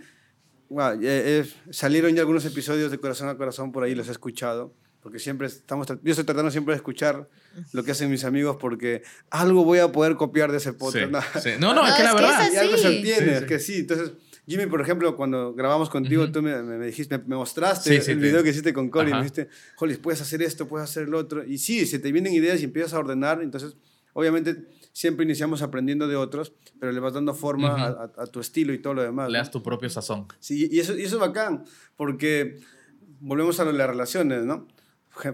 wow, 0.69 0.93
eh, 0.93 0.99
eh, 1.03 1.53
salieron 1.71 2.15
ya 2.15 2.21
algunos 2.21 2.45
episodios 2.45 2.91
de 2.91 2.99
Corazón 2.99 3.29
a 3.29 3.37
Corazón 3.37 3.73
por 3.73 3.83
ahí, 3.85 3.95
los 3.95 4.07
he 4.09 4.13
escuchado. 4.13 4.75
Porque 5.03 5.19
siempre 5.19 5.47
estamos, 5.47 5.87
yo 5.87 6.11
estoy 6.11 6.25
tratando 6.25 6.51
siempre 6.51 6.73
de 6.75 6.77
escuchar 6.77 7.29
lo 7.73 7.83
que 7.83 7.93
hacen 7.93 8.11
mis 8.11 8.25
amigos 8.25 8.57
porque 8.61 9.03
algo 9.31 9.65
voy 9.65 9.79
a 9.79 9.91
poder 9.93 10.17
copiar 10.17 10.51
de 10.53 10.59
ese 10.59 10.73
Sí, 10.73 10.77
podcast. 10.79 11.39
sí. 11.43 11.51
No, 11.59 11.73
no, 11.75 11.87
es 11.87 11.91
No, 11.93 11.97
que 11.97 12.03
la 12.03 12.09
es 12.11 12.15
que 12.17 12.21
verdad. 12.23 12.47
es 12.49 12.55
Y 12.55 12.57
algo 12.59 12.77
se 12.77 12.89
obtiene, 12.89 13.25
Sí, 13.27 13.31
es 13.31 13.39
sí. 13.41 13.47
que 13.47 13.59
sí. 13.59 13.77
Entonces, 13.79 14.13
Jimmy, 14.47 14.67
por 14.67 14.81
ejemplo, 14.83 15.17
cuando 15.17 15.55
grabamos 15.55 15.89
contigo, 15.89 16.25
Ujú. 16.25 16.33
tú 16.33 16.43
me, 16.43 16.63
me- 16.63 16.85
dijiste, 16.87 17.17
me, 17.19 17.37
mostraste 17.37 17.89
Sí, 17.91 17.97
el 17.97 18.03
sí, 18.03 18.15
video 18.15 18.43
que 18.43 18.51
hiciste 18.51 18.75
con 18.75 18.91
Cory, 18.91 19.11
me 19.13 19.19
dijiste, 19.19 19.49
Hollis, 19.79 19.97
puedes 19.99 20.21
hacer 20.21 20.43
esto, 20.43 20.69
puedes 20.69 20.91
hacer 20.91 21.05
el 21.05 21.15
otro. 21.15 21.45
Y 21.47 21.57
sí, 21.59 21.87
se 21.87 21.99
te 21.99 22.13
vienen 22.13 22.35
ideas 22.35 22.61
y 22.61 22.65
empiezas 22.65 22.93
a 22.95 22.99
ordenar. 22.99 23.41
Entonces, 23.43 23.77
obviamente, 24.13 24.67
siempre 24.93 25.25
iniciamos 25.25 25.63
aprendiendo 25.63 26.09
de 26.09 26.17
otros, 26.17 26.53
pero 26.79 26.91
le 26.93 27.01
vas 27.01 27.15
dando 27.15 27.33
forma 27.33 27.73
Ujú. 27.75 27.83
a, 27.83 28.13
a- 28.19 28.23
a 28.25 28.27
tu 28.27 28.41
estilo 28.41 28.73
y 28.75 28.79
todo 28.83 28.93
lo 28.95 29.03
demás. 29.03 29.29
Le 29.31 29.39
¿no? 29.39 29.45
das 29.45 29.51
tu 29.51 29.63
propio 29.63 29.89
sazón. 29.89 30.27
Sí, 30.41 30.69
y 30.71 30.79
eso, 30.81 30.99
y 30.99 31.05
eso 31.05 31.17
es 31.17 31.21
bacán, 31.21 31.65
porque 31.97 32.59
volvemos 33.21 33.61
a 33.61 33.65
lo 33.65 33.73
las 33.73 33.89
relaciones, 33.89 34.45
¿no? 34.45 34.67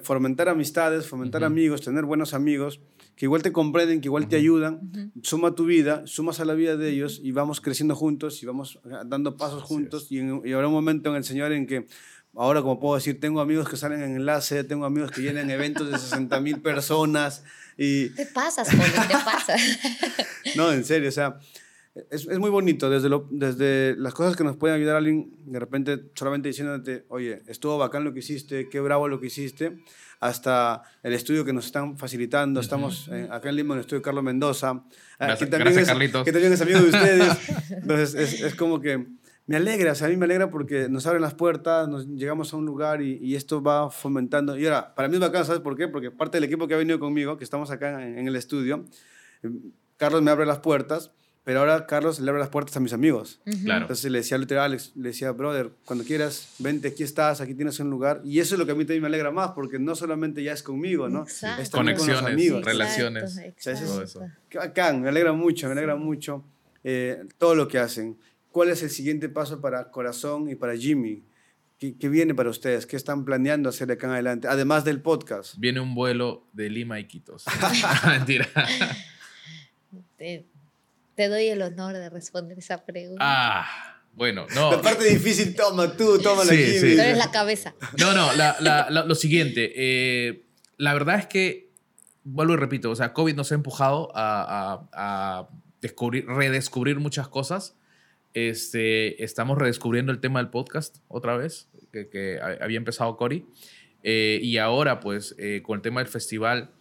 Fomentar 0.02 0.48
amistades, 0.48 1.06
fomentar 1.06 1.44
amigos, 1.44 1.80
tener 1.82 2.04
buenos 2.04 2.34
amigos 2.34 2.80
que 3.16 3.24
igual 3.24 3.42
te 3.42 3.50
comprenden, 3.52 4.00
que 4.02 4.08
igual 4.08 4.28
te 4.28 4.36
ayudan, 4.36 5.12
suma 5.22 5.54
tu 5.54 5.64
vida, 5.64 6.02
sumas 6.06 6.38
a 6.40 6.44
la 6.44 6.52
vida 6.54 6.76
de 6.76 6.90
ellos 6.90 7.20
y 7.22 7.32
vamos 7.32 7.60
creciendo 7.62 7.94
juntos 7.94 8.42
y 8.42 8.46
vamos 8.46 8.78
eh, 8.84 8.88
dando 9.06 9.36
pasos 9.38 9.60
Así 9.62 9.68
juntos. 9.68 10.06
Y, 10.10 10.18
en- 10.18 10.42
y 10.44 10.52
habrá 10.52 10.66
un 10.68 10.74
momento 10.74 11.08
en 11.10 11.16
el 11.16 11.24
Señor 11.24 11.52
en 11.52 11.66
que, 11.66 11.86
ahora 12.34 12.60
como 12.60 12.78
puedo 12.78 12.94
decir, 12.96 13.18
tengo 13.18 13.40
amigos 13.40 13.68
que 13.70 13.76
salen 13.78 14.02
en 14.02 14.16
enlace, 14.16 14.64
tengo 14.64 14.84
amigos 14.84 15.10
que 15.12 15.22
llenan 15.22 15.48
eventos 15.50 15.90
de 15.90 15.98
60 15.98 16.38
mil 16.40 16.60
personas 16.60 17.42
y, 17.78 18.10
Te 18.10 18.26
pasas, 18.26 18.68
joven, 18.70 18.92
te 19.08 19.14
pasas. 19.24 19.60
no, 20.56 20.72
en 20.72 20.84
serio, 20.84 21.08
o 21.08 21.12
sea, 21.12 21.38
es, 22.10 22.26
es 22.26 22.38
muy 22.38 22.50
bonito 22.50 22.90
desde, 22.90 23.08
lo, 23.08 23.26
desde 23.30 23.94
las 23.96 24.14
cosas 24.14 24.36
que 24.36 24.44
nos 24.44 24.56
pueden 24.56 24.76
ayudar 24.76 24.96
a 24.96 24.98
alguien, 24.98 25.32
de 25.46 25.58
repente 25.58 26.10
solamente 26.14 26.48
diciéndote, 26.48 27.04
oye, 27.08 27.42
estuvo 27.46 27.78
bacán 27.78 28.04
lo 28.04 28.12
que 28.12 28.18
hiciste, 28.20 28.68
qué 28.68 28.80
bravo 28.80 29.08
lo 29.08 29.18
que 29.20 29.26
hiciste, 29.28 29.78
hasta 30.20 30.82
el 31.02 31.12
estudio 31.12 31.44
que 31.44 31.52
nos 31.52 31.66
están 31.66 31.96
facilitando. 31.98 32.60
Estamos 32.60 33.08
eh, 33.12 33.28
acá 33.30 33.48
en 33.50 33.56
Lima 33.56 33.74
en 33.74 33.78
el 33.78 33.80
estudio 33.82 34.02
Carlos 34.02 34.24
Mendoza, 34.24 34.84
Gracias- 35.18 35.38
que, 35.38 35.46
también 35.46 35.62
gracias, 35.74 35.82
es, 35.82 35.88
Carlitos. 35.88 36.24
que 36.24 36.32
también 36.32 36.52
es 36.52 36.60
amigo 36.60 36.78
de 36.80 36.86
ustedes. 36.86 37.38
Entonces, 37.70 38.14
es, 38.14 38.40
es 38.42 38.54
como 38.54 38.80
que 38.80 39.06
me 39.46 39.56
alegra, 39.56 39.92
o 39.92 39.94
sea, 39.94 40.08
a 40.08 40.10
mí 40.10 40.16
me 40.16 40.24
alegra 40.24 40.50
porque 40.50 40.88
nos 40.88 41.06
abren 41.06 41.22
las 41.22 41.34
puertas, 41.34 41.88
nos 41.88 42.06
llegamos 42.08 42.52
a 42.52 42.56
un 42.56 42.66
lugar 42.66 43.00
y, 43.00 43.18
y 43.22 43.36
esto 43.36 43.62
va 43.62 43.90
fomentando. 43.90 44.58
Y 44.58 44.64
ahora, 44.66 44.94
para 44.94 45.08
mí 45.08 45.14
es 45.14 45.20
bacán, 45.20 45.44
¿sabes 45.44 45.60
por 45.60 45.76
qué? 45.76 45.86
Porque 45.86 46.10
parte 46.10 46.38
del 46.38 46.44
equipo 46.44 46.66
que 46.66 46.74
ha 46.74 46.78
venido 46.78 46.98
conmigo, 46.98 47.36
que 47.38 47.44
estamos 47.44 47.70
acá 47.70 48.02
en, 48.04 48.18
en 48.18 48.26
el 48.26 48.34
estudio, 48.36 48.84
eh, 49.42 49.50
Carlos 49.98 50.20
me 50.22 50.30
abre 50.32 50.46
las 50.46 50.58
puertas, 50.58 51.12
pero 51.46 51.60
ahora 51.60 51.86
Carlos 51.86 52.18
le 52.18 52.28
abre 52.28 52.40
las 52.40 52.48
puertas 52.48 52.76
a 52.76 52.80
mis 52.80 52.92
amigos. 52.92 53.38
Claro. 53.62 53.82
Entonces 53.82 54.10
le 54.10 54.18
decía 54.18 54.36
al 54.36 54.42
otro 54.42 54.60
Alex, 54.60 54.90
le 54.96 55.10
decía, 55.10 55.30
brother, 55.30 55.70
cuando 55.84 56.04
quieras, 56.04 56.48
vente, 56.58 56.88
aquí 56.88 57.04
estás, 57.04 57.40
aquí 57.40 57.54
tienes 57.54 57.78
un 57.78 57.88
lugar. 57.88 58.20
Y 58.24 58.40
eso 58.40 58.56
es 58.56 58.58
lo 58.58 58.66
que 58.66 58.72
a 58.72 58.74
mí 58.74 58.84
también 58.84 59.02
me 59.02 59.06
alegra 59.06 59.30
más, 59.30 59.52
porque 59.52 59.78
no 59.78 59.94
solamente 59.94 60.42
ya 60.42 60.52
es 60.52 60.64
conmigo, 60.64 61.08
¿no? 61.08 61.22
Exacto. 61.22 61.62
Es 61.62 61.70
también 61.70 61.96
con 61.98 62.06
Conexiones, 62.08 62.32
amigos. 62.34 62.58
Exacto. 62.58 62.78
relaciones, 62.78 63.22
O 63.22 63.60
sea, 63.60 63.72
eso 63.74 64.02
es-. 64.02 64.18
Qué 64.48 64.58
bacán, 64.58 65.02
me 65.02 65.08
alegra 65.08 65.34
mucho, 65.34 65.68
me 65.68 65.72
alegra 65.74 65.94
mucho 65.94 66.42
eh, 66.82 67.22
todo 67.38 67.54
lo 67.54 67.68
que 67.68 67.78
hacen. 67.78 68.16
¿Cuál 68.50 68.70
es 68.70 68.82
el 68.82 68.90
siguiente 68.90 69.28
paso 69.28 69.60
para 69.60 69.92
Corazón 69.92 70.50
y 70.50 70.56
para 70.56 70.76
Jimmy? 70.76 71.22
¿Qué, 71.78 71.94
qué 71.96 72.08
viene 72.08 72.34
para 72.34 72.50
ustedes? 72.50 72.86
¿Qué 72.86 72.96
están 72.96 73.24
planeando 73.24 73.68
hacer 73.68 73.86
de 73.86 73.92
acá 73.92 74.08
en 74.08 74.14
adelante? 74.14 74.48
Además 74.48 74.84
del 74.84 75.00
podcast. 75.00 75.54
Viene 75.58 75.78
un 75.78 75.94
vuelo 75.94 76.42
de 76.52 76.70
Lima 76.70 76.96
a 76.96 76.98
Iquitos. 76.98 77.44
Mentira. 78.04 78.48
Te, 81.16 81.28
doy 81.28 81.46
el 81.48 81.62
honor 81.62 81.94
de 81.94 82.08
responder 82.10 82.58
esa 82.58 82.84
pregunta. 82.84 83.22
Ah, 83.24 83.66
bueno, 84.12 84.46
no. 84.54 84.70
La 84.70 84.80
parte 84.82 85.04
difícil, 85.04 85.54
toma 85.56 85.96
tú, 85.96 86.18
toma 86.20 86.44
la 86.44 86.50
Sí, 86.52 86.56
Jimmy. 86.58 86.78
sí. 86.90 86.94
Tú 86.94 87.00
eres 87.02 87.18
la 87.18 87.30
cabeza. 87.30 87.74
No, 87.98 88.12
no, 88.14 88.32
la- 88.34 88.56
la- 88.60 88.86
la- 88.90 89.04
lo 89.04 89.14
siguiente. 89.14 89.72
eh, 89.74 90.42
la 90.78 90.92
verdad 90.92 91.18
es 91.18 91.26
que, 91.26 91.70
vuelvo 92.24 92.54
y 92.54 92.56
repito, 92.56 92.90
o 92.90 92.96
sea, 92.96 93.12
COVID 93.12 93.34
nos 93.34 93.50
ha 93.50 93.54
empujado 93.54 94.10
a, 94.14 94.84
a- 94.92 95.40
a 95.40 95.48
descubrir, 95.80 96.26
redescubrir 96.26 96.98
muchas 97.00 97.28
cosas. 97.28 97.76
Este, 98.34 99.24
estamos 99.24 99.56
redescubriendo 99.56 100.12
el 100.12 100.20
tema 100.20 100.40
del 100.40 100.50
podcast 100.50 100.98
otra 101.08 101.36
vez, 101.36 101.68
que, 101.92 102.08
que 102.10 102.38
ha- 102.40 102.62
había 102.62 102.76
empezado 102.76 103.16
Cory. 103.16 103.46
Eh, 104.02 104.38
y 104.42 104.58
ahora, 104.58 105.00
pues, 105.00 105.34
eh, 105.38 105.62
con 105.64 105.76
el 105.76 105.82
tema 105.82 106.00
del 106.00 106.08
festival, 106.08 106.72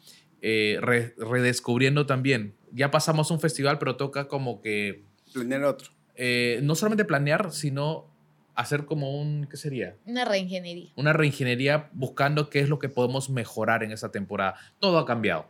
eh, 0.41 0.77
re- 0.81 1.15
redescubriendo 1.17 2.05
también. 2.05 2.53
Ya 2.75 2.91
pasamos 2.91 3.31
un 3.31 3.39
festival, 3.39 3.79
pero 3.79 3.95
toca 3.95 4.27
como 4.27 4.61
que 4.61 5.03
Planear 5.33 5.63
otro. 5.63 5.91
eh, 6.15 6.59
no 6.61 6.75
solamente 6.75 7.05
planear, 7.05 7.51
sino 7.51 8.05
hacer 8.53 8.85
como 8.85 9.19
un, 9.19 9.47
¿qué 9.49 9.57
sería? 9.57 9.95
Una 10.05 10.23
reingeniería. 10.25 10.89
una 10.95 11.13
reingeniería 11.13 11.89
buscando 11.93 12.49
qué 12.49 12.59
es 12.59 12.69
lo 12.69 12.79
que 12.79 12.89
podemos 12.89 13.29
mejorar 13.29 13.83
en 13.83 13.91
esa 13.91 14.11
temporada. 14.11 14.55
Todo 14.79 14.97
ha 14.97 15.05
cambiado. 15.05 15.47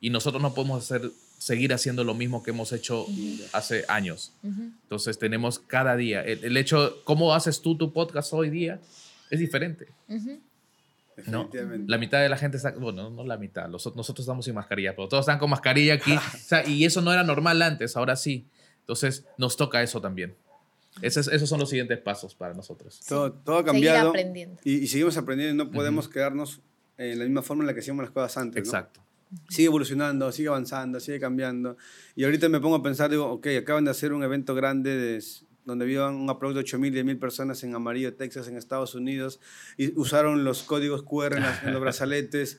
Y 0.00 0.10
nosotros 0.10 0.40
no 0.42 0.54
podemos 0.54 0.82
hacer, 0.84 1.10
seguir 1.38 1.72
haciendo 1.72 2.02
lo 2.04 2.14
mismo 2.14 2.42
que 2.42 2.50
hemos 2.50 2.72
hecho 2.72 3.06
hace 3.52 3.84
años. 3.88 4.32
Ujú. 4.42 4.70
Entonces 4.82 5.18
tenemos 5.18 5.58
cada 5.60 5.96
día. 5.96 6.22
El, 6.22 6.44
el 6.44 6.56
hecho, 6.56 7.02
¿cómo 7.04 7.34
haces 7.34 7.60
tú 7.62 7.76
tu 7.76 7.92
podcast 7.92 8.32
hoy 8.32 8.50
día? 8.50 8.80
es 9.30 9.40
diferente. 9.40 9.88
¿No? 11.26 11.50
La 11.86 11.98
mitad 11.98 12.20
de 12.20 12.28
la 12.28 12.36
gente 12.36 12.56
está, 12.56 12.72
bueno, 12.72 13.10
no 13.10 13.24
la 13.24 13.36
mitad, 13.36 13.68
nosotros 13.68 14.20
estamos 14.20 14.44
sin 14.44 14.54
mascarilla, 14.54 14.94
pero 14.94 15.08
todos 15.08 15.22
están 15.22 15.38
con 15.38 15.50
mascarilla 15.50 15.94
aquí. 15.94 16.14
y 16.66 16.84
eso 16.84 17.00
no 17.00 17.12
era 17.12 17.24
normal 17.24 17.60
antes, 17.62 17.96
ahora 17.96 18.16
sí. 18.16 18.46
Entonces 18.80 19.26
nos 19.36 19.56
toca 19.56 19.82
eso 19.82 20.00
también. 20.00 20.34
Esos, 21.02 21.28
esos 21.28 21.48
son 21.48 21.60
los 21.60 21.68
siguientes 21.68 21.98
pasos 21.98 22.34
para 22.34 22.54
nosotros. 22.54 23.00
Todo, 23.06 23.32
todo 23.32 23.58
ha 23.58 23.64
cambiado. 23.64 24.12
Y, 24.64 24.76
y, 24.76 24.86
seguimos 24.86 25.16
aprendiendo 25.16 25.62
y 25.62 25.66
no 25.66 25.72
podemos 25.72 26.08
quedarnos 26.08 26.60
en 26.96 27.18
la 27.18 27.24
misma 27.24 27.42
forma 27.42 27.62
en 27.62 27.68
la 27.68 27.74
que 27.74 27.80
hacíamos 27.80 28.02
las 28.02 28.10
cosas 28.10 28.36
antes. 28.38 28.64
Exacto. 28.64 29.00
Sigue 29.48 29.66
evolucionando, 29.66 30.32
sigue 30.32 30.48
avanzando, 30.48 30.98
sigue 31.00 31.20
cambiando. 31.20 31.76
Y 32.16 32.24
ahorita 32.24 32.48
me 32.48 32.60
pongo 32.60 32.76
a 32.76 32.82
pensar, 32.82 33.10
digo, 33.10 33.30
ok, 33.30 33.46
acaban 33.60 33.84
de 33.84 33.90
hacer 33.90 34.12
un 34.12 34.22
evento 34.22 34.54
grande 34.54 34.96
de 34.96 35.22
donde 35.68 35.84
vivan 35.84 36.14
un 36.14 36.30
aplauso 36.30 36.56
de 36.56 36.64
8.000, 36.64 37.04
10.000 37.04 37.18
personas 37.18 37.62
en 37.62 37.74
Amarillo, 37.74 38.14
Texas, 38.14 38.48
en 38.48 38.56
Estados 38.56 38.94
Unidos, 38.94 39.38
y 39.76 39.96
usaron 40.00 40.42
los 40.42 40.62
códigos 40.62 41.02
QR 41.02 41.36
en, 41.36 41.72
los 41.72 41.80
brazaletes. 41.80 42.58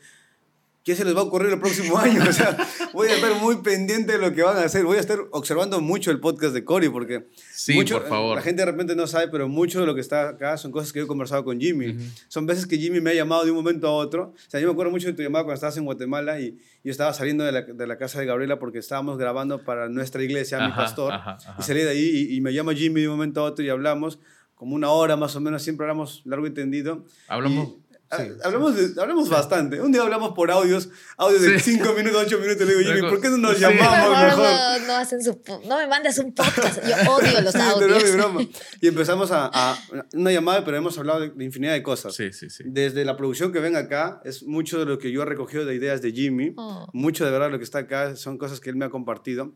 ¿Qué 0.84 0.96
se 0.96 1.04
les 1.04 1.16
va 1.16 1.20
a 1.20 1.24
ocurrir 1.24 1.52
el 1.52 1.60
próximo 1.60 1.98
año? 2.00 2.24
O 2.28 2.34
sea, 2.34 2.58
voy 2.94 3.10
a 3.10 3.16
estar 3.16 3.36
muy 3.36 3.58
pendiente 3.58 4.14
de 4.14 4.18
lo 4.18 4.34
que 4.34 4.44
van 4.44 4.58
a 4.58 4.62
hacer. 4.62 4.86
Voy 4.86 4.98
a 4.98 5.00
estar 5.00 5.20
observando 5.32 5.82
mucho 5.82 6.10
el 6.12 6.20
podcast 6.20 6.54
de 6.54 6.64
Cory 6.64 6.90
porque 6.90 7.28
sí, 7.52 7.84
por 7.84 8.08
favor. 8.08 8.36
la 8.36 8.42
gente 8.42 8.62
de 8.62 8.66
repente 8.66 8.96
no 8.96 9.06
sabe, 9.06 9.28
pero 9.28 9.48
mucho 9.48 9.82
de 9.82 9.86
lo 9.86 9.94
que 9.94 10.02
está 10.02 10.30
acá 10.30 10.58
son 10.58 10.72
cosas 10.72 10.94
que 10.94 11.00
yo 11.00 11.06
he 11.06 11.08
conversado 11.08 11.44
con 11.44 11.60
Jimmy. 11.60 11.98
Son 12.28 12.46
veces 12.46 12.66
que 12.66 12.78
Jimmy 12.78 13.02
me 13.02 13.12
ha 13.12 13.14
llamado 13.14 13.44
de 13.44 13.52
un 13.52 13.58
momento 13.58 13.88
a 13.88 13.92
otro. 13.92 14.34
O 14.36 14.50
sea, 14.50 14.60
yo 14.60 14.68
me 14.68 14.74
acuerdo 14.74 14.92
mucho 14.92 15.08
de 15.08 15.14
tu 15.14 15.22
llamada 15.22 15.44
cuando 15.44 15.56
estabas 15.56 15.78
en 15.78 15.86
Guatemala 15.86 16.40
y 16.40 16.58
yo 16.84 16.92
estaba 16.92 17.14
saliendo 17.14 17.44
de 17.44 17.52
la, 17.52 17.62
de 17.62 17.88
la 17.88 17.98
casa 17.98 18.20
de 18.20 18.26
Gabriela 18.26 18.58
porque 18.58 18.80
estábamos 18.80 19.18
grabando 19.18 19.64
para 19.64 19.90
nuestra 19.90 20.24
iglesia, 20.24 20.66
mi 20.66 20.72
pastor. 20.72 21.14
y 21.58 21.62
salí 21.62 21.82
de 21.82 21.90
ahí 21.90 22.28
y, 22.30 22.36
y 22.38 22.42
me 22.42 22.54
llama 22.54 22.74
Jimmy 22.74 23.02
de 23.02 23.08
un 23.10 23.16
momento 23.16 23.42
a 23.42 23.44
otro 23.44 23.64
y 23.66 23.70
hablamos 23.70 24.20
como 24.60 24.76
una 24.76 24.90
hora 24.90 25.16
más 25.16 25.36
o 25.38 25.40
menos, 25.42 25.64
siempre 25.64 25.86
hablamos 25.86 26.22
largo 26.26 26.46
y 26.46 26.52
tendido. 26.52 27.06
Hablamos... 27.30 27.76
Ah, 28.12 28.26
hablamos, 28.44 28.76
hablamos 28.98 29.30
bastante. 29.30 29.80
Un 29.80 29.92
día 29.92 30.02
hablamos 30.02 30.34
por 30.34 30.50
audios, 30.50 30.90
audios 31.16 31.44
de 31.44 31.60
5 31.60 31.94
minutos, 31.94 32.24
8 32.26 32.40
minutos. 32.40 32.68
Le 32.68 32.76
digo, 32.76 32.92
Jimmy, 32.92 33.08
¿por 33.08 33.22
qué 33.22 33.30
no 33.30 33.38
nos 33.38 33.60
llamamos 33.60 34.10
mejor? 34.10 34.82
No, 34.88 34.94
hacen 34.96 35.24
su, 35.24 35.40
no 35.68 35.78
me 35.78 35.86
mandes 35.86 36.18
un 36.18 36.34
podcast. 36.34 36.82
Yo 36.88 37.12
odio 37.14 37.40
los 37.42 37.56
audios. 37.56 38.14
Broma. 38.14 38.42
Y 38.82 38.88
empezamos 38.88 39.32
a, 39.32 39.52
a, 39.54 39.78
una 40.14 40.32
llamada, 40.32 40.66
pero 40.66 40.78
hemos 40.78 40.98
hablado 40.98 41.20
de, 41.20 41.46
infinidad 41.46 41.74
de 41.74 41.84
cosas. 41.84 42.16
Sí, 42.16 42.34
sí, 42.34 42.50
sí. 42.50 42.64
Desde 42.66 43.06
la 43.06 43.16
producción 43.16 43.52
que 43.54 43.60
ven 43.60 43.76
acá, 43.76 44.22
es 44.26 44.42
mucho 44.42 44.80
de 44.80 44.86
lo 44.86 44.98
que 44.98 45.12
yo 45.12 45.22
he 45.22 45.26
recogido 45.26 45.66
de 45.66 45.76
ideas 45.76 46.02
de 46.02 46.12
Jimmy. 46.12 46.54
Oh. 46.58 46.88
Mucho 46.94 47.26
de 47.26 47.32
verdad 47.32 47.52
lo 47.52 47.60
que 47.60 47.64
está 47.64 47.80
acá 47.80 48.16
son 48.16 48.40
cosas 48.40 48.60
que 48.60 48.72
él 48.72 48.76
me 48.76 48.86
ha 48.86 48.90
compartido. 48.90 49.54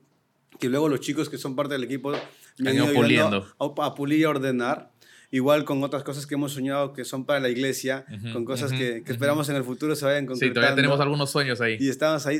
Que 0.60 0.70
luego 0.70 0.90
los 0.90 1.00
chicos 1.00 1.28
que 1.28 1.40
son 1.40 1.56
parte 1.56 1.74
del 1.74 1.84
equipo 1.86 2.12
me 2.60 2.70
han 2.70 2.76
ido 2.76 2.94
puliendo. 2.94 3.48
A, 3.58 3.86
a 3.86 3.96
pulir 3.96 4.20
y 4.20 4.24
a 4.26 4.30
ordenar 4.30 4.93
igual 5.34 5.66
con 5.66 5.84
otras 5.84 6.04
cosas 6.04 6.28
que 6.28 6.36
hemos 6.36 6.54
soñado 6.54 6.94
que 6.94 7.04
son 7.04 7.26
para 7.26 7.40
la 7.40 7.50
iglesia, 7.50 8.06
con 8.34 8.46
cosas 8.46 8.72
que, 8.72 9.02
que, 9.04 9.12
esperamos 9.12 9.50
en 9.50 9.56
el 9.56 9.64
futuro 9.64 9.96
se 9.96 10.06
vayan 10.06 10.28
concretando. 10.28 10.52
Sí, 10.52 10.54
todavía 10.54 10.76
tenemos 10.76 11.00
algunos 11.00 11.32
sueños 11.32 11.60
ahí. 11.60 11.76
Y 11.80 11.90
estamos 11.90 12.28
ahí. 12.28 12.40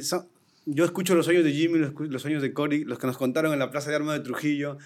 yo 0.68 0.86
escucho 0.86 1.16
los 1.16 1.26
sueños 1.26 1.44
de 1.44 1.54
Jimmy, 1.54 1.80
los, 1.80 1.92
los, 1.98 2.22
sueños 2.22 2.44
de 2.44 2.54
Cory, 2.54 2.84
los 2.84 3.00
que 3.00 3.08
nos 3.08 3.18
contaron 3.18 3.52
en 3.52 3.58
la 3.58 3.72
Plaza 3.72 3.90
de 3.90 3.96
Armas 3.96 4.20
de 4.20 4.24
Trujillo, 4.24 4.78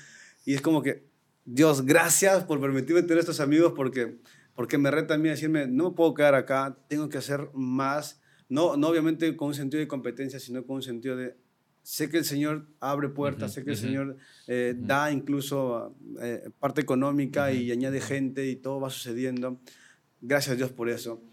y 0.45 0.53
es 0.53 0.61
como 0.61 0.81
que, 0.81 1.03
Dios, 1.43 1.85
gracias 1.85 2.45
por 2.45 2.61
permitirme 2.61 3.01
tener 3.01 3.17
estos 3.17 3.41
amigos 3.41 3.73
porque, 3.75 4.15
porque 4.55 4.77
me 4.77 4.89
reta 4.89 5.15
a 5.15 5.17
mí 5.17 5.27
a 5.27 5.31
decirme, 5.31 5.67
no 5.67 5.89
me 5.89 5.95
puedo 5.97 6.13
quedar 6.13 6.35
acá, 6.35 6.77
tengo 6.87 7.09
que 7.09 7.17
hacer 7.17 7.49
más, 7.53 8.21
no, 8.47 8.77
no 8.77 8.87
obviamente 8.87 9.35
con 9.35 9.49
un 9.49 9.53
sentido 9.53 9.81
de 9.81 9.89
competencia, 9.89 10.39
sino 10.39 10.65
con 10.65 10.77
un 10.77 10.81
sentido 10.81 11.17
de 11.17 11.35
sé 11.87 12.09
que 12.09 12.17
el 12.17 12.25
Señor 12.25 12.67
abre 12.81 13.07
puertas, 13.07 13.53
sé 13.53 13.63
que 13.63 13.69
el 13.69 13.77
Señor 13.77 14.17
eh, 14.47 14.75
da 14.77 15.09
incluso 15.09 15.95
eh, 16.21 16.49
parte 16.59 16.81
económica 16.81 17.53
y 17.53 17.71
añade 17.71 18.01
gente 18.01 18.45
y 18.45 18.57
todo 18.57 18.81
va 18.81 18.89
sucediendo. 18.89 19.61
Gracias 20.19 20.53
a 20.53 20.57
Dios 20.57 20.73
por 20.73 20.89
eso. 20.89 21.23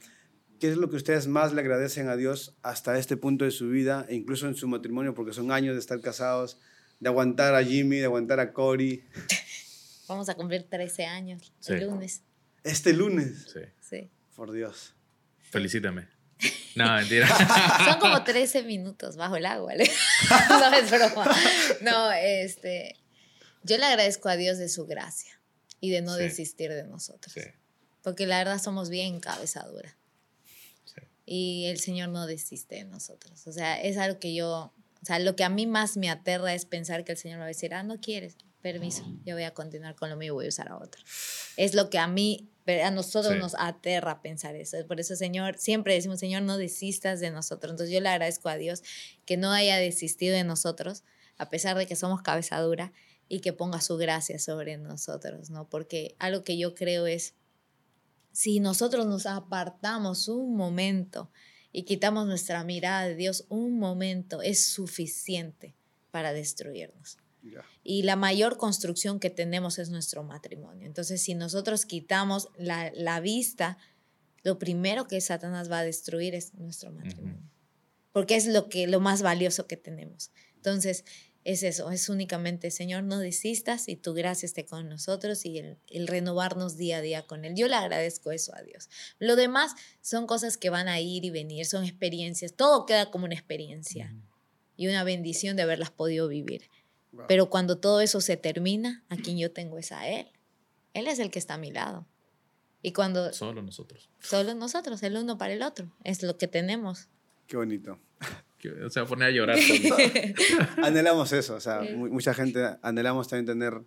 ¿Qué 0.61 0.69
es 0.71 0.77
lo 0.77 0.89
que 0.89 0.95
ustedes 0.95 1.27
más 1.27 1.53
le 1.53 1.61
agradecen 1.61 2.09
a 2.09 2.15
Dios 2.15 2.57
hasta 2.63 2.97
este 3.01 3.17
punto 3.17 3.45
de 3.45 3.51
su 3.51 3.69
vida 3.69 4.07
e 4.09 4.15
incluso 4.15 4.47
en 4.47 4.55
su 4.55 4.69
matrimonio? 4.69 5.13
Porque 5.13 5.33
son 5.33 5.51
años 5.51 5.75
de 5.75 5.81
estar 5.81 6.01
casados, 6.01 6.61
de 7.01 7.09
aguantar 7.09 7.57
a 7.57 7.65
Jimmy, 7.65 7.97
de 7.97 8.05
aguantar 8.05 8.39
a 8.39 8.53
Cory. 8.53 9.03
Vamos 10.09 10.29
a 10.29 10.37
cumplir 10.37 10.69
13 10.71 11.05
años 11.05 11.53
el 11.67 11.85
lunes. 11.85 12.23
¿Este 12.63 12.93
lunes? 12.93 13.49
Sí. 13.53 13.61
Sí. 13.81 14.11
Por 14.37 14.53
Dios. 14.53 14.95
Felicítame. 15.51 16.14
No, 16.75 16.95
mentira. 16.95 17.29
Son 17.85 18.01
como 18.01 18.23
13 18.25 18.63
minutos 18.65 19.17
bajo 19.17 19.37
el 19.37 19.47
agua. 19.47 19.73
no 20.49 20.75
es 20.75 20.91
broma. 20.91 21.37
No, 21.81 22.13
este. 22.13 22.97
Yo 23.63 23.79
le 23.79 23.85
agradezco 23.85 24.29
a 24.29 24.37
Dios 24.37 24.59
de 24.59 24.69
su 24.69 24.87
gracia 24.87 25.41
y 25.81 25.91
de 25.91 26.03
no 26.03 26.17
desistir 26.17 26.73
de 26.73 26.85
nosotros. 26.85 27.35
Porque 28.03 28.27
la 28.27 28.39
verdad 28.39 28.61
somos 28.61 28.91
bien 28.91 29.21
cabezadura. 29.21 29.97
Sí. 30.85 31.01
Y 31.25 31.67
el 31.67 31.79
Señor 31.79 32.11
no 32.11 32.27
desiste 32.27 32.77
de 32.77 32.85
nosotros. 32.85 33.47
O 33.47 33.53
sea, 33.53 33.81
es 33.81 33.97
algo 33.97 34.19
que 34.19 34.35
yo. 34.35 34.73
O 35.03 35.07
sea, 35.07 35.19
lo 35.19 35.37
que 35.37 35.45
a 35.45 35.49
mí 35.49 35.67
más 35.67 35.97
me 35.97 36.11
aterra 36.11 36.55
es 36.55 36.65
pensar 36.65 37.05
que 37.05 37.13
el 37.13 37.19
Señor 37.19 37.37
me 37.37 37.43
va 37.43 37.47
a 37.47 37.49
decir, 37.49 37.75
ah, 37.75 37.83
no 37.83 38.01
quieres, 38.01 38.37
permiso, 38.65 39.05
yo 39.27 39.35
voy 39.35 39.43
a 39.43 39.53
continuar 39.53 39.95
con 39.95 40.09
lo 40.09 40.17
mío, 40.17 40.33
voy 40.33 40.47
a 40.47 40.49
usar 40.49 40.71
a 40.71 40.79
otro. 40.79 41.03
Es 41.59 41.75
lo 41.75 41.91
que 41.91 41.99
a 41.99 42.09
mí 42.09 42.49
a 42.83 42.91
nosotros 42.91 43.37
nos 43.37 43.55
aterra 43.59 44.23
pensar 44.23 44.57
eso. 44.57 44.79
Por 44.87 44.99
eso, 45.01 45.17
Señor, 45.17 45.59
siempre 45.59 45.93
decimos, 45.93 46.19
Señor, 46.19 46.41
no 46.45 46.57
desistas 46.57 47.21
de 47.21 47.31
nosotros. 47.31 47.73
Entonces 47.73 47.93
yo 47.93 48.01
le 48.01 48.09
agradezco 48.09 48.49
a 48.49 48.57
Dios 48.57 48.83
que 49.27 49.37
no 49.37 49.53
haya 49.53 49.77
desistido 49.77 50.35
de 50.35 50.45
nosotros, 50.45 51.05
a 51.37 51.51
pesar 51.51 51.77
de 51.77 51.87
que 51.87 51.95
somos 51.95 52.23
cabezadura, 52.23 52.95
y 53.29 53.41
que 53.41 53.53
ponga 53.53 53.83
su 53.83 53.99
gracia 53.99 54.39
sobre 54.39 54.79
nosotros, 54.79 55.51
¿no? 55.51 55.69
Porque 55.69 56.15
algo 56.19 56.43
que 56.43 56.57
yo 56.57 56.75
creo 56.75 57.07
es, 57.07 57.35
si 58.33 58.61
nosotros 58.61 59.07
nos 59.07 59.27
apartamos 59.27 60.29
un 60.29 60.57
momento 60.57 61.31
y 61.71 61.83
quitamos 61.83 62.27
nuestra 62.27 62.65
mirada 62.65 63.07
de 63.07 63.15
Dios 63.15 63.45
un 63.51 63.79
momento, 63.79 64.41
es 64.41 64.67
suficiente 64.67 65.75
para 66.11 66.33
destruirnos. 66.33 67.19
Y 67.83 68.03
la 68.03 68.17
mayor 68.17 68.57
construcción 68.57 69.21
que 69.21 69.31
tenemos 69.31 69.79
es 69.79 69.91
nuestro 69.91 70.23
matrimonio. 70.23 70.87
Entonces, 70.87 71.23
si 71.23 71.35
nosotros 71.35 71.85
quitamos 71.87 72.49
la, 72.57 72.91
la 72.95 73.21
vista, 73.21 73.79
lo 74.43 74.59
primero 74.59 75.07
que 75.07 75.21
Satanás 75.21 75.71
va 75.71 75.81
a 75.81 75.85
destruir 75.85 76.35
es 76.35 76.55
nuestro 76.55 76.93
matrimonio. 76.93 77.43
Porque 78.13 78.37
es 78.37 78.47
lo, 78.47 78.69
que, 78.69 78.87
lo 78.87 79.01
más 79.01 79.23
valioso 79.23 79.67
que 79.67 79.77
tenemos. 79.77 80.31
Entonces, 80.57 81.05
es 81.45 81.63
eso, 81.63 81.91
es 81.91 82.09
únicamente, 82.09 82.71
Señor, 82.71 83.05
no 83.05 83.19
desistas 83.19 83.89
y 83.89 83.97
tu 83.97 84.15
gracia 84.15 84.47
esté 84.47 84.65
con 84.65 84.89
nosotros 84.89 85.45
y 85.45 85.59
el, 85.59 85.79
el, 85.89 86.07
renovarnos 86.07 86.79
día 86.79 86.99
a 86.99 87.01
día 87.03 87.27
con 87.27 87.45
Él. 87.45 87.55
Yo 87.55 87.69
le 87.69 87.75
agradezco 87.75 88.31
eso 88.33 88.55
a 88.57 88.63
Dios. 88.63 88.89
Lo 89.19 89.37
demás 89.37 89.73
son 90.01 90.27
cosas 90.27 90.57
que 90.57 90.71
van 90.71 90.89
a 90.89 91.01
ir 91.01 91.25
y 91.25 91.31
venir, 91.31 91.67
son 91.67 91.85
experiencias, 91.85 92.55
todo 92.55 92.87
queda 92.87 93.11
como 93.11 93.27
una 93.27 93.35
experiencia 93.35 94.15
y 94.77 94.89
una 94.89 95.05
bendición 95.05 95.57
de 95.57 95.63
haberlas 95.63 95.91
podido 95.91 96.29
vivir. 96.29 96.71
Pero 97.29 97.51
cuando 97.51 97.79
todo 97.79 98.01
eso 98.01 98.21
se 98.21 98.37
termina, 98.37 99.05
a 99.09 99.17
quien 99.17 99.39
yo 99.39 99.53
tengo 99.53 99.79
es 99.79 99.93
a 99.93 100.09
Él. 100.09 100.29
Él 100.93 101.07
es 101.07 101.19
el 101.19 101.31
que 101.31 101.39
está 101.39 101.55
a 101.55 101.59
mi 101.59 101.71
lado. 101.71 102.07
Y 102.83 102.93
cuando... 102.93 103.33
Solo 103.33 103.63
nosotros. 103.63 104.11
Solo 104.21 104.55
nosotros, 104.55 105.03
el 105.03 105.17
uno 105.17 105.39
para 105.39 105.55
el 105.55 105.63
otro. 105.63 105.91
Es 106.05 106.23
lo 106.23 106.37
que 106.37 106.49
tenemos. 106.49 107.09
Qué 107.47 107.57
bonito. 107.57 107.99
O 108.87 108.89
sea, 108.89 109.05
poner 109.05 109.29
a 109.29 109.31
llorar. 109.31 109.59
anhelamos 110.83 111.33
eso. 111.33 111.55
O 111.55 111.61
sea, 111.61 111.83
mucha 111.97 112.33
gente 112.33 112.79
anhelamos 112.81 113.29
también 113.29 113.45
tener 113.45 113.83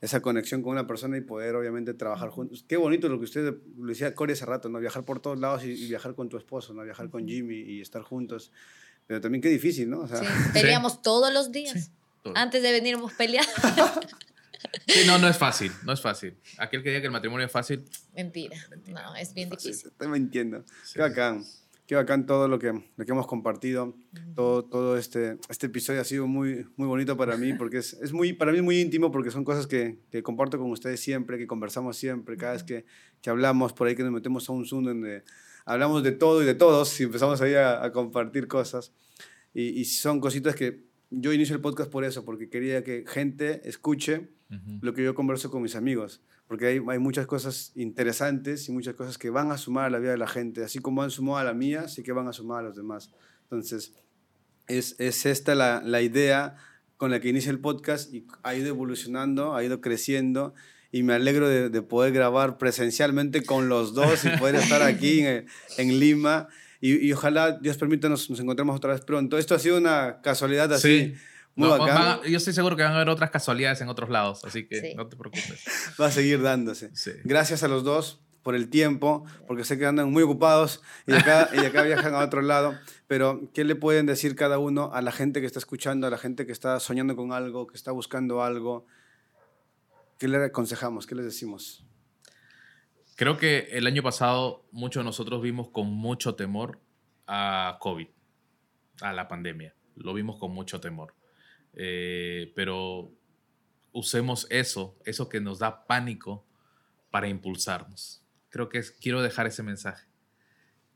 esa 0.00 0.20
conexión 0.20 0.62
con 0.62 0.72
una 0.72 0.86
persona 0.86 1.16
y 1.16 1.22
poder 1.22 1.54
obviamente 1.54 1.94
trabajar 1.94 2.30
juntos. 2.30 2.64
Qué 2.68 2.76
bonito 2.76 3.08
lo 3.08 3.18
que 3.18 3.24
usted 3.24 3.54
lo 3.78 3.86
decía 3.86 4.14
Corey 4.14 4.34
hace 4.34 4.46
rato, 4.46 4.68
¿no? 4.68 4.80
Viajar 4.80 5.04
por 5.04 5.20
todos 5.20 5.38
lados 5.38 5.64
y, 5.64 5.74
viajar 5.88 6.14
con 6.14 6.28
tu 6.28 6.36
esposo, 6.36 6.74
¿no? 6.74 6.82
Viajar 6.82 7.08
con 7.08 7.26
Jimmy 7.26 7.60
y 7.60 7.80
estar 7.80 8.02
juntos. 8.02 8.52
Pero 9.06 9.20
también 9.20 9.42
qué 9.42 9.48
difícil, 9.48 9.90
¿no? 9.90 10.00
O 10.00 10.08
sea, 10.08 10.18
sí, 10.18 10.26
peleamos 10.52 11.02
todos 11.02 11.32
los 11.32 11.52
días. 11.52 11.92
Antes 12.34 12.62
de 12.62 12.72
venir 12.72 12.94
hemos 12.94 13.12
peleado. 13.12 13.48
Sí, 14.86 15.00
no, 15.06 15.18
no 15.18 15.28
es 15.28 15.36
fácil, 15.36 15.72
no 15.84 15.92
es 15.92 16.00
fácil. 16.00 16.36
Aquel 16.58 16.82
que 16.82 16.90
diga 16.90 17.00
que 17.00 17.06
el 17.06 17.12
matrimonio 17.12 17.46
es 17.46 17.52
fácil. 17.52 17.84
Mentira. 18.14 18.56
No, 18.88 19.14
es 19.16 19.34
bien 19.34 19.50
difícil. 19.50 19.88
Estoy 19.88 20.08
mintiendo. 20.08 20.64
Qué 20.94 21.00
bacán. 21.00 21.44
Qué 21.86 21.96
bacán 21.96 22.26
todo 22.26 22.48
lo 22.48 22.58
que, 22.58 22.72
lo 22.72 23.04
que 23.04 23.10
hemos 23.10 23.26
compartido. 23.26 23.94
Todo, 24.34 24.64
todo 24.64 24.96
este, 24.96 25.38
este 25.48 25.66
episodio 25.66 26.00
ha 26.00 26.04
sido 26.04 26.26
muy, 26.26 26.66
muy 26.76 26.86
bonito 26.86 27.16
para 27.16 27.36
mí 27.36 27.52
porque 27.54 27.78
es, 27.78 27.94
es 27.94 28.12
muy, 28.12 28.32
para 28.32 28.52
mí 28.52 28.62
muy 28.62 28.80
íntimo 28.80 29.10
porque 29.10 29.30
son 29.30 29.44
cosas 29.44 29.66
que, 29.66 29.98
que, 30.10 30.22
comparto 30.22 30.58
con 30.58 30.70
ustedes 30.70 31.00
siempre, 31.00 31.38
que 31.38 31.46
conversamos 31.46 31.96
siempre, 31.96 32.36
cada 32.36 32.52
vez 32.52 32.62
que, 32.62 32.86
que 33.20 33.30
hablamos, 33.30 33.72
por 33.72 33.88
ahí 33.88 33.96
que 33.96 34.04
nos 34.04 34.12
metemos 34.12 34.48
a 34.48 34.52
un 34.52 34.64
Zoom 34.64 34.84
donde 34.84 35.24
hablamos 35.64 36.02
de 36.02 36.12
todo 36.12 36.42
y 36.42 36.46
de 36.46 36.54
todos 36.54 36.98
y 37.00 37.04
empezamos 37.04 37.40
ahí 37.42 37.54
a, 37.54 37.84
a 37.84 37.92
compartir 37.92 38.46
cosas. 38.48 38.92
Y, 39.52 39.80
y 39.80 39.84
son 39.84 40.20
cositas 40.20 40.54
que 40.54 40.91
yo 41.12 41.32
inicio 41.32 41.54
el 41.54 41.60
podcast 41.60 41.90
por 41.90 42.04
eso, 42.04 42.24
porque 42.24 42.48
quería 42.48 42.82
que 42.82 43.04
gente 43.06 43.68
escuche 43.68 44.30
lo 44.82 44.92
que 44.92 45.02
yo 45.02 45.14
converso 45.14 45.50
con 45.50 45.62
mis 45.62 45.76
amigos, 45.76 46.20
porque 46.46 46.66
hay, 46.66 46.80
hay, 46.88 46.98
muchas 46.98 47.26
cosas 47.26 47.72
interesantes 47.74 48.68
y 48.68 48.72
muchas 48.72 48.94
cosas 48.94 49.16
que 49.16 49.30
van 49.30 49.50
a 49.50 49.56
sumar 49.56 49.86
a 49.86 49.90
la 49.90 49.98
vida 49.98 50.10
de 50.10 50.18
la 50.18 50.26
gente, 50.26 50.62
así 50.62 50.78
como 50.78 51.02
han 51.02 51.10
sumado 51.10 51.38
a 51.38 51.44
la 51.44 51.54
mía, 51.54 51.88
sí 51.88 52.02
que 52.02 52.12
van 52.12 52.28
a 52.28 52.34
sumar 52.34 52.60
a 52.60 52.68
los 52.68 52.76
demás. 52.76 53.10
Entonces, 53.44 53.94
es, 54.66 54.94
es 54.98 55.24
esta 55.24 55.54
la, 55.54 55.80
la 55.82 56.02
idea 56.02 56.56
con 56.98 57.10
la 57.10 57.20
que 57.20 57.30
inicia 57.30 57.50
el 57.50 57.60
podcast 57.60 58.12
y 58.12 58.26
ha 58.42 58.54
ido 58.54 58.68
evolucionando, 58.68 59.54
ha 59.54 59.64
ido 59.64 59.80
creciendo 59.80 60.54
y 60.92 61.02
me 61.02 61.14
alegro 61.14 61.48
de, 61.48 61.82
poder 61.82 62.12
grabar 62.12 62.58
presencialmente 62.58 63.42
con 63.42 63.68
los 63.70 63.94
dos 63.94 64.24
y 64.26 64.28
poder 64.36 64.56
estar 64.56 64.82
aquí 64.82 65.20
en, 65.20 65.46
en 65.78 65.98
Lima. 65.98 66.48
Y, 66.84 67.06
y, 67.06 67.12
ojalá 67.12 67.52
Dios 67.52 67.76
permita 67.76 68.08
nos, 68.08 68.28
nos 68.28 68.40
encontremos 68.40 68.74
otra 68.74 68.92
vez 68.92 69.02
pronto. 69.02 69.38
Esto 69.38 69.54
ha 69.54 69.60
sido 69.60 69.78
una 69.78 70.20
casualidad 70.20 70.72
así. 70.72 71.14
Muy 71.54 71.68
bacán. 71.68 72.22
yo 72.28 72.36
estoy 72.36 72.52
seguro 72.52 72.76
que 72.76 72.82
van 72.82 72.90
a 72.90 72.96
haber 72.96 73.08
otras 73.08 73.30
casualidades 73.30 73.80
en 73.82 73.88
otros 73.88 74.10
lados, 74.10 74.44
así 74.44 74.66
que 74.66 74.92
no 74.96 75.06
te 75.06 75.16
preocupes. 75.16 75.64
Va 76.00 76.06
a 76.06 76.10
seguir 76.10 76.42
dándose. 76.42 76.90
Gracias 77.22 77.62
a 77.62 77.68
los 77.68 77.84
dos 77.84 78.20
por 78.42 78.56
el 78.56 78.68
tiempo, 78.68 79.24
porque 79.46 79.62
sé 79.62 79.78
que 79.78 79.86
andan 79.86 80.10
muy 80.10 80.24
ocupados 80.24 80.82
y 81.06 81.12
acá, 81.12 81.50
y 81.54 81.64
acá 81.64 81.82
viajan 81.82 82.16
a 82.16 82.24
otro 82.24 82.42
lado, 82.42 82.74
pero 83.06 83.48
¿qué 83.54 83.62
le 83.62 83.76
pueden 83.76 84.06
decir 84.06 84.34
cada 84.34 84.58
uno 84.58 84.90
a 84.92 85.02
la 85.02 85.12
gente 85.12 85.40
que 85.40 85.46
está 85.46 85.60
escuchando, 85.60 86.08
a 86.08 86.10
la 86.10 86.18
gente 86.18 86.46
que 86.46 86.52
está 86.52 86.80
soñando 86.80 87.14
con 87.14 87.32
algo, 87.32 87.68
que 87.68 87.76
está 87.76 87.92
buscando 87.92 88.42
algo? 88.42 88.86
¿Qué 90.18 90.26
le 90.26 90.44
aconsejamos? 90.44 91.06
¿Qué 91.06 91.14
les 91.14 91.24
decimos? 91.26 91.84
Creo 93.22 93.36
que 93.36 93.68
el 93.70 93.86
año 93.86 94.02
pasado 94.02 94.66
muchos 94.72 95.02
de 95.02 95.04
nosotros 95.04 95.40
vimos 95.40 95.68
con 95.68 95.86
mucho 95.86 96.34
temor 96.34 96.80
a 97.28 97.76
COVID, 97.78 98.08
a 99.00 99.12
la 99.12 99.28
pandemia. 99.28 99.76
Lo 99.94 100.12
vimos 100.12 100.40
con 100.40 100.50
mucho 100.50 100.80
temor. 100.80 101.14
Eh, 101.74 102.52
pero 102.56 103.12
usemos 103.92 104.48
eso, 104.50 104.98
eso 105.04 105.28
que 105.28 105.40
nos 105.40 105.60
da 105.60 105.86
pánico 105.86 106.44
para 107.12 107.28
impulsarnos 107.28 108.22
creo 108.52 108.68
que 108.68 108.82
quiero 109.00 109.22
dejar 109.22 109.46
ese 109.46 109.62
mensaje. 109.62 110.04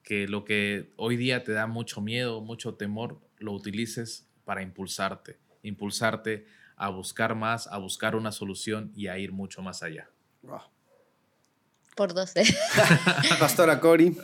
Que 0.03 0.27
lo 0.27 0.45
que 0.45 0.93
hoy 0.97 1.17
día 1.17 1.45
te 1.45 1.53
da 1.53 1.69
mucho 1.69 2.01
miedo, 2.01 2.41
mucho 2.41 2.75
temor, 2.75 3.21
lo 3.39 3.53
utilices 3.53 4.29
para 4.45 4.63
impulsarte. 4.63 5.39
Impulsarte 5.63 6.45
a 6.75 6.89
buscar 6.89 7.37
más, 7.37 7.69
a 7.69 7.79
buscar 7.79 8.17
una 8.17 8.33
solución 8.33 8.91
y 8.97 9.07
a 9.07 9.17
ir 9.17 9.31
mucho 9.31 9.63
más 9.63 9.85
allá. 9.85 10.11
Por 11.97 12.15
12. 12.15 12.45
Pastora 13.41 13.81
Cori. 13.81 14.17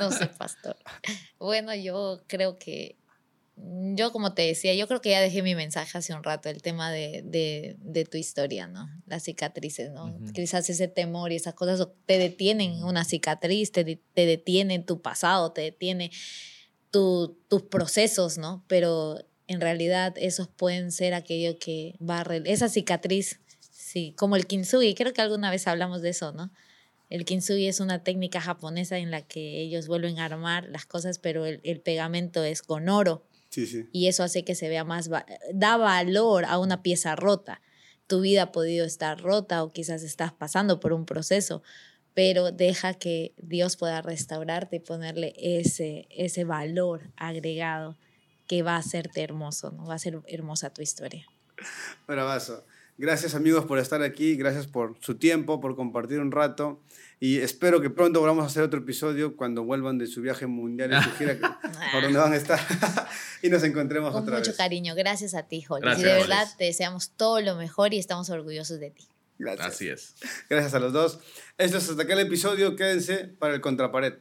no 0.00 0.10
sé, 0.10 0.26
pastor. 0.26 0.76
Bueno, 1.38 1.74
yo 1.74 2.20
creo 2.26 2.58
que 2.58 2.98
yo 3.94 4.12
como 4.12 4.34
te 4.34 4.42
decía, 4.42 4.74
yo 4.74 4.86
creo 4.86 5.00
que 5.00 5.10
ya 5.10 5.20
dejé 5.20 5.42
mi 5.42 5.54
mensaje 5.54 5.98
hace 5.98 6.14
un 6.14 6.22
rato, 6.22 6.48
el 6.48 6.62
tema 6.62 6.90
de, 6.90 7.22
de, 7.24 7.76
de 7.78 8.04
tu 8.04 8.16
historia, 8.16 8.66
¿no? 8.66 8.88
Las 9.06 9.24
cicatrices, 9.24 9.90
¿no? 9.90 10.16
Quizás 10.32 10.68
ese 10.70 10.88
temor 10.88 11.32
y 11.32 11.36
esas 11.36 11.54
cosas 11.54 11.88
te 12.06 12.18
detienen 12.18 12.84
una 12.84 13.04
cicatriz, 13.04 13.72
te, 13.72 13.84
te 13.84 14.26
detiene 14.26 14.78
tu 14.78 15.00
pasado, 15.02 15.52
te 15.52 15.62
detiene 15.62 16.10
tu, 16.90 17.38
tus 17.48 17.62
procesos, 17.62 18.38
¿no? 18.38 18.64
Pero 18.68 19.18
en 19.46 19.60
realidad 19.60 20.14
esos 20.16 20.48
pueden 20.48 20.92
ser 20.92 21.14
aquello 21.14 21.58
que 21.58 21.96
va 22.00 22.20
a... 22.20 22.36
Esa 22.44 22.68
cicatriz, 22.68 23.40
sí, 23.60 24.14
como 24.16 24.36
el 24.36 24.46
kintsugi, 24.46 24.94
creo 24.94 25.12
que 25.12 25.22
alguna 25.22 25.50
vez 25.50 25.66
hablamos 25.66 26.02
de 26.02 26.10
eso, 26.10 26.32
¿no? 26.32 26.52
El 27.08 27.24
kintsugi 27.24 27.68
es 27.68 27.80
una 27.80 28.02
técnica 28.02 28.40
japonesa 28.40 28.98
en 28.98 29.10
la 29.10 29.22
que 29.22 29.60
ellos 29.60 29.86
vuelven 29.86 30.18
a 30.18 30.26
armar 30.26 30.68
las 30.68 30.86
cosas, 30.86 31.18
pero 31.18 31.46
el, 31.46 31.60
el 31.64 31.80
pegamento 31.80 32.44
es 32.44 32.62
con 32.62 32.88
oro. 32.88 33.24
Y 33.92 34.08
eso 34.08 34.22
hace 34.22 34.44
que 34.44 34.54
se 34.54 34.68
vea 34.68 34.84
más, 34.84 35.10
da 35.52 35.76
valor 35.76 36.44
a 36.44 36.58
una 36.58 36.82
pieza 36.82 37.16
rota. 37.16 37.60
Tu 38.06 38.20
vida 38.20 38.44
ha 38.44 38.52
podido 38.52 38.86
estar 38.86 39.20
rota 39.20 39.62
o 39.62 39.72
quizás 39.72 40.02
estás 40.02 40.32
pasando 40.32 40.80
por 40.80 40.92
un 40.92 41.06
proceso, 41.06 41.62
pero 42.14 42.52
deja 42.52 42.94
que 42.94 43.34
Dios 43.36 43.76
pueda 43.76 44.02
restaurarte 44.02 44.76
y 44.76 44.80
ponerle 44.80 45.34
ese, 45.38 46.06
ese 46.10 46.44
valor 46.44 47.10
agregado 47.16 47.96
que 48.46 48.62
va 48.62 48.76
a 48.76 48.78
hacerte 48.78 49.22
hermoso, 49.22 49.70
¿no? 49.70 49.86
Va 49.86 49.94
a 49.94 49.98
ser 49.98 50.20
hermosa 50.26 50.72
tu 50.72 50.82
historia. 50.82 51.26
Bravazo. 52.06 52.64
Gracias 52.98 53.36
amigos 53.36 53.64
por 53.64 53.78
estar 53.78 54.02
aquí, 54.02 54.34
gracias 54.34 54.66
por 54.66 54.96
su 55.00 55.14
tiempo, 55.14 55.60
por 55.60 55.76
compartir 55.76 56.18
un 56.18 56.32
rato. 56.32 56.82
Y 57.20 57.38
espero 57.38 57.80
que 57.80 57.90
pronto 57.90 58.18
volvamos 58.18 58.42
a 58.42 58.46
hacer 58.48 58.64
otro 58.64 58.80
episodio 58.80 59.36
cuando 59.36 59.62
vuelvan 59.62 59.98
de 59.98 60.08
su 60.08 60.20
viaje 60.20 60.48
mundial 60.48 60.90
y 60.92 61.02
su 61.04 61.10
gira 61.12 61.38
por 61.92 62.02
donde 62.02 62.18
van 62.18 62.32
a 62.32 62.36
estar 62.36 62.58
y 63.42 63.50
nos 63.50 63.62
encontremos 63.62 64.12
Con 64.12 64.22
otra 64.22 64.36
vez. 64.36 64.42
Con 64.42 64.50
mucho 64.50 64.58
cariño. 64.58 64.96
Gracias 64.96 65.34
a 65.34 65.44
ti, 65.44 65.62
Jorge. 65.62 65.88
Y 65.96 66.02
de 66.02 66.12
verdad 66.12 66.48
te 66.58 66.64
deseamos 66.64 67.10
todo 67.10 67.40
lo 67.40 67.54
mejor 67.54 67.94
y 67.94 67.98
estamos 67.98 68.30
orgullosos 68.30 68.80
de 68.80 68.90
ti. 68.90 69.04
Gracias. 69.38 69.66
Así 69.66 69.88
es. 69.88 70.14
Gracias 70.50 70.74
a 70.74 70.80
los 70.80 70.92
dos. 70.92 71.20
Esto 71.56 71.78
es 71.78 71.88
hasta 71.88 72.02
acá 72.02 72.14
el 72.14 72.20
episodio. 72.26 72.74
Quédense 72.74 73.28
para 73.38 73.54
el 73.54 73.60
Contrapared. 73.60 74.14